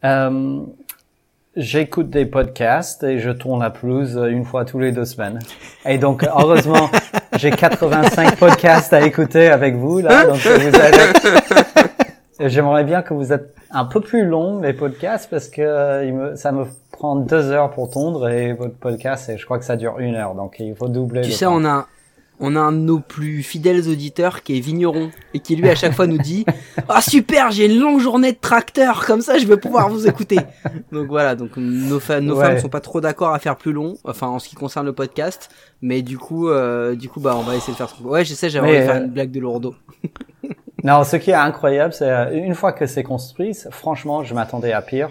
Euh, 0.05 0.61
J'écoute 1.57 2.11
des 2.11 2.26
podcasts 2.26 3.03
et 3.03 3.18
je 3.18 3.30
tourne 3.30 3.61
la 3.61 3.70
pelouse 3.70 4.16
une 4.30 4.45
fois 4.45 4.64
tous 4.64 4.78
les 4.78 4.93
deux 4.93 5.05
semaines. 5.05 5.41
Et 5.84 5.99
donc 5.99 6.24
heureusement, 6.36 6.88
j'ai 7.36 7.51
85 7.51 8.36
podcasts 8.36 8.93
à 8.93 9.05
écouter 9.05 9.49
avec 9.49 9.74
vous 9.74 9.99
là. 9.99 10.26
Donc 10.26 10.36
vous 10.36 10.49
avez 10.49 10.99
J'aimerais 12.49 12.84
bien 12.84 13.03
que 13.03 13.14
vous 13.14 13.32
êtes 13.32 13.55
un 13.72 13.84
peu 13.84 14.01
plus 14.01 14.24
long 14.24 14.61
les 14.61 14.72
podcasts 14.72 15.28
parce 15.28 15.49
que 15.49 15.61
euh, 15.61 16.36
ça 16.36 16.53
me 16.53 16.66
prend 17.01 17.16
deux 17.16 17.51
heures 17.51 17.70
pour 17.70 17.88
tondre 17.88 18.28
et 18.28 18.53
votre 18.53 18.74
podcast, 18.74 19.32
je 19.34 19.42
crois 19.46 19.59
que 19.59 19.64
ça 19.64 19.76
dure 19.76 20.01
une 20.01 20.16
heure, 20.16 20.34
donc 20.34 20.57
il 20.59 20.76
faut 20.76 20.88
doubler. 20.88 21.22
Tu 21.22 21.32
sais, 21.32 21.46
on 21.46 21.64
a 21.64 21.86
on 22.42 22.57
a 22.57 22.61
un 22.61 22.72
de 22.72 22.78
nos 22.78 23.01
plus 23.01 23.42
fidèles 23.42 23.88
auditeurs 23.88 24.42
qui 24.42 24.59
est 24.59 24.61
vigneron 24.61 25.11
et 25.32 25.40
qui 25.40 25.57
lui 25.57 25.68
à 25.68 25.74
chaque 25.74 25.92
fois 25.92 26.07
nous 26.07 26.18
dit 26.18 26.44
ah 26.88 27.01
super 27.03 27.51
j'ai 27.51 27.66
une 27.66 27.78
longue 27.78 28.01
journée 28.01 28.32
de 28.32 28.38
tracteur 28.38 29.05
comme 29.05 29.20
ça 29.20 29.36
je 29.36 29.46
vais 29.46 29.59
pouvoir 29.59 29.90
vous 29.90 30.07
écouter 30.07 30.38
donc 30.90 31.09
voilà 31.09 31.34
donc 31.34 31.51
nos, 31.59 32.01
fa 32.01 32.22
nos 32.22 32.40
femmes 32.40 32.59
sont 32.59 32.70
pas 32.70 32.80
trop 32.80 33.03
d'accord 33.03 33.34
à 33.34 33.38
faire 33.38 33.57
plus 33.57 33.72
long 33.72 33.98
enfin 34.05 34.28
en 34.28 34.38
ce 34.38 34.48
qui 34.48 34.55
concerne 34.55 34.86
le 34.86 34.94
podcast 34.94 35.51
mais 35.82 36.01
du 36.01 36.16
coup 36.16 36.48
euh, 36.48 36.94
du 36.94 37.11
coup 37.11 37.20
bah 37.20 37.36
on 37.38 37.42
va 37.42 37.57
essayer 37.57 37.74
de 37.74 37.76
faire 37.76 37.94
ouais 38.07 38.24
je 38.24 38.32
sais 38.32 38.48
j'aimerais 38.48 38.86
faire 38.86 38.94
euh, 38.94 39.05
une 39.05 39.11
blague 39.11 39.30
de 39.30 39.40
lourdeau. 39.40 39.74
Non, 40.82 41.05
ce 41.05 41.16
qui 41.16 41.30
est 41.30 41.34
incroyable, 41.34 41.92
c'est 41.92 42.11
euh, 42.11 42.32
une 42.32 42.55
fois 42.55 42.72
que 42.72 42.86
c'est 42.86 43.03
construit, 43.03 43.55
franchement, 43.70 44.24
je 44.24 44.34
m'attendais 44.34 44.72
à 44.72 44.80
pire, 44.80 45.11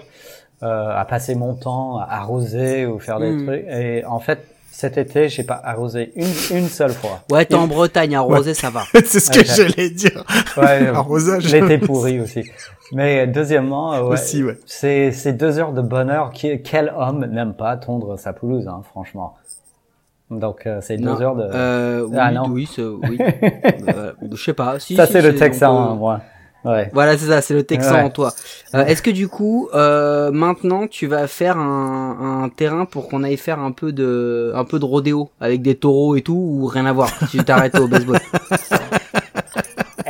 à 0.62 1.06
passer 1.10 1.36
mon 1.36 1.56
temps 1.56 1.98
à 1.98 2.08
arroser 2.18 2.86
ou 2.86 3.00
faire 3.00 3.20
des 3.20 3.32
hmm. 3.32 3.46
trucs. 3.46 3.66
Et 3.68 4.04
en 4.06 4.20
fait, 4.20 4.40
cet 4.80 4.98
été, 4.98 5.28
j'ai 5.28 5.44
pas 5.44 5.60
arrosé 5.62 6.14
une, 6.16 6.58
une 6.58 6.70
seule 6.70 6.94
fois. 6.94 7.20
Ouais, 7.30 7.44
t'es 7.44 7.56
en 7.56 7.68
Bretagne, 7.68 8.16
arroser, 8.16 8.54
ça 8.54 8.70
va. 8.70 8.84
c'est 8.94 9.20
ce 9.20 9.30
que 9.30 9.44
j'allais 9.44 9.90
dire. 9.90 10.24
Ouais, 10.56 10.88
Arrosage. 10.94 11.52
L'été 11.52 11.78
pourri 11.78 12.22
aussi. 12.22 12.46
Mais 12.94 13.28
deuxièmement, 13.28 13.92
ouais, 13.92 14.00
aussi, 14.00 14.42
ouais. 14.42 14.58
c'est 14.66 15.12
c'est 15.12 15.34
deux 15.34 15.60
heures 15.60 15.74
de 15.74 15.82
bonheur. 15.82 16.32
Quel 16.32 16.94
homme 16.98 17.26
n'aime 17.26 17.54
pas 17.54 17.76
tondre 17.78 18.18
sa 18.18 18.32
pelouse, 18.32 18.68
hein, 18.70 18.82
franchement. 18.90 19.36
Donc 20.32 20.66
euh, 20.66 20.80
c'est 20.82 20.98
deux 20.98 21.22
heures 21.22 21.36
de. 21.36 21.44
Euh, 21.44 22.08
oui, 22.08 22.18
ah, 22.18 22.32
non. 22.32 22.44
oui, 22.50 22.70
oui. 22.78 23.18
euh, 23.90 24.14
je 24.32 24.42
sais 24.42 24.54
pas. 24.54 24.80
Si, 24.80 24.96
ça 24.96 25.08
c'est 25.08 25.22
le 25.22 25.36
Texan, 25.36 25.76
en 25.76 25.96
moi. 25.96 26.22
Ouais. 26.66 26.90
Voilà, 26.94 27.18
c'est 27.18 27.28
ça, 27.28 27.42
c'est 27.42 27.54
le 27.54 27.64
Texan 27.64 28.06
en 28.06 28.10
toi. 28.10 28.34
Euh, 28.76 28.86
Est-ce 28.86 29.02
que 29.02 29.10
du 29.10 29.28
coup, 29.28 29.70
euh, 29.74 30.30
maintenant, 30.32 30.88
tu 30.88 31.08
vas 31.08 31.28
faire 31.28 31.58
un, 31.58 32.44
un 32.44 32.50
terrain 32.50 32.86
pour 32.86 33.08
qu'on 33.08 33.24
aille 33.24 33.38
faire 33.38 33.60
un 33.60 33.72
peu 33.72 33.92
de, 33.92 34.52
un 34.56 34.66
peu 34.66 34.80
de 34.80 34.86
rodéo 34.86 35.30
avec 35.40 35.62
des 35.62 35.76
taureaux 35.76 36.16
et 36.16 36.22
tout, 36.22 36.34
ou 36.34 36.66
rien 36.66 36.86
à 36.86 36.94
voir 36.94 37.10
Si 37.30 37.38
tu 37.38 37.44
t'arrêtes 37.44 37.80
au 37.80 37.88
baseball? 37.88 38.20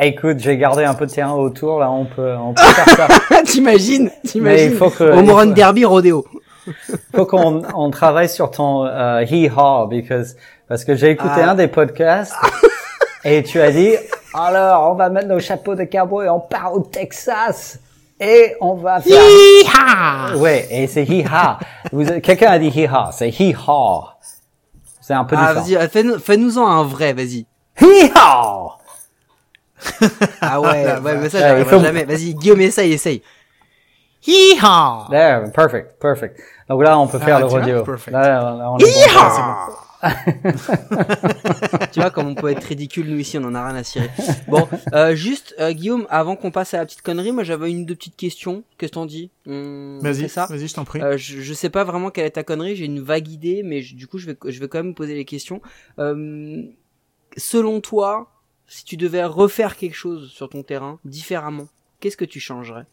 Écoute, 0.02 0.40
j'ai 0.40 0.58
gardé 0.58 0.86
un 0.86 0.94
peu 0.94 1.06
de 1.06 1.12
terrain 1.12 1.34
autour, 1.34 1.80
là, 1.80 1.92
on 1.92 2.06
peut, 2.06 2.34
on 2.40 2.54
peut 2.54 2.62
faire 2.62 2.96
ça. 2.96 3.08
T'imagines, 3.46 4.10
t'imagines. 4.26 4.78
Au 4.82 5.46
Derby, 5.46 5.84
rodéo. 5.84 6.26
faut 7.16 7.26
qu'on 7.26 7.64
on 7.76 7.90
travaille 7.90 8.30
sur 8.30 8.50
ton 8.52 8.86
uh, 8.86 9.26
hee-haw 9.26 9.88
because 9.88 10.36
parce 10.68 10.86
que 10.86 10.96
j'ai 10.96 11.10
écouté 11.10 11.42
ah. 11.42 11.52
un 11.52 11.56
des 11.56 11.68
podcasts 11.68 12.36
et 13.24 13.44
tu 13.44 13.60
as 13.60 13.72
dit 13.72 13.96
alors 14.34 14.92
on 14.92 14.96
va 14.96 15.10
mettre 15.10 15.28
nos 15.28 15.40
chapeaux 15.40 15.76
de 15.76 15.84
cowboy 15.84 16.26
et 16.26 16.30
on 16.30 16.40
part 16.40 16.74
au 16.74 16.82
Texas 16.82 17.80
et 18.20 18.56
on 18.60 18.76
va 18.76 19.00
faire 19.00 19.22
hee-haw. 19.22 20.40
Ouais, 20.40 20.68
et 20.70 20.88
c'est 20.88 21.04
hee-haw. 21.04 22.20
quelqu'un 22.22 22.52
a 22.52 22.60
dit 22.60 22.68
hee-haw, 22.68 23.12
c'est 23.14 23.30
hee-haw. 23.30 24.10
C'est 25.02 25.14
un 25.14 25.24
peu 25.24 25.36
ah, 25.40 25.56
différent. 25.56 25.88
vas-y, 25.88 26.20
fais-nous-en 26.20 26.68
un 26.68 26.84
vrai, 26.84 27.14
vas-y. 27.14 27.46
Hee-haw. 27.82 28.72
ah 30.42 30.60
ouais, 30.60 31.00
ouais, 31.02 31.18
mais 31.18 31.30
ça 31.30 31.40
j'arriverai 31.40 31.80
jamais. 31.80 32.04
Vas-y, 32.04 32.34
Guillaume, 32.34 32.62
essaye, 32.62 32.94
essaye. 32.94 33.24
Hee-haw! 34.28 35.10
There, 35.10 35.50
perfect, 35.54 35.98
perfect. 36.00 36.40
Donc 36.68 36.84
là, 36.84 37.00
on 37.00 37.08
peut 37.08 37.20
faire 37.20 37.38
ah, 37.38 37.40
le 37.40 37.46
rodeo. 37.46 37.86
Là, 38.12 38.22
là, 38.22 38.72
on 38.72 38.78
tu 41.92 42.00
vois 42.00 42.10
comme 42.10 42.28
on 42.28 42.36
peut 42.36 42.50
être 42.50 42.64
ridicule 42.64 43.10
nous 43.10 43.20
ici 43.20 43.38
on 43.38 43.44
en 43.44 43.56
a 43.56 43.68
rien 43.68 43.76
à 43.76 43.84
cirer. 43.84 44.10
Bon 44.48 44.68
euh, 44.94 45.14
juste 45.16 45.56
euh, 45.60 45.72
Guillaume 45.74 46.08
avant 46.10 46.36
qu'on 46.36 46.52
passe 46.52 46.74
à 46.74 46.78
la 46.78 46.86
petite 46.86 47.02
connerie 47.02 47.32
moi 47.32 47.44
j'avais 47.44 47.70
une 47.70 47.82
ou 47.82 47.86
deux 47.86 47.96
petites 47.96 48.16
questions. 48.16 48.64
Qu'est-ce 48.78 48.92
que 48.92 48.96
t'en 48.96 49.06
dis? 49.06 49.30
Vas-y 49.46 50.30
ça? 50.30 50.46
vas-y 50.46 50.68
je 50.68 50.74
t'en 50.74 50.86
prie. 50.86 51.02
Euh, 51.02 51.18
je, 51.18 51.42
je, 51.42 51.54
sais 51.54 51.70
pas 51.70 51.84
vraiment 51.84 52.12
quelle 52.12 52.26
est 52.26 52.32
ta 52.32 52.44
connerie 52.44 52.76
j'ai 52.76 52.86
une 52.86 53.02
vague 53.02 53.28
idée 53.28 53.62
mais 53.64 53.82
du 53.82 54.08
coup 54.08 54.18
je 54.18 54.28
vais 54.28 54.38
je 54.46 54.60
vais 54.60 54.68
quand 54.68 54.82
même 54.84 54.96
poser 54.96 55.16
les 55.16 55.26
questions. 55.26 55.62
Euh, 56.00 56.64
selon 57.38 57.82
toi 57.82 58.32
si 58.68 58.86
tu 58.86 58.98
devais 58.98 59.26
refaire 59.26 59.76
quelque 59.76 59.96
chose 59.96 60.30
sur 60.30 60.48
ton 60.50 60.64
terrain 60.64 61.00
différemment 61.04 61.68
qu'est-ce 62.00 62.18
que 62.18 62.26
tu 62.26 62.40
changerais? 62.40 62.86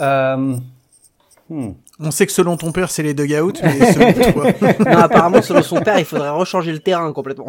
Euh, 0.00 0.56
hmm. 1.48 1.72
On 1.98 2.10
sait 2.10 2.26
que 2.26 2.32
selon 2.32 2.56
ton 2.56 2.72
père, 2.72 2.90
c'est 2.90 3.02
les 3.02 3.14
dugouts, 3.14 3.52
mais 3.62 3.92
selon 3.92 4.32
toi... 4.32 4.46
non, 4.80 4.98
apparemment, 4.98 5.40
selon 5.40 5.62
son 5.62 5.80
père, 5.80 5.98
il 5.98 6.04
faudrait 6.04 6.30
rechanger 6.30 6.72
le 6.72 6.80
terrain 6.80 7.10
complètement. 7.12 7.46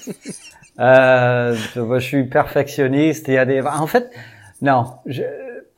euh, 0.78 1.56
je 1.74 1.98
suis 2.00 2.24
perfectionniste. 2.24 3.28
Il 3.28 3.34
y 3.34 3.38
a 3.38 3.46
des, 3.46 3.62
en 3.62 3.86
fait, 3.86 4.10
non, 4.60 4.84
je... 5.06 5.22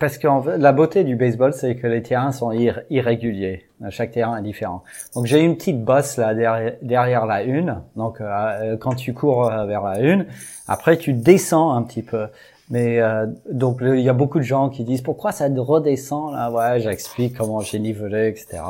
parce 0.00 0.18
que 0.18 0.26
la 0.58 0.72
beauté 0.72 1.04
du 1.04 1.14
baseball, 1.14 1.52
c'est 1.52 1.76
que 1.76 1.86
les 1.86 2.02
terrains 2.02 2.32
sont 2.32 2.50
irréguliers. 2.90 3.66
Chaque 3.90 4.10
terrain 4.10 4.38
est 4.38 4.42
différent. 4.42 4.82
Donc 5.14 5.26
j'ai 5.26 5.40
une 5.40 5.56
petite 5.56 5.84
bosse 5.84 6.16
là 6.16 6.34
derrière, 6.34 6.74
derrière 6.82 7.26
la 7.26 7.42
une. 7.42 7.82
Donc 7.96 8.20
euh, 8.20 8.76
quand 8.78 8.94
tu 8.94 9.12
cours 9.12 9.50
vers 9.50 9.82
la 9.82 10.00
une, 10.00 10.26
après 10.66 10.96
tu 10.96 11.12
descends 11.12 11.74
un 11.74 11.82
petit 11.82 12.02
peu. 12.02 12.26
Mais 12.70 13.00
euh, 13.00 13.26
donc 13.50 13.78
il 13.82 14.00
y 14.00 14.08
a 14.08 14.14
beaucoup 14.14 14.38
de 14.38 14.44
gens 14.44 14.70
qui 14.70 14.84
disent 14.84 15.02
pourquoi 15.02 15.32
ça 15.32 15.48
redescend 15.54 16.32
là? 16.32 16.50
Ouais, 16.50 16.80
j'explique 16.80 17.36
comment 17.36 17.60
j'ai 17.60 17.78
nivelé, 17.78 18.28
etc. 18.28 18.62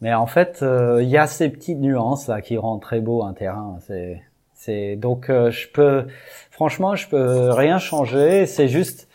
Mais 0.00 0.14
en 0.14 0.26
fait, 0.26 0.60
euh, 0.62 1.02
il 1.02 1.08
y 1.08 1.16
a 1.16 1.26
ces 1.26 1.48
petites 1.48 1.80
nuances 1.80 2.28
là 2.28 2.40
qui 2.40 2.56
rendent 2.56 2.80
très 2.80 3.00
beau 3.00 3.24
un 3.24 3.32
terrain. 3.32 3.78
C'est 3.86 4.22
c'est 4.54 4.96
donc 4.96 5.30
euh, 5.30 5.50
je 5.50 5.68
peux 5.68 6.06
franchement 6.50 6.94
je 6.94 7.08
peux 7.08 7.50
rien 7.50 7.78
changer. 7.78 8.46
C'est 8.46 8.68
juste 8.68 9.06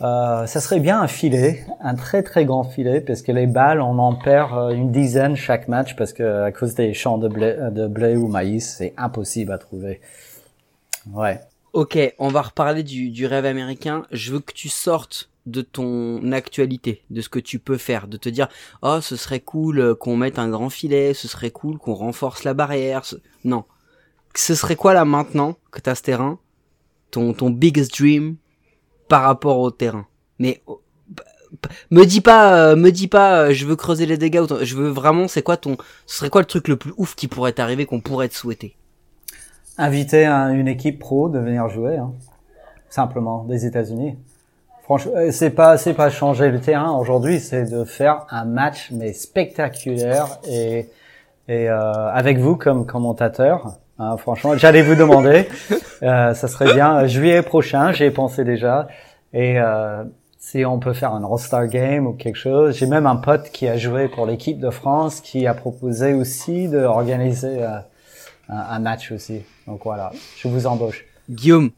ça 0.00 0.46
serait 0.46 0.80
bien 0.80 0.98
un 1.02 1.08
filet, 1.08 1.66
un 1.82 1.94
très 1.94 2.22
très 2.22 2.46
grand 2.46 2.64
filet, 2.64 3.02
parce 3.02 3.20
que 3.20 3.32
les 3.32 3.46
balles 3.46 3.82
on 3.82 3.98
en 3.98 4.14
perd 4.14 4.72
une 4.72 4.90
dizaine 4.90 5.36
chaque 5.36 5.68
match 5.68 5.94
parce 5.94 6.14
que 6.14 6.44
à 6.44 6.52
cause 6.52 6.74
des 6.74 6.94
champs 6.94 7.18
de 7.18 7.28
blé, 7.28 7.54
de 7.70 7.86
blé 7.86 8.16
ou 8.16 8.26
maïs, 8.26 8.76
c'est 8.78 8.94
impossible 8.96 9.52
à 9.52 9.58
trouver. 9.58 10.00
Ouais. 11.12 11.40
Ok, 11.72 11.98
on 12.18 12.28
va 12.28 12.42
reparler 12.42 12.82
du, 12.82 13.10
du 13.10 13.26
rêve 13.26 13.44
américain. 13.44 14.04
Je 14.10 14.32
veux 14.32 14.40
que 14.40 14.52
tu 14.52 14.68
sortes 14.68 15.30
de 15.46 15.62
ton 15.62 16.32
actualité, 16.32 17.02
de 17.10 17.20
ce 17.20 17.28
que 17.28 17.38
tu 17.38 17.58
peux 17.58 17.78
faire, 17.78 18.08
de 18.08 18.16
te 18.16 18.28
dire 18.28 18.48
oh 18.82 19.00
ce 19.00 19.16
serait 19.16 19.40
cool 19.40 19.94
qu'on 19.94 20.16
mette 20.16 20.38
un 20.38 20.48
grand 20.48 20.68
filet, 20.68 21.14
ce 21.14 21.28
serait 21.28 21.50
cool 21.50 21.78
qu'on 21.78 21.94
renforce 21.94 22.44
la 22.44 22.54
barrière. 22.54 23.02
Non, 23.44 23.64
ce 24.34 24.54
serait 24.54 24.76
quoi 24.76 24.94
là 24.94 25.04
maintenant 25.04 25.56
que 25.70 25.80
t'as 25.80 25.94
ce 25.94 26.02
terrain, 26.02 26.38
ton 27.10 27.32
ton 27.32 27.50
biggest 27.50 27.96
dream 27.96 28.36
par 29.08 29.22
rapport 29.22 29.58
au 29.58 29.70
terrain. 29.70 30.06
Mais 30.38 30.62
oh, 30.66 30.82
me 31.90 32.04
dis 32.04 32.20
pas, 32.20 32.70
euh, 32.70 32.76
me 32.76 32.90
dis 32.90 33.08
pas, 33.08 33.42
euh, 33.42 33.52
je 33.52 33.66
veux 33.66 33.76
creuser 33.76 34.06
les 34.06 34.16
dégâts. 34.18 34.42
Je 34.62 34.76
veux 34.76 34.88
vraiment, 34.88 35.28
c'est 35.28 35.42
quoi 35.42 35.56
ton, 35.56 35.76
ce 36.06 36.18
serait 36.18 36.30
quoi 36.30 36.40
le 36.40 36.46
truc 36.46 36.68
le 36.68 36.76
plus 36.76 36.92
ouf 36.96 37.14
qui 37.14 37.28
pourrait 37.28 37.52
t'arriver, 37.52 37.86
qu'on 37.86 38.00
pourrait 38.00 38.28
te 38.28 38.34
souhaiter? 38.34 38.76
Inviter 39.80 40.26
une 40.26 40.68
équipe 40.68 40.98
pro 40.98 41.28
de 41.28 41.38
venir 41.38 41.68
jouer, 41.68 41.96
hein. 41.96 42.12
simplement 42.88 43.44
des 43.44 43.66
États-Unis. 43.66 44.16
Franchement, 44.82 45.12
euh, 45.16 45.30
c'est 45.30 45.50
pas 45.50 45.78
c'est 45.78 45.94
pas 45.94 46.10
changer 46.10 46.50
le 46.50 46.60
terrain 46.60 46.92
aujourd'hui, 46.92 47.40
c'est 47.40 47.64
de 47.64 47.84
faire 47.84 48.26
un 48.30 48.44
match 48.44 48.90
mais 48.92 49.12
spectaculaire 49.12 50.38
et 50.48 50.88
et 51.48 51.68
euh, 51.68 52.10
avec 52.12 52.38
vous 52.38 52.56
comme 52.56 52.86
commentateur. 52.86 53.78
Hein, 53.98 54.16
franchement, 54.16 54.56
j'allais 54.56 54.82
vous 54.82 54.94
demander, 54.94 55.46
euh, 56.02 56.32
ça 56.32 56.48
serait 56.48 56.72
bien 56.72 57.06
juillet 57.06 57.42
prochain, 57.42 57.92
j'y 57.92 58.04
ai 58.04 58.10
pensé 58.10 58.44
déjà 58.44 58.88
et 59.32 59.60
euh, 59.60 60.04
si 60.38 60.64
on 60.64 60.78
peut 60.78 60.94
faire 60.94 61.12
un 61.12 61.22
All-Star 61.22 61.66
Game 61.66 62.06
ou 62.06 62.14
quelque 62.14 62.38
chose. 62.38 62.76
J'ai 62.76 62.86
même 62.86 63.06
un 63.06 63.16
pote 63.16 63.50
qui 63.50 63.68
a 63.68 63.76
joué 63.76 64.08
pour 64.08 64.26
l'équipe 64.26 64.58
de 64.58 64.70
France 64.70 65.20
qui 65.20 65.46
a 65.46 65.54
proposé 65.54 66.14
aussi 66.14 66.66
d'organiser 66.68 67.62
euh, 67.62 67.76
un, 68.48 68.56
un 68.56 68.78
match 68.78 69.12
aussi. 69.12 69.42
Donc 69.70 69.80
voilà, 69.84 70.10
je 70.42 70.48
vous 70.48 70.66
embauche. 70.66 71.04
Guillaume, 71.30 71.70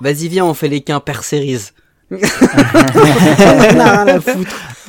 vas-y 0.00 0.28
viens, 0.28 0.44
on 0.44 0.52
fait 0.54 0.68
les 0.68 0.82
Quimper 0.82 1.24
Series. 1.24 1.70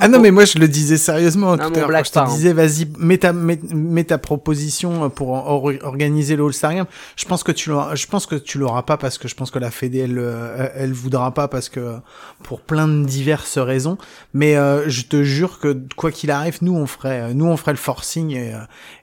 Ah 0.01 0.07
non, 0.07 0.20
mais 0.22 0.32
moi 0.32 0.45
je 0.45 0.57
le 0.60 0.70
disais 0.70 0.95
sérieusement 0.95 1.57
Non, 1.57 1.70
tout 1.72 1.80
à 1.80 1.84
on 1.84 1.88
l'heure. 1.89 2.05
Je 2.05 2.12
te 2.12 2.20
hein. 2.20 2.26
disais, 2.26 2.53
vas-y, 2.53 2.88
mets 2.97 3.18
ta, 3.18 3.34
mets, 3.34 3.60
mets 3.74 4.05
ta 4.05 4.18
proposition 4.18 5.10
pour 5.10 5.32
or- 5.32 5.74
organiser 5.84 6.38
le 6.38 6.45
All-Star 6.45 6.74
Game. 6.74 6.86
Je 7.18 7.26
pense 7.26 7.43
que 7.43 7.51
tu 7.51 7.70
l'auras, 7.70 7.95
je 7.95 8.07
pense 8.07 8.26
que 8.26 8.36
tu 8.36 8.57
l'auras 8.60 8.84
pas 8.84 8.95
parce 8.95 9.18
que 9.18 9.28
je 9.28 9.36
pense 9.36 9.51
que 9.51 9.60
la 9.60 9.72
Fédé, 9.72 9.99
elle, 9.99 10.18
euh, 10.18 10.70
elle 10.74 10.93
voudra 10.93 11.34
pas 11.34 11.49
parce 11.49 11.68
que, 11.68 11.97
pour 12.43 12.62
plein 12.62 12.88
de 12.88 13.03
diverses 13.03 13.57
raisons. 13.57 13.97
Mais, 14.34 14.55
euh, 14.55 14.88
je 14.88 15.01
te 15.01 15.22
jure 15.22 15.60
que 15.60 15.78
quoi 15.97 16.12
qu'il 16.14 16.32
arrive, 16.32 16.60
nous 16.62 16.76
on 16.78 16.86
ferait, 16.88 17.34
nous 17.34 17.47
on 17.47 17.57
ferait 17.57 17.74
le 17.74 17.78
forcing 17.78 18.32
et, 18.32 18.53
euh, 18.53 18.60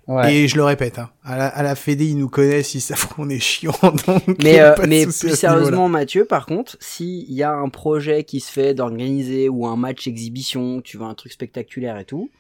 Ouais. 0.08 0.32
et 0.34 0.48
je 0.48 0.54
le 0.56 0.62
répète, 0.62 0.98
hein, 1.00 1.10
à, 1.24 1.36
la, 1.36 1.46
à 1.48 1.62
la 1.64 1.74
Fédé, 1.74 2.06
ils 2.06 2.16
nous 2.16 2.28
connaissent, 2.28 2.74
ils 2.76 2.80
savent 2.80 3.08
qu'on 3.08 3.28
est 3.28 3.40
chiant, 3.40 3.74
donc. 4.06 4.22
Mais, 4.42 4.60
euh, 4.60 4.74
mais 4.88 5.04
plus 5.04 5.34
sérieusement, 5.34 5.88
Mathieu, 5.88 6.24
par 6.24 6.46
contre, 6.46 6.76
s'il 6.78 7.32
y 7.32 7.42
a 7.42 7.52
un 7.52 7.68
projet 7.68 8.22
qui 8.22 8.38
se 8.38 8.52
fait 8.52 8.72
d'organiser 8.72 9.48
ou 9.48 9.66
un 9.66 9.76
match 9.76 10.06
exhibition, 10.06 10.80
tu 10.80 10.96
veux 10.96 11.04
un 11.04 11.14
truc 11.14 11.32
spectaculaire 11.32 11.98
et 11.98 12.04
tout, 12.04 12.30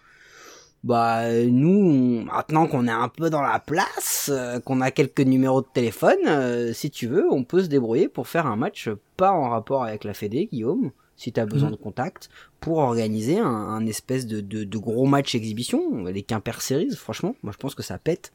bah 0.84 1.22
nous, 1.44 1.68
on- 1.70 2.24
maintenant 2.26 2.68
qu'on 2.68 2.86
est 2.86 2.92
un 2.92 3.08
peu 3.08 3.30
dans 3.30 3.42
la 3.42 3.58
place, 3.58 4.30
euh, 4.32 4.60
qu'on 4.60 4.80
a 4.80 4.92
quelques 4.92 5.20
numéros 5.22 5.62
de 5.62 5.66
téléphone, 5.74 6.18
euh, 6.28 6.72
si 6.72 6.90
tu 6.90 7.08
veux, 7.08 7.24
on 7.32 7.42
peut 7.42 7.62
se 7.64 7.68
débrouiller 7.68 8.08
pour 8.08 8.28
faire 8.28 8.46
un 8.46 8.54
match 8.56 8.88
pas 9.16 9.32
en 9.32 9.48
rapport 9.50 9.82
avec 9.82 10.04
la 10.04 10.14
Fédé, 10.14 10.48
Guillaume, 10.52 10.92
si 11.16 11.32
tu 11.32 11.40
as 11.40 11.46
besoin 11.46 11.68
Mhm. 11.70 11.76
de 11.76 11.80
contact, 11.82 12.28
pour 12.60 12.78
organiser 12.78 13.38
un, 13.38 13.46
un 13.46 13.86
espèce 13.86 14.26
de, 14.26 14.40
de, 14.40 14.64
de 14.64 14.78
gros 14.78 15.06
match 15.06 15.34
exhibition, 15.34 16.04
les 16.04 16.22
Quimper 16.22 16.60
Series, 16.62 16.94
franchement, 16.96 17.34
moi 17.42 17.52
je 17.52 17.58
pense 17.58 17.74
que 17.74 17.82
ça 17.82 17.98
pète. 17.98 18.32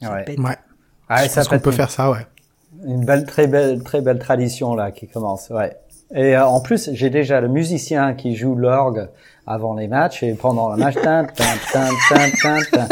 Ça 0.00 0.12
Ouais. 0.12 0.24
pète. 0.24 0.38
Ouais. 0.38 0.56
Ah, 1.08 1.24
je 1.24 1.28
ça 1.28 1.40
pense 1.40 1.48
qu'on 1.48 1.58
peut 1.60 1.70
faire 1.72 1.90
ça, 1.90 2.10
ouais. 2.10 2.26
Une 2.86 3.04
belle, 3.04 3.24
très 3.26 3.46
belle, 3.46 3.82
très 3.82 4.00
belle 4.00 4.18
tradition 4.18 4.74
là 4.74 4.90
qui 4.90 5.06
commence. 5.06 5.50
Ouais. 5.50 5.76
Et 6.14 6.36
euh, 6.36 6.46
en 6.46 6.60
plus, 6.60 6.90
j'ai 6.92 7.10
déjà 7.10 7.40
le 7.40 7.48
musicien 7.48 8.14
qui 8.14 8.36
joue 8.36 8.54
l'orgue 8.54 9.08
avant 9.46 9.74
les 9.74 9.88
matchs 9.88 10.22
et 10.22 10.34
pendant 10.34 10.70
le 10.70 10.76
match. 10.76 10.94
tin, 10.94 11.24
tin, 11.24 11.44
tin, 11.72 11.88
tin, 12.08 12.30
tin, 12.42 12.58
tin. 12.70 12.88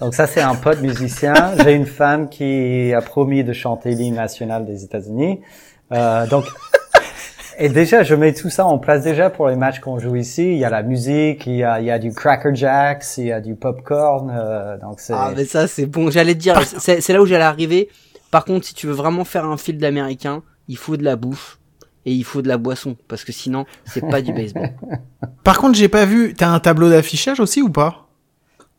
Donc 0.00 0.14
ça, 0.14 0.26
c'est 0.26 0.40
un 0.42 0.54
pote 0.54 0.80
musicien. 0.82 1.54
J'ai 1.62 1.72
une 1.74 1.86
femme 1.86 2.28
qui 2.28 2.92
a 2.92 3.00
promis 3.00 3.44
de 3.44 3.52
chanter 3.52 3.90
l'hymne 3.94 4.16
national 4.16 4.66
des 4.66 4.84
États-Unis. 4.84 5.40
Euh, 5.92 6.26
donc 6.26 6.44
et 7.58 7.68
déjà, 7.68 8.02
je 8.02 8.14
mets 8.14 8.32
tout 8.34 8.50
ça 8.50 8.66
en 8.66 8.78
place 8.78 9.02
déjà 9.04 9.30
pour 9.30 9.48
les 9.48 9.56
matchs 9.56 9.80
qu'on 9.80 9.98
joue 9.98 10.16
ici. 10.16 10.44
Il 10.52 10.58
y 10.58 10.64
a 10.64 10.70
la 10.70 10.82
musique, 10.82 11.46
il 11.46 11.56
y 11.56 11.64
a, 11.64 11.80
il 11.80 11.86
y 11.86 11.90
a 11.90 11.98
du 11.98 12.12
Cracker 12.12 12.54
Jacks, 12.54 13.04
il 13.18 13.26
y 13.26 13.32
a 13.32 13.40
du 13.40 13.54
popcorn. 13.54 14.30
Euh, 14.34 14.76
donc 14.78 15.00
c'est 15.00 15.12
Ah, 15.14 15.32
mais 15.36 15.44
ça, 15.44 15.66
c'est 15.66 15.86
bon. 15.86 16.10
J'allais 16.10 16.34
te 16.34 16.40
dire, 16.40 16.60
c'est 16.62 17.00
c'est 17.00 17.12
là 17.12 17.20
où 17.22 17.26
j'allais 17.26 17.44
arriver. 17.44 17.88
Par 18.30 18.44
contre, 18.44 18.66
si 18.66 18.74
tu 18.74 18.86
veux 18.86 18.92
vraiment 18.92 19.24
faire 19.24 19.44
un 19.44 19.56
fil 19.56 19.78
d'américain, 19.78 20.42
il 20.68 20.76
faut 20.76 20.96
de 20.96 21.04
la 21.04 21.16
bouffe 21.16 21.58
et 22.04 22.12
il 22.12 22.24
faut 22.24 22.42
de 22.42 22.48
la 22.48 22.58
boisson 22.58 22.96
parce 23.08 23.24
que 23.24 23.32
sinon, 23.32 23.64
c'est 23.84 24.06
pas 24.08 24.20
du 24.22 24.32
baseball. 24.32 24.70
Par 25.44 25.58
contre, 25.58 25.76
j'ai 25.78 25.88
pas 25.88 26.04
vu, 26.04 26.34
t'as 26.34 26.48
un 26.48 26.58
tableau 26.60 26.90
d'affichage 26.90 27.38
aussi 27.40 27.62
ou 27.62 27.70
pas? 27.70 28.06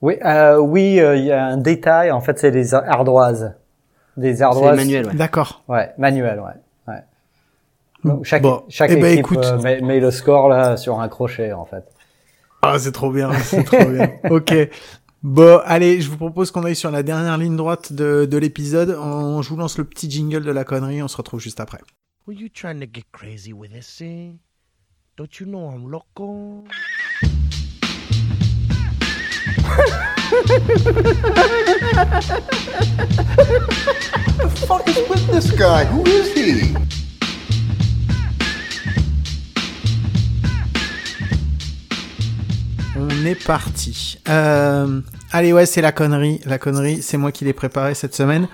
Oui, 0.01 0.15
euh, 0.25 0.57
oui, 0.59 0.99
euh, 0.99 1.15
il 1.15 1.25
y 1.25 1.31
a 1.31 1.45
un 1.45 1.57
détail. 1.57 2.11
En 2.11 2.21
fait, 2.21 2.37
c'est 2.37 2.51
des 2.51 2.73
ardoises, 2.73 3.55
des 4.17 4.35
C'est 4.35 4.41
ardoises. 4.43 4.75
manuel, 4.75 5.07
ouais. 5.07 5.13
D'accord. 5.15 5.63
Ouais, 5.67 5.91
manuel, 5.97 6.39
ouais. 6.39 6.51
Donc, 8.07 8.25
chaque 8.25 8.41
Bon, 8.41 8.63
chaque 8.69 8.91
eh 8.91 8.95
ben, 8.95 9.05
équipe 9.05 9.19
écoute. 9.19 9.45
euh, 9.45 9.61
met, 9.61 9.81
met 9.81 9.99
le 9.99 10.11
score 10.11 10.49
là 10.49 10.77
sur 10.77 10.99
un 10.99 11.07
crochet, 11.07 11.51
en 11.53 11.65
fait. 11.65 11.83
Ah, 12.61 12.79
c'est 12.79 12.91
trop 12.91 13.11
bien, 13.11 13.31
c'est 13.43 13.63
trop 13.63 13.85
bien. 13.85 14.11
Ok. 14.29 14.53
Bon, 15.23 15.59
allez, 15.65 15.99
je 16.01 16.09
vous 16.09 16.17
propose 16.17 16.51
qu'on 16.51 16.63
aille 16.63 16.75
sur 16.75 16.91
la 16.91 17.03
dernière 17.03 17.37
ligne 17.37 17.55
droite 17.55 17.91
de, 17.91 18.25
de 18.29 18.37
l'épisode. 18.37 18.97
On, 18.99 19.41
je 19.41 19.49
vous 19.49 19.57
lance 19.57 19.77
le 19.77 19.83
petit 19.83 20.09
jingle 20.09 20.43
de 20.43 20.51
la 20.51 20.63
connerie, 20.63 21.01
on 21.01 21.07
se 21.07 21.17
retrouve 21.17 21.39
juste 21.39 21.59
après. 21.59 21.79
Were 22.27 22.35
you 22.37 22.49
trying 22.49 22.79
to 22.79 22.85
get 22.91 23.05
crazy 23.11 23.53
with 23.53 23.71
this 23.71 23.87
thing? 23.97 24.39
Don't 25.17 25.39
you 25.39 25.45
know 25.47 25.69
I'm 25.71 25.89
loco? 25.89 26.63
the 33.17 34.65
fuck 34.67 34.87
is 34.87 34.97
with 35.09 35.27
this 35.27 35.51
guy? 35.51 35.85
Who 35.85 36.03
is 36.05 36.33
he? 36.33 36.75
On 42.99 43.25
est 43.25 43.35
parti. 43.45 44.19
Euh, 44.27 45.01
allez, 45.31 45.53
ouais, 45.53 45.65
c'est 45.67 45.81
la 45.81 45.91
connerie. 45.91 46.41
La 46.45 46.57
connerie, 46.57 47.01
c'est 47.01 47.17
moi 47.17 47.31
qui 47.31 47.45
l'ai 47.45 47.53
préparé 47.53 47.93
cette 47.93 48.15
semaine. 48.15 48.47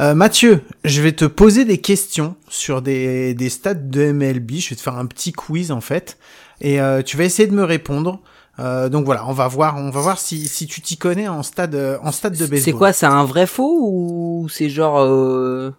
Euh, 0.00 0.14
Mathieu, 0.14 0.62
je 0.84 1.00
vais 1.00 1.12
te 1.12 1.24
poser 1.24 1.64
des 1.64 1.78
questions 1.78 2.34
sur 2.48 2.82
des, 2.82 3.34
des 3.34 3.48
stats 3.48 3.74
de 3.74 4.10
MLB. 4.10 4.52
Je 4.58 4.70
vais 4.70 4.76
te 4.76 4.80
faire 4.80 4.96
un 4.96 5.06
petit 5.06 5.32
quiz 5.32 5.70
en 5.70 5.80
fait, 5.80 6.18
et 6.60 6.80
euh, 6.80 7.02
tu 7.02 7.16
vas 7.16 7.24
essayer 7.24 7.48
de 7.48 7.54
me 7.54 7.62
répondre. 7.64 8.20
Euh, 8.58 8.88
donc 8.88 9.04
voilà, 9.04 9.26
on 9.28 9.32
va 9.32 9.46
voir, 9.46 9.76
on 9.76 9.90
va 9.90 10.00
voir 10.00 10.18
si, 10.18 10.48
si 10.48 10.66
tu 10.66 10.80
t'y 10.80 10.96
connais 10.96 11.28
en 11.28 11.42
stade, 11.42 11.76
en 12.02 12.10
stade 12.10 12.34
de 12.34 12.46
baseball. 12.46 12.60
C'est 12.60 12.72
quoi, 12.72 12.92
c'est 12.92 13.06
un 13.06 13.24
vrai 13.24 13.46
faux 13.46 13.78
ou 13.80 14.48
c'est 14.48 14.68
genre 14.68 15.00
euh... 15.00 15.72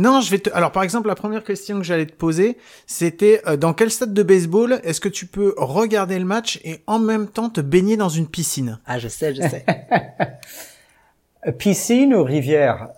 Non, 0.00 0.22
je 0.22 0.30
vais 0.30 0.38
te. 0.38 0.48
Alors, 0.54 0.72
par 0.72 0.82
exemple, 0.82 1.08
la 1.08 1.14
première 1.14 1.44
question 1.44 1.76
que 1.76 1.84
j'allais 1.84 2.06
te 2.06 2.14
poser, 2.14 2.56
c'était 2.86 3.42
euh, 3.46 3.58
dans 3.58 3.74
quel 3.74 3.90
stade 3.90 4.14
de 4.14 4.22
baseball 4.22 4.80
est-ce 4.82 4.98
que 4.98 5.10
tu 5.10 5.26
peux 5.26 5.52
regarder 5.58 6.18
le 6.18 6.24
match 6.24 6.58
et 6.64 6.80
en 6.86 6.98
même 6.98 7.26
temps 7.28 7.50
te 7.50 7.60
baigner 7.60 7.98
dans 7.98 8.08
une 8.08 8.26
piscine? 8.26 8.78
Ah, 8.86 8.98
je 8.98 9.08
sais, 9.08 9.34
je 9.34 9.42
sais. 9.42 9.64
Piscine 11.58 12.14
ou 12.14 12.22
rivière? 12.24 12.88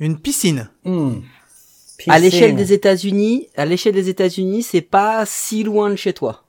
Une 0.00 0.18
piscine. 0.18 0.68
Hmm. 0.84 1.20
à 2.08 2.18
l'échelle 2.18 2.50
Piscine. 2.50 2.56
des 2.56 2.72
États-Unis, 2.72 3.48
à 3.56 3.64
l'échelle 3.64 3.94
des 3.94 4.08
États-Unis, 4.08 4.62
c'est 4.64 4.80
pas 4.80 5.24
si 5.26 5.62
loin 5.62 5.90
de 5.90 5.96
chez 5.96 6.12
toi. 6.12 6.42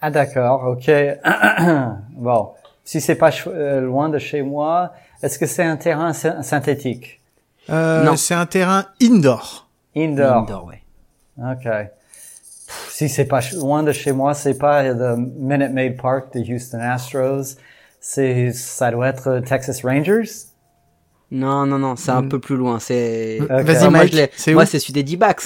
Ah 0.00 0.10
d'accord, 0.12 0.64
ok. 0.68 0.88
bon, 2.16 2.50
si 2.84 3.00
c'est 3.00 3.16
pas 3.16 3.30
euh, 3.48 3.80
loin 3.80 4.08
de 4.08 4.18
chez 4.18 4.42
moi, 4.42 4.92
est-ce 5.22 5.38
que 5.38 5.46
c'est 5.46 5.64
un 5.64 5.76
terrain 5.76 6.12
sy- 6.12 6.42
synthétique? 6.42 7.20
Euh, 7.70 8.04
Non. 8.04 8.16
C'est 8.16 8.34
un 8.34 8.46
terrain 8.46 8.86
indoor. 9.02 9.68
Indoor. 9.96 10.36
Indoor, 10.38 10.64
ouais. 10.66 10.82
Ok. 11.38 11.62
Pff, 11.64 12.88
Si 12.90 13.08
c'est 13.08 13.24
pas 13.26 13.40
loin 13.54 13.82
de 13.82 13.92
chez 13.92 14.12
moi, 14.12 14.34
c'est 14.34 14.54
pas 14.58 14.82
le 14.82 15.16
Minute 15.16 15.72
Maid 15.72 15.96
Park 16.00 16.32
de 16.34 16.40
Houston 16.40 16.78
Astros. 16.80 17.56
C'est, 18.00 18.52
ça 18.52 18.90
doit 18.90 19.08
être 19.08 19.28
euh, 19.28 19.40
Texas 19.40 19.82
Rangers? 19.84 20.28
Non, 21.30 21.64
non, 21.66 21.78
non, 21.78 21.96
c'est 21.96 22.10
un 22.10 22.22
Mm. 22.22 22.28
peu 22.28 22.38
plus 22.40 22.56
loin. 22.56 22.78
C'est. 22.78 23.38
Ok. 23.40 23.48
Vas-y, 23.48 23.76
Enfin, 23.76 23.90
moi, 23.90 24.00
Mike. 24.00 24.12
je 24.12 24.16
l'ai- 24.18 24.30
C'est 24.36 24.52
moi, 24.54 24.64
où? 24.64 24.66
c'est 24.66 24.78
celui 24.78 24.92
des 24.94 25.02
D-backs. 25.02 25.42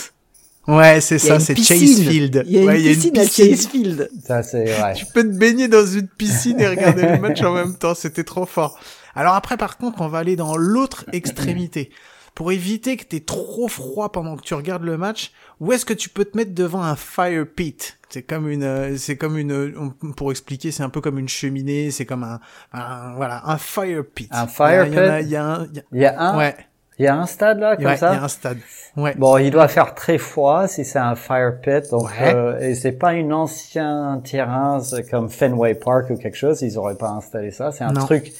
Ouais, 0.67 1.01
c'est 1.01 1.15
y 1.15 1.27
a 1.27 1.29
ça, 1.29 1.35
une 1.35 1.41
c'est 1.41 1.55
piscine. 1.55 1.79
Chase 1.79 2.01
Field. 2.09 2.43
Il 2.47 2.53
y 2.53 2.59
a 2.59 2.63
une 2.63 2.69
ouais, 2.69 2.75
piscine 2.83 3.19
à 3.19 3.25
Chase 3.27 3.67
Field. 3.69 4.11
Ça 4.25 4.43
c'est 4.43 4.65
ouais. 4.65 4.95
Tu 4.95 5.07
peux 5.07 5.23
te 5.23 5.37
baigner 5.37 5.69
dans 5.69 5.87
une 5.87 6.09
piscine 6.09 6.59
et 6.61 6.67
regarder 6.67 7.03
le 7.07 7.19
match 7.21 7.41
en 7.43 7.53
même 7.55 7.77
temps, 7.77 7.95
c'était 7.95 8.25
trop 8.25 8.47
fort. 8.47 8.77
Alors 9.17 9.35
après, 9.35 9.57
par 9.57 9.79
contre, 9.79 10.01
on 10.03 10.09
va 10.09 10.19
aller 10.19 10.37
dans 10.37 10.57
l'autre 10.57 11.05
extrémité. 11.13 11.91
Pour 12.35 12.53
éviter 12.53 12.99
que 12.99 13.05
t'aies 13.05 13.21
trop 13.21 13.67
froid 13.67 14.13
pendant 14.13 14.37
que 14.37 14.43
tu 14.43 14.53
regardes 14.53 14.83
le 14.85 14.99
match, 14.99 15.33
où 15.59 15.73
est-ce 15.73 15.87
que 15.87 15.95
tu 15.95 16.11
peux 16.11 16.27
te 16.27 16.37
mettre 16.37 16.53
devant 16.55 16.83
un 16.83 16.95
fire 16.95 17.47
pit? 17.47 17.99
C'est 18.11 18.23
comme 18.25 18.47
une, 18.51 18.63
euh, 18.63 18.97
c'est 18.99 19.17
comme 19.17 19.39
une, 19.39 19.73
on- 19.79 20.13
pour 20.13 20.31
expliquer, 20.31 20.71
c'est 20.71 20.83
un 20.83 20.91
peu 20.91 21.01
comme 21.01 21.19
une 21.19 21.31
cheminée, 21.31 21.91
c'est 21.91 22.05
comme 22.05 22.25
un, 22.25 22.41
un- 22.75 23.15
voilà, 23.17 23.41
un 23.47 23.57
fire 23.57 24.05
pit. 24.15 24.29
Un 24.33 24.47
fire 24.47 24.87
Il 24.87 24.93
y 24.93 24.99
en 24.99 25.03
a- 25.09 25.17
pit? 25.19 25.27
Il 25.27 25.31
y 25.31 25.37
a 25.37 25.45
un, 25.47 25.67
il 25.73 25.77
y 25.77 25.79
a- 25.81 25.83
Il 25.93 26.01
y 26.03 26.05
a 26.05 26.21
un, 26.21 26.37
ouais, 26.37 26.57
il 26.99 27.05
y 27.07 27.09
a 27.09 27.17
un 27.17 27.25
stade 27.27 27.59
là 27.59 27.71
ouais, 27.71 27.77
comme 27.77 27.87
il 27.87 27.95
y 27.95 27.99
ça. 27.99 28.11
a 28.11 28.23
un 28.25 28.29
stade. 28.29 28.59
Ouais. 28.99 29.15
Bon, 29.17 29.39
il 29.39 29.51
doit 29.51 29.69
faire 29.69 29.95
très 29.95 30.19
froid 30.19 30.69
si 30.69 30.85
c'est 30.85 30.99
un 30.99 31.15
fire 31.17 31.59
pit. 31.63 31.91
Donc, 31.91 32.05
Ouais. 32.21 32.35
euh, 32.35 32.59
et 32.61 32.75
c'est 32.75 32.93
pas 32.93 33.13
un 33.13 33.31
ancien 33.31 34.21
terrain 34.23 34.83
comme 35.11 35.31
Fenway 35.31 35.75
Park 35.75 36.11
ou 36.11 36.17
quelque 36.17 36.37
chose. 36.37 36.61
Ils 36.61 36.77
auraient 36.77 36.99
pas 36.99 37.09
installé 37.11 37.51
ça. 37.51 37.73
C'est 37.73 37.85
un 37.85 37.93
Non. 37.93 38.05
truc 38.05 38.31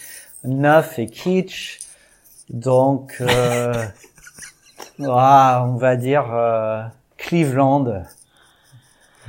neuf 0.47 0.99
et 0.99 1.07
kitsch. 1.07 1.79
Donc, 2.51 3.17
euh, 3.21 3.85
ah, 5.09 5.65
on 5.69 5.77
va 5.77 5.97
dire 5.97 6.25
euh, 6.33 6.83
Cleveland. 7.19 8.03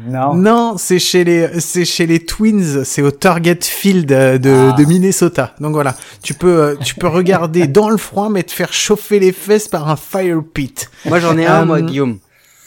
Non. 0.06 0.36
Non, 0.36 0.76
c'est 0.78 1.00
chez 1.00 1.24
les, 1.24 1.60
c'est 1.60 1.84
chez 1.84 2.06
les 2.06 2.24
Twins, 2.24 2.84
c'est 2.84 3.02
au 3.02 3.10
Target 3.10 3.58
Field 3.64 4.12
euh, 4.12 4.38
de, 4.38 4.70
Ah. 4.72 4.76
de 4.78 4.86
Minnesota. 4.86 5.56
Donc 5.60 5.72
voilà, 5.74 5.96
tu 6.22 6.36
peux, 6.36 6.62
euh, 6.62 6.76
tu 6.76 6.94
peux 6.94 7.08
regarder 7.08 7.66
dans 7.68 7.90
le 7.90 7.98
froid, 7.98 8.30
mais 8.30 8.44
te 8.44 8.52
faire 8.52 8.72
chauffer 8.74 9.18
les 9.20 9.32
fesses 9.32 9.68
par 9.68 9.90
un 9.90 9.96
fire 9.96 10.42
pit. 10.54 10.88
Moi, 11.06 11.20
j'en 11.20 11.36
ai 11.38 11.48
un, 11.48 11.64
Euh, 11.64 11.66
moi, 11.66 11.82
Guillaume. 11.82 12.20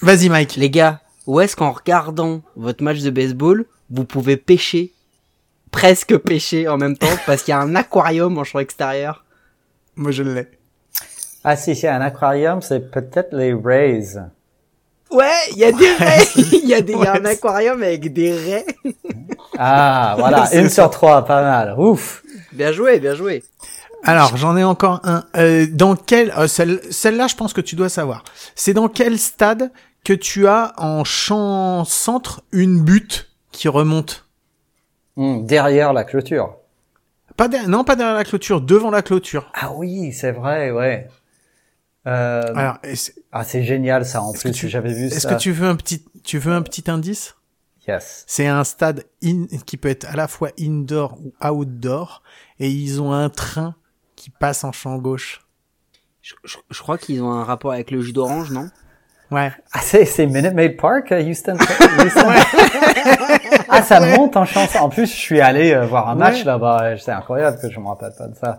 Vas-y, 0.03 0.29
Mike. 0.29 0.57
Les 0.57 0.71
gars, 0.71 0.99
où 1.29 1.39
est-ce 1.41 1.55
qu'en 1.55 1.71
regardant 1.71 2.41
votre 2.57 2.83
match 2.83 2.99
de 3.01 3.11
baseball, 3.11 3.65
vous 3.91 4.05
pouvez 4.05 4.37
pêcher, 4.37 4.93
presque 5.71 6.17
pêcher 6.19 6.69
en 6.69 6.77
même 6.77 6.97
temps, 6.97 7.07
parce 7.27 7.43
qu'il 7.43 7.53
y 7.53 7.55
a 7.55 7.61
un 7.61 7.75
aquarium 7.75 8.39
en 8.39 8.45
champ 8.45 8.59
extérieur 8.59 9.25
Moi, 9.97 10.11
je 10.11 10.23
l'ai. 10.23 10.49
Ah 11.43 11.57
si, 11.57 11.75
c'est 11.75 11.89
un 11.89 12.01
aquarium, 12.01 12.61
c'est 12.61 12.91
peut-être 12.91 13.35
les 13.35 13.55
Rays. 13.55 14.19
Ouais, 15.11 15.27
il 15.53 15.59
y 15.59 15.65
a 15.65 15.73
des 15.73 15.93
raies. 15.93 16.27
Il 16.37 16.69
y 16.69 16.75
a 16.75 16.81
des, 16.81 16.93
il 16.93 17.03
y 17.03 17.07
a 17.07 17.15
un 17.15 17.25
aquarium 17.25 17.83
avec 17.83 18.13
des 18.13 18.33
raies. 18.33 18.67
Ah, 19.59 20.15
voilà, 20.19 20.49
une 20.55 20.69
sur 20.69 20.89
trois, 20.91 21.25
pas 21.25 21.43
mal. 21.43 21.75
Ouf. 21.79 22.23
Bien 22.53 22.71
joué, 22.71 23.01
bien 23.01 23.15
joué. 23.17 23.43
Alors, 24.05 24.37
j'en 24.37 24.57
ai 24.57 24.63
encore 24.63 25.01
un. 25.03 25.25
Euh, 25.37 25.67
dans 25.69 25.97
quel 25.97 26.31
euh, 26.39 26.47
celle, 26.47 26.81
celle-là, 26.91 27.27
je 27.27 27.35
pense 27.35 27.53
que 27.53 27.61
tu 27.61 27.75
dois 27.75 27.89
savoir. 27.89 28.23
C'est 28.55 28.73
dans 28.73 28.89
quel 28.89 29.19
stade 29.19 29.73
que 30.05 30.13
tu 30.13 30.47
as 30.47 30.73
en 30.77 31.03
champ 31.05 31.85
centre 31.85 32.43
une 32.53 32.81
butte 32.81 33.31
qui 33.51 33.69
remonte? 33.69 34.30
Hmm, 35.21 35.45
derrière 35.45 35.93
la 35.93 36.05
clôture. 36.05 36.57
Pas 37.37 37.47
derrière, 37.47 37.69
non, 37.69 37.85
pas 37.85 37.95
derrière 37.95 38.15
la 38.15 38.25
clôture, 38.25 38.63
devant 38.63 38.91
la 38.91 39.03
clôture. 39.03 39.51
Ah 39.53 39.71
oui, 39.75 40.15
c'est 40.15 40.33
vrai, 40.33 40.71
ouais. 40.71 41.09
Euh, 42.07 42.43
Alors, 42.57 42.79
ah, 43.31 43.45
c'est 43.45 43.63
génial 43.63 44.07
ça. 44.07 44.23
En 44.23 44.33
plus, 44.33 44.51
tu- 44.53 44.71
j'avais 44.71 44.95
vu 44.95 45.07
est-ce 45.09 45.21
ça. 45.21 45.35
que 45.35 45.39
tu 45.39 45.53
veux 45.53 45.69
un 45.69 45.77
petit, 45.77 46.03
tu 46.25 46.39
veux 46.39 46.55
un 46.55 46.63
petit 46.63 46.91
indice? 46.91 47.37
Yes. 47.87 48.25
C'est 48.27 48.47
un 48.47 48.65
stade 48.65 49.05
in- 49.23 49.45
qui 49.67 49.77
peut 49.77 49.91
être 49.91 50.07
à 50.07 50.17
la 50.17 50.27
fois 50.27 50.53
indoor 50.59 51.19
ou 51.21 51.35
outdoor, 51.47 52.23
et 52.59 52.71
ils 52.71 53.03
ont 53.03 53.13
un 53.13 53.29
train 53.29 53.75
qui 54.17 54.31
passe 54.31 54.65
en 54.65 54.73
champ 54.73 54.97
gauche. 54.97 55.43
Je, 56.23 56.35
je- 56.45 56.57
je 56.71 56.81
crois 56.81 56.97
qu'ils 56.97 57.23
ont 57.23 57.31
un 57.33 57.45
rapport 57.45 57.73
avec 57.73 57.91
le 57.91 58.01
jus 58.01 58.15
d'orange, 58.15 58.51
non? 58.53 58.71
Ouais. 59.31 59.53
Ah, 59.73 59.79
c'est, 59.83 60.05
c'est 60.05 60.27
Minute 60.27 60.55
Maid 60.55 60.77
Park, 60.77 61.13
à 61.13 61.21
Houston. 61.21 61.55
Houston. 61.55 62.29
ah, 63.69 63.83
ça 63.83 64.01
monte 64.01 64.37
en 64.37 64.45
chance. 64.45 64.75
En 64.77 64.89
plus, 64.89 65.07
je 65.07 65.17
suis 65.17 65.41
allé 65.41 65.73
euh, 65.73 65.87
voir 65.87 66.09
un 66.09 66.15
match 66.17 66.39
Ouais. 66.39 66.45
là-bas. 66.45 66.97
C'est 66.99 67.13
incroyable 67.13 67.59
que 67.61 67.71
je 67.71 67.79
me 67.79 67.87
rappelle 67.87 68.13
pas 68.19 68.27
de 68.27 68.35
ça. 68.37 68.59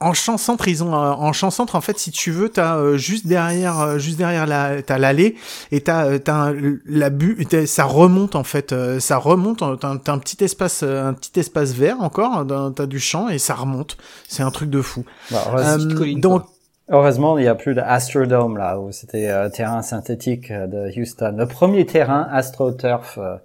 En 0.00 0.14
champ 0.14 0.38
centre, 0.38 0.68
ils 0.68 0.84
ont 0.84 0.94
euh, 0.94 1.10
en 1.10 1.32
centre 1.32 1.74
en 1.74 1.80
fait, 1.80 1.98
si 1.98 2.12
tu 2.12 2.30
veux, 2.30 2.48
t'as 2.50 2.76
euh, 2.76 2.96
juste 2.96 3.26
derrière, 3.26 3.80
euh, 3.80 3.98
juste 3.98 4.16
derrière 4.16 4.46
la, 4.46 4.80
t'as 4.80 4.96
l'allée 4.96 5.34
et 5.72 5.80
t'as, 5.80 6.04
euh, 6.06 6.18
t'as 6.20 6.52
la 6.86 7.10
bu, 7.10 7.36
ça 7.66 7.82
remonte 7.82 8.36
en 8.36 8.44
fait, 8.44 8.72
euh, 8.72 9.00
ça 9.00 9.16
remonte. 9.16 9.60
euh, 9.62 9.74
T'as, 9.74 9.88
un- 9.88 9.96
t'as 9.96 10.12
un 10.12 10.18
petit 10.18 10.44
espace, 10.44 10.84
euh, 10.84 11.08
un 11.08 11.14
petit 11.14 11.40
espace 11.40 11.72
vert 11.72 11.96
encore, 11.98 12.46
t'as 12.76 12.86
du 12.86 13.00
champ 13.00 13.28
et 13.28 13.38
ça 13.38 13.54
remonte. 13.54 13.96
C'est 14.28 14.44
un 14.44 14.52
truc 14.52 14.70
de 14.70 14.82
fou. 14.82 15.04
Bah, 15.32 15.42
Euh, 15.56 15.94
colline, 15.96 16.20
donc, 16.20 16.44
heureusement, 16.88 17.38
il 17.38 17.42
n'y 17.42 17.48
a 17.48 17.54
plus 17.54 17.74
de 17.74 17.80
Astrodome 17.80 18.56
là, 18.56 18.78
où 18.78 18.92
c'était 18.92 19.28
euh, 19.28 19.48
terrain 19.48 19.82
synthétique 19.82 20.50
euh, 20.50 20.66
de 20.66 20.98
Houston. 20.98 21.34
Le 21.36 21.46
premier 21.46 21.86
terrain 21.86 22.28
AstroTurf 22.30 23.18
euh, 23.18 23.36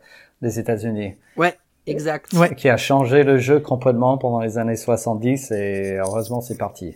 des 0.42 0.60
États-Unis. 0.60 1.16
Ouais, 1.38 1.58
exact. 1.88 2.34
Ouais. 2.34 2.54
Qui 2.56 2.70
a 2.70 2.78
changé 2.78 3.24
le 3.24 3.38
jeu 3.38 3.60
complètement 3.60 4.18
pendant 4.18 4.40
les 4.40 4.58
années 4.58 4.76
70 4.76 5.52
et 5.52 5.98
heureusement, 5.98 6.42
c'est 6.42 6.58
parti. 6.58 6.96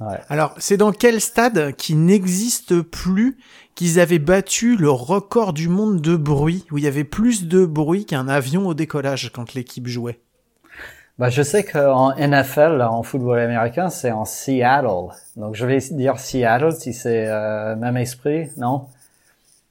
Ouais. 0.00 0.18
alors 0.28 0.56
c'est 0.58 0.76
dans 0.76 0.90
quel 0.90 1.20
stade 1.20 1.72
qui 1.76 1.94
n'existe 1.94 2.82
plus 2.82 3.38
qu'ils 3.76 4.00
avaient 4.00 4.18
battu 4.18 4.74
le 4.74 4.90
record 4.90 5.52
du 5.52 5.68
monde 5.68 6.00
de 6.00 6.16
bruit, 6.16 6.66
où 6.72 6.78
il 6.78 6.84
y 6.84 6.88
avait 6.88 7.04
plus 7.04 7.46
de 7.46 7.64
bruit 7.64 8.04
qu'un 8.04 8.26
avion 8.26 8.66
au 8.66 8.74
décollage 8.74 9.30
quand 9.32 9.54
l'équipe 9.54 9.86
jouait? 9.86 10.18
Bah, 11.16 11.28
je 11.28 11.42
sais 11.42 11.62
qu'en 11.62 12.12
NFL, 12.16 12.82
en 12.82 13.04
football 13.04 13.38
américain, 13.38 13.88
c'est 13.88 14.10
en 14.10 14.24
Seattle. 14.24 15.14
Donc, 15.36 15.54
je 15.54 15.64
vais 15.64 15.78
dire 15.78 16.18
Seattle 16.18 16.72
si 16.72 16.92
c'est 16.92 17.28
euh, 17.28 17.76
même 17.76 17.96
esprit, 17.96 18.50
non? 18.56 18.88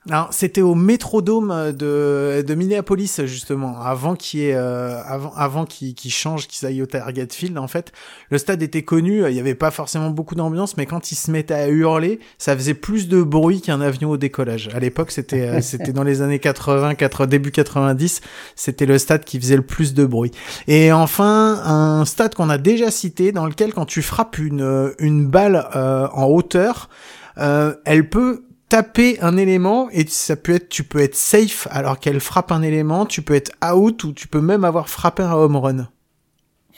Non, 0.09 0.27
c'était 0.31 0.61
au 0.61 0.75
Métrodome 0.75 1.71
de, 1.71 2.43
de 2.45 2.55
Minneapolis 2.55 3.21
justement, 3.25 3.79
avant 3.79 4.15
qu'il 4.15 4.41
ait, 4.41 4.53
euh, 4.53 5.01
avant, 5.05 5.33
avant 5.35 5.65
qu'il 5.65 5.93
qu'il 5.93 6.11
change, 6.11 6.47
qu'ils 6.47 6.67
aillent 6.67 6.81
au 6.81 6.85
Target 6.85 7.27
Field. 7.31 7.57
En 7.57 7.69
fait, 7.69 7.93
le 8.29 8.37
stade 8.37 8.61
était 8.61 8.81
connu, 8.81 9.23
il 9.29 9.35
y 9.35 9.39
avait 9.39 9.55
pas 9.55 9.71
forcément 9.71 10.09
beaucoup 10.09 10.35
d'ambiance, 10.35 10.75
mais 10.75 10.85
quand 10.85 11.11
ils 11.11 11.15
se 11.15 11.31
mettaient 11.31 11.53
à 11.53 11.69
hurler, 11.69 12.19
ça 12.37 12.53
faisait 12.55 12.73
plus 12.73 13.07
de 13.07 13.23
bruit 13.23 13.61
qu'un 13.61 13.79
avion 13.79 14.09
au 14.09 14.17
décollage. 14.17 14.69
À 14.73 14.79
l'époque, 14.79 15.11
c'était, 15.11 15.61
euh, 15.61 15.91
dans 15.93 16.03
les 16.03 16.21
années 16.21 16.39
80, 16.39 16.95
80, 16.95 17.27
début 17.27 17.51
90, 17.51 18.19
c'était 18.57 18.85
le 18.85 18.97
stade 18.97 19.23
qui 19.23 19.39
faisait 19.39 19.55
le 19.55 19.65
plus 19.65 19.93
de 19.93 20.05
bruit. 20.05 20.31
Et 20.67 20.91
enfin, 20.91 21.61
un 21.63 22.03
stade 22.03 22.35
qu'on 22.35 22.49
a 22.49 22.57
déjà 22.57 22.91
cité, 22.91 23.31
dans 23.31 23.45
lequel 23.45 23.73
quand 23.73 23.85
tu 23.85 24.01
frappes 24.01 24.37
une 24.37 24.93
une 24.99 25.27
balle 25.27 25.67
euh, 25.75 26.07
en 26.13 26.25
hauteur, 26.25 26.89
euh, 27.37 27.75
elle 27.85 28.09
peut 28.09 28.43
taper 28.73 29.19
un 29.21 29.37
élément 29.37 29.87
et 29.91 30.03
ça 30.07 30.35
peut 30.35 30.55
être 30.55 30.67
tu 30.67 30.83
peux 30.83 30.97
être 30.97 31.13
safe 31.13 31.67
alors 31.69 31.99
qu'elle 31.99 32.19
frappe 32.19 32.51
un 32.51 32.63
élément, 32.63 33.05
tu 33.05 33.21
peux 33.21 33.35
être 33.35 33.51
out 33.63 34.03
ou 34.03 34.13
tu 34.13 34.27
peux 34.27 34.41
même 34.41 34.63
avoir 34.63 34.89
frappé 34.89 35.21
un 35.21 35.31
home 35.33 35.57
run. 35.57 35.87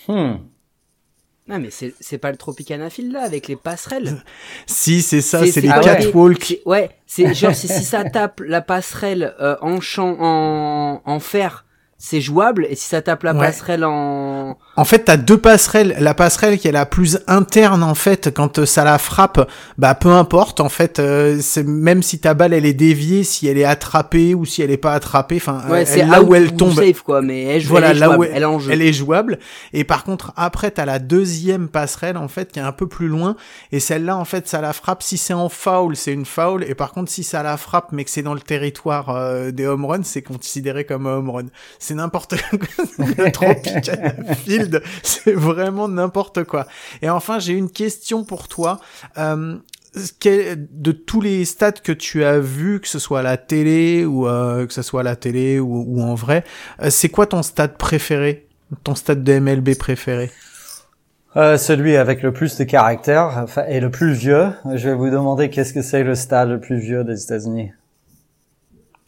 Hmm. 0.09 0.39
Non, 1.47 1.59
mais 1.59 1.69
c'est 1.71 1.93
c'est 2.01 2.17
pas 2.17 2.31
le 2.31 2.37
Tropicana 2.37 2.89
Field 2.89 3.13
là 3.13 3.21
avec 3.23 3.47
les 3.47 3.55
passerelles. 3.55 4.21
Si 4.65 5.01
c'est 5.01 5.21
ça, 5.21 5.45
C'est- 5.47 5.61
les 5.61 5.69
ah 5.69 5.77
ouais. 5.77 5.83
catwalks. 5.85 6.43
C'est- 6.43 6.61
Ouais, 6.65 6.89
c'est 7.05 7.33
genre 7.33 7.55
si, 7.55 7.69
si 7.69 7.85
ça 7.85 8.03
tape 8.03 8.41
la 8.41 8.61
passerelle 8.61 9.33
euh, 9.39 9.55
en 9.61 9.79
champ 9.79 10.17
en, 10.19 11.01
en 11.05 11.19
fer, 11.21 11.63
c'est 11.97 12.19
jouable 12.19 12.67
et 12.69 12.75
si 12.75 12.89
ça 12.89 13.01
tape 13.01 13.23
la 13.23 13.31
Ouais. 13.33 13.39
passerelle 13.39 13.85
en 13.85 14.57
En 14.77 14.83
fait, 14.85 15.05
t'as 15.05 15.17
deux 15.17 15.37
passerelles. 15.37 15.95
La 15.99 16.13
passerelle 16.13 16.57
qui 16.59 16.67
est 16.67 16.71
la 16.73 16.85
plus 16.85 17.19
interne 17.27 17.81
en 17.83 17.95
fait, 17.95 18.33
quand 18.33 18.59
euh, 18.59 18.65
ça 18.65 18.83
la 18.83 18.97
frappe, 18.97 19.49
bah 19.77 19.95
peu 19.95 20.09
importe 20.09 20.59
en 20.59 20.69
fait. 20.69 20.99
euh, 20.99 21.37
c'est 21.41 21.63
même 21.63 22.03
si 22.03 22.19
ta 22.19 22.33
balle 22.33 22.53
elle 22.53 22.65
est 22.65 22.73
déviée, 22.73 23.23
si 23.23 23.47
elle 23.47 23.57
est 23.57 23.63
attrapée 23.63 24.35
ou 24.35 24.45
si 24.45 24.61
elle 24.61 24.71
est 24.71 24.77
pas 24.77 24.93
attrapée, 24.93 25.37
enfin 25.37 25.61
ouais, 25.69 25.85
euh, 25.89 26.05
là 26.05 26.21
où 26.21 26.35
elle 26.35 26.53
tombe. 26.55 26.73
safe 26.73 27.01
quoi, 27.01 27.21
mais 27.21 27.43
elle, 27.43 27.63
Voilà, 27.63 27.91
elle 27.91 27.97
est 27.97 27.99
là 27.99 28.05
jouable, 28.07 28.19
où 28.19 28.23
elle 28.33 28.41
est 28.41 28.45
en 28.45 28.59
jeu. 28.59 28.71
elle 28.71 28.81
est 28.81 28.93
jouable. 28.93 29.39
Et 29.73 29.83
par 29.83 30.03
contre, 30.03 30.33
après, 30.35 30.71
t'as 30.71 30.85
la 30.85 30.99
deuxième 30.99 31.67
passerelle, 31.69 32.17
en 32.17 32.27
fait, 32.27 32.51
qui 32.51 32.59
est 32.59 32.63
un 32.63 32.71
peu 32.71 32.87
plus 32.87 33.07
loin. 33.07 33.35
Et 33.71 33.79
celle-là, 33.79 34.17
en 34.17 34.25
fait, 34.25 34.47
ça 34.47 34.61
la 34.61 34.73
frappe. 34.73 35.03
Si 35.03 35.17
c'est 35.17 35.33
en 35.33 35.49
foul, 35.49 35.95
c'est 35.95 36.11
une 36.13 36.25
foul. 36.25 36.63
Et 36.67 36.75
par 36.75 36.91
contre, 36.91 37.11
si 37.11 37.23
ça 37.23 37.43
la 37.43 37.57
frappe, 37.57 37.91
mais 37.91 38.03
que 38.03 38.09
c'est 38.09 38.23
dans 38.23 38.33
le 38.33 38.39
territoire 38.41 39.09
euh, 39.09 39.51
des 39.51 39.65
home 39.65 39.85
runs, 39.85 40.03
c'est 40.03 40.21
considéré 40.21 40.83
comme 40.85 41.07
un 41.07 41.17
home 41.17 41.29
run. 41.29 41.45
C'est 41.79 41.93
n'importe 41.95 42.35
quoi. 42.51 42.85
Field, 44.65 44.83
c'est 45.03 45.33
vraiment 45.33 45.87
n'importe 45.87 46.43
quoi. 46.43 46.67
Et 47.01 47.09
enfin, 47.09 47.39
j'ai 47.39 47.53
une 47.53 47.69
question 47.69 48.23
pour 48.23 48.47
toi. 48.47 48.79
Euh, 49.17 49.57
de 49.95 50.91
tous 50.91 51.21
les 51.21 51.45
stats 51.45 51.71
que 51.71 51.93
tu 51.93 52.25
as 52.25 52.39
vus, 52.39 52.81
que 52.81 52.87
ce 52.87 52.99
soit 52.99 53.19
à 53.19 53.23
la 53.23 53.37
télé 53.37 54.03
ou 54.05 54.27
euh, 54.27 54.65
que 54.65 54.73
ce 54.73 54.81
soit 54.81 54.99
à 54.99 55.03
la 55.03 55.15
télé 55.15 55.57
ou, 55.59 55.85
ou 55.87 56.01
en 56.01 56.15
vrai, 56.15 56.43
euh, 56.81 56.89
c'est 56.89 57.07
quoi 57.07 57.27
ton 57.27 57.41
stade 57.43 57.77
préféré, 57.77 58.45
ton 58.83 58.93
stade 58.95 59.23
de 59.23 59.39
MLB 59.39 59.75
préféré? 59.77 60.31
Euh, 61.37 61.57
celui 61.57 61.97
avec 61.97 62.23
le 62.23 62.31
plus 62.31 62.57
de 62.57 62.63
caractère 62.63 63.37
enfin, 63.43 63.65
et 63.67 63.81
le 63.81 63.91
plus 63.91 64.13
vieux. 64.13 64.47
Je 64.73 64.89
vais 64.89 64.95
vous 64.95 65.09
demander 65.09 65.49
qu'est-ce 65.49 65.73
que 65.73 65.81
c'est 65.81 66.03
le 66.03 66.15
stade 66.15 66.49
le 66.49 66.59
plus 66.59 66.79
vieux 66.79 67.03
des 67.03 67.23
États-Unis. 67.23 67.71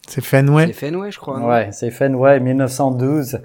C'est 0.08 0.24
Fenway. 0.24 0.68
C'est 0.68 0.74
Fenway, 0.74 1.12
je 1.12 1.20
crois. 1.20 1.40
Ouais, 1.40 1.70
c'est 1.72 1.92
Fenway 1.92 2.40
1912. 2.40 3.40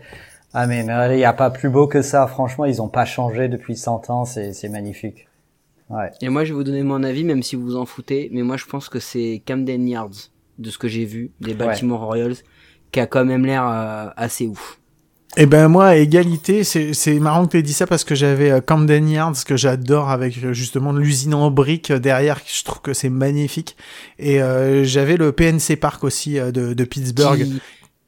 Ah 0.55 0.67
mais 0.67 0.81
il 0.81 1.17
n'y 1.17 1.25
a 1.25 1.33
pas 1.33 1.51
plus 1.51 1.71
beau 1.71 1.87
que 1.87 2.03
ça. 2.03 2.27
Franchement, 2.27 2.65
ils 2.65 2.83
ont 2.83 2.89
pas 2.89 3.05
changé 3.05 3.49
depuis 3.49 3.77
100 3.77 4.11
ans. 4.11 4.25
C'est 4.25 4.53
c'est 4.53 4.69
magnifique. 4.69 5.29
Ouais. 5.89 6.11
Et 6.21 6.29
moi, 6.29 6.45
je 6.45 6.53
vais 6.53 6.57
vous 6.57 6.65
donner 6.65 6.83
mon 6.83 7.03
avis, 7.03 7.25
même 7.25 7.43
si 7.43 7.57
vous 7.57 7.63
vous 7.63 7.77
en 7.77 7.85
foutez, 7.85 8.31
mais 8.33 8.43
moi, 8.43 8.57
je 8.57 8.65
pense 8.65 8.89
que 8.89 8.99
c'est 8.99 9.43
Camden 9.47 9.87
Yards, 9.87 10.31
de 10.59 10.71
ce 10.71 10.79
que 10.79 10.89
j'ai 10.89 11.05
vu, 11.05 11.33
des 11.41 11.55
Baltimore 11.55 12.03
Orioles, 12.03 12.37
qui 12.93 13.01
a 13.01 13.07
quand 13.07 13.25
même 13.25 13.45
l'air 13.45 13.67
euh, 13.67 14.09
assez 14.17 14.47
ouf. 14.47 14.79
Eh 15.39 15.47
ben 15.47 15.69
moi, 15.69 15.87
à 15.87 15.97
égalité, 15.97 16.63
c'est 16.63 16.93
c'est 16.93 17.19
marrant 17.19 17.47
que 17.47 17.53
tu 17.53 17.59
aies 17.59 17.63
dit 17.63 17.73
ça 17.73 17.87
parce 17.87 18.05
que 18.05 18.15
j'avais 18.15 18.51
euh, 18.51 18.61
Camden 18.61 19.09
Yards 19.09 19.45
que 19.47 19.57
j'adore 19.57 20.11
avec 20.11 20.37
euh, 20.45 20.53
justement 20.53 20.93
l'usine 20.93 21.33
en 21.33 21.51
briques 21.51 21.91
euh, 21.91 21.99
derrière. 21.99 22.39
Je 22.47 22.65
trouve 22.65 22.83
que 22.83 22.93
c'est 22.93 23.09
magnifique. 23.09 23.77
Et 24.19 24.43
euh, 24.43 24.85
j'avais 24.85 25.17
le 25.17 25.33
PNC 25.33 25.77
Park 25.81 26.05
aussi 26.05 26.39
euh, 26.39 26.53
de, 26.53 26.75
de 26.75 26.85
Pittsburgh. 26.85 27.45
Qui, 27.45 27.63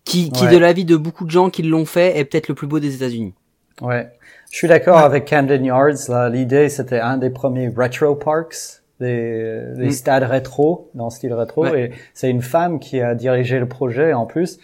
qui, 0.04 0.30
qui 0.30 0.44
Ouais. 0.44 0.52
de 0.52 0.58
l'avis 0.58 0.84
de 0.84 0.96
beaucoup 0.96 1.24
de 1.24 1.30
gens 1.30 1.50
qui 1.50 1.62
l'ont 1.62 1.86
fait, 1.86 2.18
est 2.18 2.24
peut-être 2.24 2.48
le 2.48 2.54
plus 2.54 2.66
beau 2.66 2.78
des 2.80 2.94
États-Unis. 2.96 3.34
Ouais. 3.80 4.08
Je 4.50 4.56
suis 4.58 4.68
d'accord 4.68 4.98
avec 4.98 5.24
Camden 5.28 5.64
Yards. 5.64 6.08
là. 6.08 6.28
L'idée, 6.28 6.68
c'était 6.68 7.00
un 7.00 7.16
des 7.16 7.30
premiers 7.30 7.68
retro 7.68 8.14
parks, 8.14 8.54
des, 9.00 9.62
des 9.76 9.86
Mm. 9.86 9.90
stades 9.90 10.22
rétro, 10.24 10.90
dans 10.94 11.06
le 11.06 11.10
style 11.10 11.32
rétro. 11.34 11.64
Ouais. 11.64 11.82
Et 11.86 11.90
c'est 12.12 12.30
une 12.30 12.42
femme 12.42 12.78
qui 12.78 13.00
a 13.00 13.14
dirigé 13.14 13.58
le 13.58 13.66
projet 13.66 14.12
en 14.12 14.26
plus. 14.26 14.58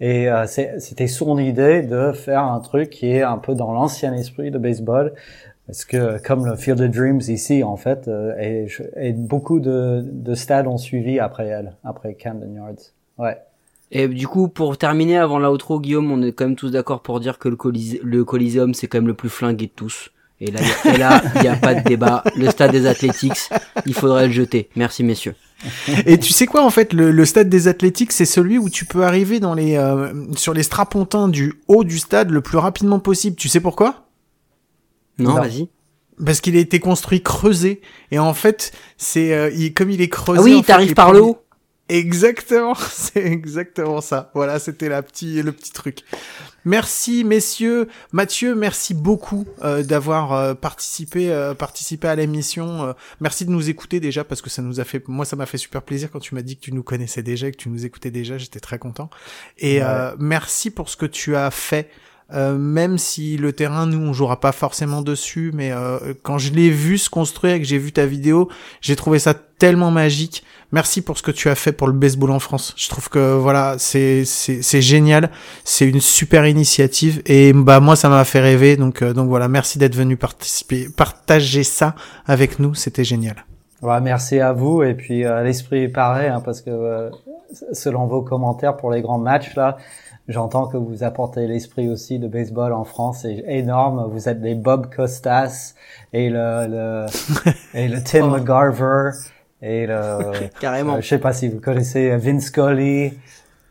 Et 0.00 0.30
euh, 0.30 0.46
c'était 0.46 1.06
son 1.06 1.38
idée 1.38 1.82
de 1.82 2.12
faire 2.12 2.42
un 2.42 2.60
truc 2.60 2.90
qui 2.90 3.10
est 3.12 3.22
un 3.22 3.38
peu 3.38 3.54
dans 3.54 3.72
l'ancien 3.72 4.12
esprit 4.14 4.50
de 4.50 4.58
baseball. 4.58 5.12
Parce 5.66 5.84
que 5.84 6.22
comme 6.22 6.44
le 6.46 6.56
Field 6.56 6.80
of 6.80 6.90
Dreams 6.90 7.20
ici, 7.28 7.62
en 7.62 7.76
fait, 7.76 8.06
euh, 8.08 8.34
et, 8.38 8.66
je- 8.68 8.82
et 8.96 9.12
beaucoup 9.12 9.60
de, 9.60 10.04
de 10.04 10.34
stades 10.34 10.66
ont 10.66 10.76
suivi 10.78 11.18
après 11.20 11.46
elle, 11.46 11.72
après 11.84 12.14
Camden 12.14 12.54
Yards. 12.54 12.92
Ouais. 13.18 13.38
Et 13.94 14.08
du 14.08 14.26
coup, 14.26 14.48
pour 14.48 14.76
terminer 14.76 15.18
avant 15.18 15.38
l'outro, 15.38 15.80
Guillaume, 15.80 16.10
on 16.10 16.20
est 16.20 16.32
quand 16.32 16.44
même 16.44 16.56
tous 16.56 16.70
d'accord 16.70 17.00
pour 17.00 17.20
dire 17.20 17.38
que 17.38 17.48
le, 17.48 17.54
Colis- 17.54 18.00
le 18.02 18.24
Coliseum, 18.24 18.74
c'est 18.74 18.88
quand 18.88 18.98
même 18.98 19.06
le 19.06 19.14
plus 19.14 19.28
flingué 19.28 19.66
de 19.66 19.72
tous. 19.74 20.10
Et 20.40 20.50
là, 20.50 20.60
il 21.36 21.40
n'y 21.40 21.48
a, 21.48 21.56
pas 21.56 21.74
de 21.76 21.84
débat. 21.88 22.24
Le 22.36 22.50
stade 22.50 22.72
des 22.72 22.86
Athletics, 22.86 23.48
il 23.86 23.94
faudrait 23.94 24.26
le 24.26 24.32
jeter. 24.32 24.68
Merci, 24.74 25.04
messieurs. 25.04 25.36
Et 26.06 26.18
tu 26.18 26.32
sais 26.32 26.46
quoi, 26.46 26.64
en 26.64 26.70
fait, 26.70 26.92
le, 26.92 27.24
stade 27.24 27.48
des 27.48 27.68
Athletics, 27.68 28.10
c'est 28.10 28.24
celui 28.24 28.58
où 28.58 28.68
tu 28.68 28.84
peux 28.84 29.04
arriver 29.04 29.38
dans 29.38 29.54
les, 29.54 29.76
euh, 29.76 30.12
sur 30.36 30.52
les 30.54 30.64
strapontins 30.64 31.28
du 31.28 31.54
haut 31.68 31.84
du 31.84 31.98
stade 32.00 32.30
le 32.30 32.40
plus 32.40 32.58
rapidement 32.58 32.98
possible. 32.98 33.36
Tu 33.36 33.48
sais 33.48 33.60
pourquoi? 33.60 34.08
Non, 35.18 35.34
vas-y. 35.34 35.68
Parce 36.24 36.40
qu'il 36.40 36.56
a 36.56 36.60
été 36.60 36.80
construit 36.80 37.22
creusé. 37.22 37.80
Et 38.10 38.18
en 38.18 38.34
fait, 38.34 38.72
c'est 38.96 39.32
euh, 39.32 39.50
comme 39.74 39.90
il 39.90 40.00
est 40.00 40.08
creusé. 40.08 40.40
Ah 40.40 40.56
oui, 40.56 40.62
t'arrives 40.62 40.94
par 40.94 41.12
le 41.12 41.22
haut. 41.22 41.43
Exactement, 41.88 42.74
c'est 42.90 43.24
exactement 43.24 44.00
ça. 44.00 44.30
Voilà, 44.34 44.58
c'était 44.58 44.88
la 44.88 45.02
petit, 45.02 45.42
le 45.42 45.52
petit 45.52 45.72
truc. 45.72 46.00
Merci 46.64 47.24
messieurs, 47.24 47.88
Mathieu, 48.12 48.54
merci 48.54 48.94
beaucoup 48.94 49.46
euh, 49.62 49.82
d'avoir 49.82 50.32
euh, 50.32 50.54
participé, 50.54 51.30
euh, 51.30 51.52
participé 51.52 52.08
à 52.08 52.16
l'émission. 52.16 52.94
merci 53.20 53.44
de 53.44 53.50
nous 53.50 53.68
écouter 53.68 54.00
déjà 54.00 54.24
parce 54.24 54.40
que 54.40 54.48
ça 54.48 54.62
nous 54.62 54.80
a 54.80 54.84
fait, 54.84 55.06
moi 55.08 55.26
ça 55.26 55.36
m'a 55.36 55.44
fait 55.44 55.58
super 55.58 55.82
plaisir 55.82 56.10
quand 56.10 56.20
tu 56.20 56.34
m'as 56.34 56.40
dit 56.40 56.56
que 56.56 56.62
tu 56.62 56.72
nous 56.72 56.82
connaissais 56.82 57.22
déjà, 57.22 57.50
que 57.50 57.56
tu 57.56 57.68
nous 57.68 57.84
écoutais 57.84 58.10
déjà, 58.10 58.38
j'étais 58.38 58.60
très 58.60 58.78
content. 58.78 59.10
Et 59.58 59.80
merci 60.18 60.70
pour 60.70 60.88
ce 60.88 60.96
que 60.96 61.06
tu 61.06 61.36
as 61.36 61.50
fait. 61.50 61.90
même 62.32 62.96
si 62.96 63.36
le 63.36 63.52
terrain, 63.52 63.86
nous, 63.86 63.98
on 63.98 64.14
jouera 64.14 64.40
pas 64.40 64.52
forcément 64.52 65.02
dessus, 65.02 65.50
mais 65.54 65.72
quand 66.22 66.38
je 66.38 66.52
l'ai 66.52 66.70
vu 66.70 66.96
se 66.96 67.10
construire 67.10 67.54
et 67.54 67.60
que 67.60 67.66
j'ai 67.66 67.78
vu 67.78 67.92
ta 67.92 68.06
vidéo, 68.06 68.48
j'ai 68.80 68.96
trouvé 68.96 69.18
ça 69.18 69.34
tellement 69.34 69.90
magique 69.90 70.44
merci 70.74 71.00
pour 71.00 71.16
ce 71.16 71.22
que 71.22 71.30
tu 71.30 71.48
as 71.48 71.54
fait 71.54 71.72
pour 71.72 71.86
le 71.86 71.94
baseball 71.94 72.32
en 72.32 72.40
France. 72.40 72.74
Je 72.76 72.88
trouve 72.88 73.08
que 73.08 73.36
voilà, 73.36 73.76
c'est 73.78 74.24
c'est 74.24 74.82
génial, 74.82 75.30
c'est 75.64 75.88
une 75.88 76.00
super 76.00 76.46
initiative 76.46 77.22
et 77.24 77.52
bah 77.52 77.80
moi 77.80 77.96
ça 77.96 78.08
m'a 78.08 78.24
fait 78.24 78.40
rêver 78.40 78.76
donc 78.76 79.00
euh, 79.00 79.14
donc 79.14 79.28
voilà, 79.28 79.48
merci 79.48 79.78
d'être 79.78 79.94
venu 79.94 80.16
participer, 80.16 80.88
partager 80.94 81.62
ça 81.62 81.94
avec 82.26 82.58
nous, 82.58 82.74
c'était 82.74 83.04
génial. 83.04 83.36
Ouais, 83.82 84.00
merci 84.00 84.40
à 84.40 84.52
vous 84.52 84.82
et 84.82 84.94
puis 84.94 85.24
euh, 85.24 85.42
l'esprit 85.42 85.84
est 85.84 85.88
pareil 85.88 86.28
hein, 86.28 86.42
parce 86.44 86.60
que 86.60 86.70
euh, 86.70 87.10
selon 87.72 88.06
vos 88.06 88.22
commentaires 88.22 88.76
pour 88.76 88.90
les 88.90 89.00
grands 89.00 89.18
matchs 89.18 89.54
là, 89.54 89.76
j'entends 90.26 90.66
que 90.66 90.76
vous 90.76 91.04
apportez 91.04 91.46
l'esprit 91.46 91.88
aussi 91.88 92.18
de 92.18 92.26
baseball 92.26 92.72
en 92.72 92.84
France, 92.84 93.20
c'est 93.22 93.44
énorme. 93.46 94.08
Vous 94.10 94.28
êtes 94.28 94.40
les 94.40 94.56
Bob 94.56 94.92
Costas 94.92 95.74
et 96.12 96.30
le, 96.30 96.66
le 96.66 97.06
et 97.74 97.86
le 97.86 98.02
Tim 98.02 98.24
oh. 98.24 98.36
McGarver 98.36 99.10
et 99.64 99.86
le, 99.86 100.48
Carrément. 100.60 100.96
Euh, 100.96 101.00
je 101.00 101.08
sais 101.08 101.18
pas 101.18 101.32
si 101.32 101.48
vous 101.48 101.58
connaissez 101.58 102.16
Vince 102.16 102.44
Scully. 102.44 103.14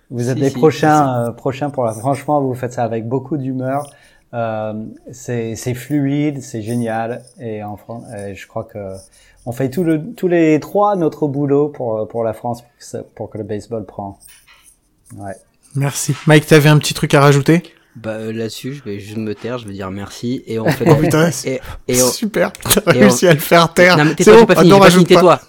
Vous 0.10 0.30
êtes 0.30 0.40
les 0.40 0.50
prochains, 0.50 1.28
euh, 1.28 1.32
prochains 1.32 1.70
pour 1.70 1.86
la. 1.86 1.94
Franchement, 1.94 2.42
vous 2.42 2.54
faites 2.54 2.74
ça 2.74 2.84
avec 2.84 3.08
beaucoup 3.08 3.38
d'humeur. 3.38 3.90
Euh, 4.34 4.74
c'est 5.12 5.56
fluide, 5.76 6.42
c'est 6.42 6.64
génial. 6.64 7.24
Et 7.40 7.64
en 7.64 7.78
France, 7.78 8.04
je 8.34 8.48
crois 8.48 8.64
que 8.64 8.96
on 9.46 9.52
fait 9.52 9.70
tout 9.70 9.84
le, 9.84 10.14
tous 10.14 10.28
les 10.28 10.60
trois 10.60 10.96
notre 10.96 11.28
boulot 11.28 11.70
pour 11.70 12.08
pour 12.08 12.24
la 12.24 12.34
France 12.34 12.64
pour 12.64 12.72
que, 12.80 12.98
pour 13.16 13.30
que 13.30 13.38
le 13.38 13.44
baseball 13.44 13.86
prend. 13.86 14.20
Ouais. 15.18 15.36
Merci. 15.76 16.16
Mike, 16.28 16.48
tu 16.48 16.54
avais 16.54 16.70
un 16.70 16.78
petit 16.78 16.94
truc 16.94 17.14
à 17.14 17.22
rajouter? 17.22 17.64
Bah 17.96 18.12
euh, 18.12 18.34
là-dessus, 18.34 18.74
je 18.74 18.84
vais 18.84 19.00
juste 19.00 19.18
me 19.18 19.36
taire, 19.36 19.60
je 19.60 19.68
vais 19.68 19.74
dire 19.74 19.92
merci 19.92 20.44
et 20.48 20.60
on 20.60 20.66
fait. 20.70 20.86
oh 20.90 20.96
putain, 20.96 21.30
et, 21.46 21.62
et, 21.88 21.96
super, 21.96 22.52
t'as 22.52 22.92
réussi 22.92 23.28
à 23.28 23.34
le 23.34 23.40
faire 23.40 23.72
taire. 23.72 23.98
Non 23.98 24.06
mais 24.06 24.16
t'es 24.16 24.24
pas, 24.24 24.46
pas 24.48 24.56
fini, 24.56 24.80
pas 24.80 24.90
fini, 24.90 25.06
tais-toi. 25.06 25.40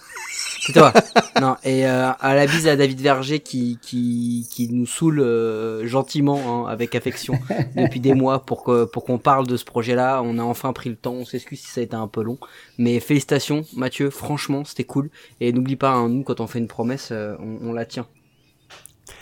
C'est 0.65 0.73
toi. 0.73 0.95
non, 1.43 1.57
et 1.63 1.87
euh, 1.87 2.11
à 2.19 2.35
la 2.35 2.47
bise 2.47 2.67
à 2.69 2.77
David 2.77 2.99
Verger 3.01 3.41
qui 3.41 3.79
qui 3.83 4.49
qui 4.51 4.69
nous 4.69 4.87
saoule 4.87 5.21
euh, 5.21 5.87
gentiment 5.87 6.65
hein, 6.65 6.71
avec 6.71 6.95
affection 6.95 7.35
depuis 7.77 8.01
des 8.01 8.15
mois 8.15 8.47
pour 8.47 8.65
que 8.65 8.85
pour 8.85 9.05
qu'on 9.05 9.19
parle 9.19 9.47
de 9.47 9.59
ce 9.59 9.65
projet-là. 9.67 10.23
On 10.25 10.39
a 10.39 10.43
enfin 10.43 10.73
pris 10.73 10.89
le 10.89 10.97
temps. 10.97 11.13
On 11.13 11.27
s'excuse 11.27 11.61
si 11.61 11.67
ça 11.67 11.83
a 11.83 11.85
été 11.85 11.97
un 11.97 12.09
peu 12.09 12.23
long, 12.23 12.39
mais 12.79 12.99
félicitations 13.01 13.65
Mathieu. 13.77 14.09
Franchement, 14.09 14.65
c'était 14.65 14.85
cool. 14.85 15.11
Et 15.41 15.53
n'oublie 15.53 15.77
pas, 15.77 15.91
hein, 15.91 16.09
nous 16.09 16.23
quand 16.23 16.41
on 16.41 16.47
fait 16.47 16.61
une 16.61 16.69
promesse, 16.69 17.11
euh, 17.13 17.37
on, 17.41 17.69
on 17.69 17.73
la 17.75 17.85
tient. 17.85 18.07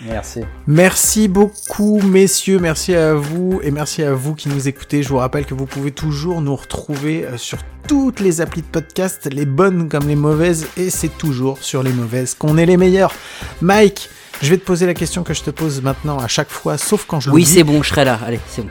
Merci. 0.00 0.40
Merci 0.66 1.28
beaucoup, 1.28 2.00
messieurs. 2.00 2.58
Merci 2.58 2.94
à 2.94 3.14
vous 3.14 3.60
et 3.62 3.70
merci 3.70 4.02
à 4.02 4.12
vous 4.12 4.34
qui 4.34 4.48
nous 4.48 4.68
écoutez. 4.68 5.02
Je 5.02 5.08
vous 5.08 5.18
rappelle 5.18 5.44
que 5.44 5.54
vous 5.54 5.66
pouvez 5.66 5.90
toujours 5.90 6.40
nous 6.40 6.56
retrouver 6.56 7.24
euh, 7.24 7.36
sur 7.36 7.58
toutes 7.86 8.20
les 8.20 8.40
applis 8.40 8.62
de 8.62 8.66
podcast, 8.66 9.28
les 9.30 9.46
bonnes 9.46 9.88
comme 9.88 10.08
les 10.08 10.16
mauvaises, 10.16 10.66
et 10.76 10.90
c'est 10.90 11.16
toujours 11.18 11.58
sur 11.58 11.82
les 11.82 11.92
mauvaises 11.92 12.34
qu'on 12.34 12.56
est 12.56 12.66
les 12.66 12.76
meilleurs. 12.76 13.12
Mike, 13.60 14.08
je 14.40 14.50
vais 14.50 14.58
te 14.58 14.64
poser 14.64 14.86
la 14.86 14.94
question 14.94 15.22
que 15.24 15.34
je 15.34 15.42
te 15.42 15.50
pose 15.50 15.82
maintenant 15.82 16.18
à 16.18 16.28
chaque 16.28 16.50
fois, 16.50 16.78
sauf 16.78 17.04
quand 17.06 17.20
je 17.20 17.30
Oui, 17.30 17.44
c'est 17.44 17.64
bon, 17.64 17.82
je 17.82 17.88
serai 17.88 18.04
là. 18.04 18.18
Allez, 18.24 18.40
c'est 18.48 18.62
bon. 18.62 18.70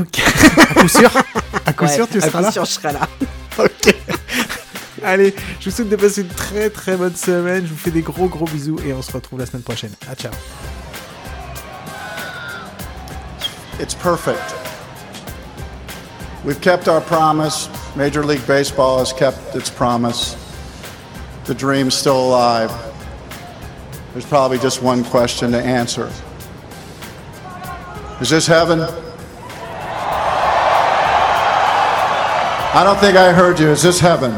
Ok. 0.00 0.20
à 0.58 0.74
coup 0.74 0.88
sûr 0.88 1.10
À 1.66 1.72
coup 1.72 1.86
sûr, 1.86 2.08
tu 2.08 2.20
seras 2.20 2.40
là 2.40 2.48
À 2.48 2.50
coup 2.50 2.52
sûr, 2.52 2.64
je 2.64 2.70
serai 2.70 2.92
là. 2.92 3.08
ok. 3.58 3.94
Allez, 5.06 5.34
je 5.60 5.68
vous 5.68 5.76
souhaite 5.76 5.90
de 5.90 5.96
passer 5.96 6.22
une 6.22 6.28
très 6.28 6.70
très 6.70 6.96
bonne 6.96 7.14
semaine. 7.14 7.66
Je 7.66 7.70
vous 7.70 7.76
fais 7.76 7.90
des 7.90 8.00
gros 8.00 8.26
gros 8.26 8.46
bisous 8.46 8.78
et 8.86 8.94
on 8.94 9.02
se 9.02 9.12
retrouve 9.12 9.38
la 9.38 9.44
semaine 9.44 9.62
prochaine. 9.62 9.92
À 10.10 10.14
ciao. 10.14 10.32
It's 13.78 13.94
perfect. 13.94 14.54
We've 16.44 16.60
kept 16.60 16.88
our 16.88 17.02
promise. 17.02 17.68
Major 17.96 18.24
League 18.24 18.46
Baseball 18.46 18.98
has 18.98 19.12
kept 19.12 19.54
its 19.54 19.68
promise. 19.68 20.36
The 21.44 21.54
dream's 21.54 21.94
still 21.94 22.16
alive. 22.16 22.72
There's 24.14 24.26
probably 24.26 24.58
just 24.58 24.82
one 24.82 25.04
question 25.04 25.52
to 25.52 25.58
answer. 25.58 26.10
Is 28.22 28.30
this 28.30 28.46
heaven? 28.46 28.80
I 32.72 32.82
don't 32.84 32.98
think 32.98 33.16
I 33.18 33.32
heard 33.34 33.60
you. 33.60 33.68
Is 33.68 33.82
this 33.82 34.00
heaven? 34.00 34.32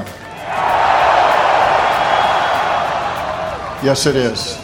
Yes, 3.87 4.05
it 4.05 4.17
is. 4.17 4.57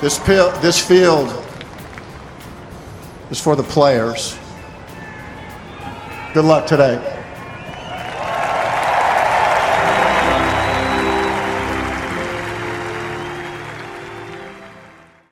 This, 0.00 0.18
this 0.60 0.84
field 0.84 1.28
is 3.30 3.38
for 3.38 3.54
the 3.54 3.62
players. 3.62 4.36
Good 6.34 6.46
luck 6.46 6.66
today. 6.66 7.13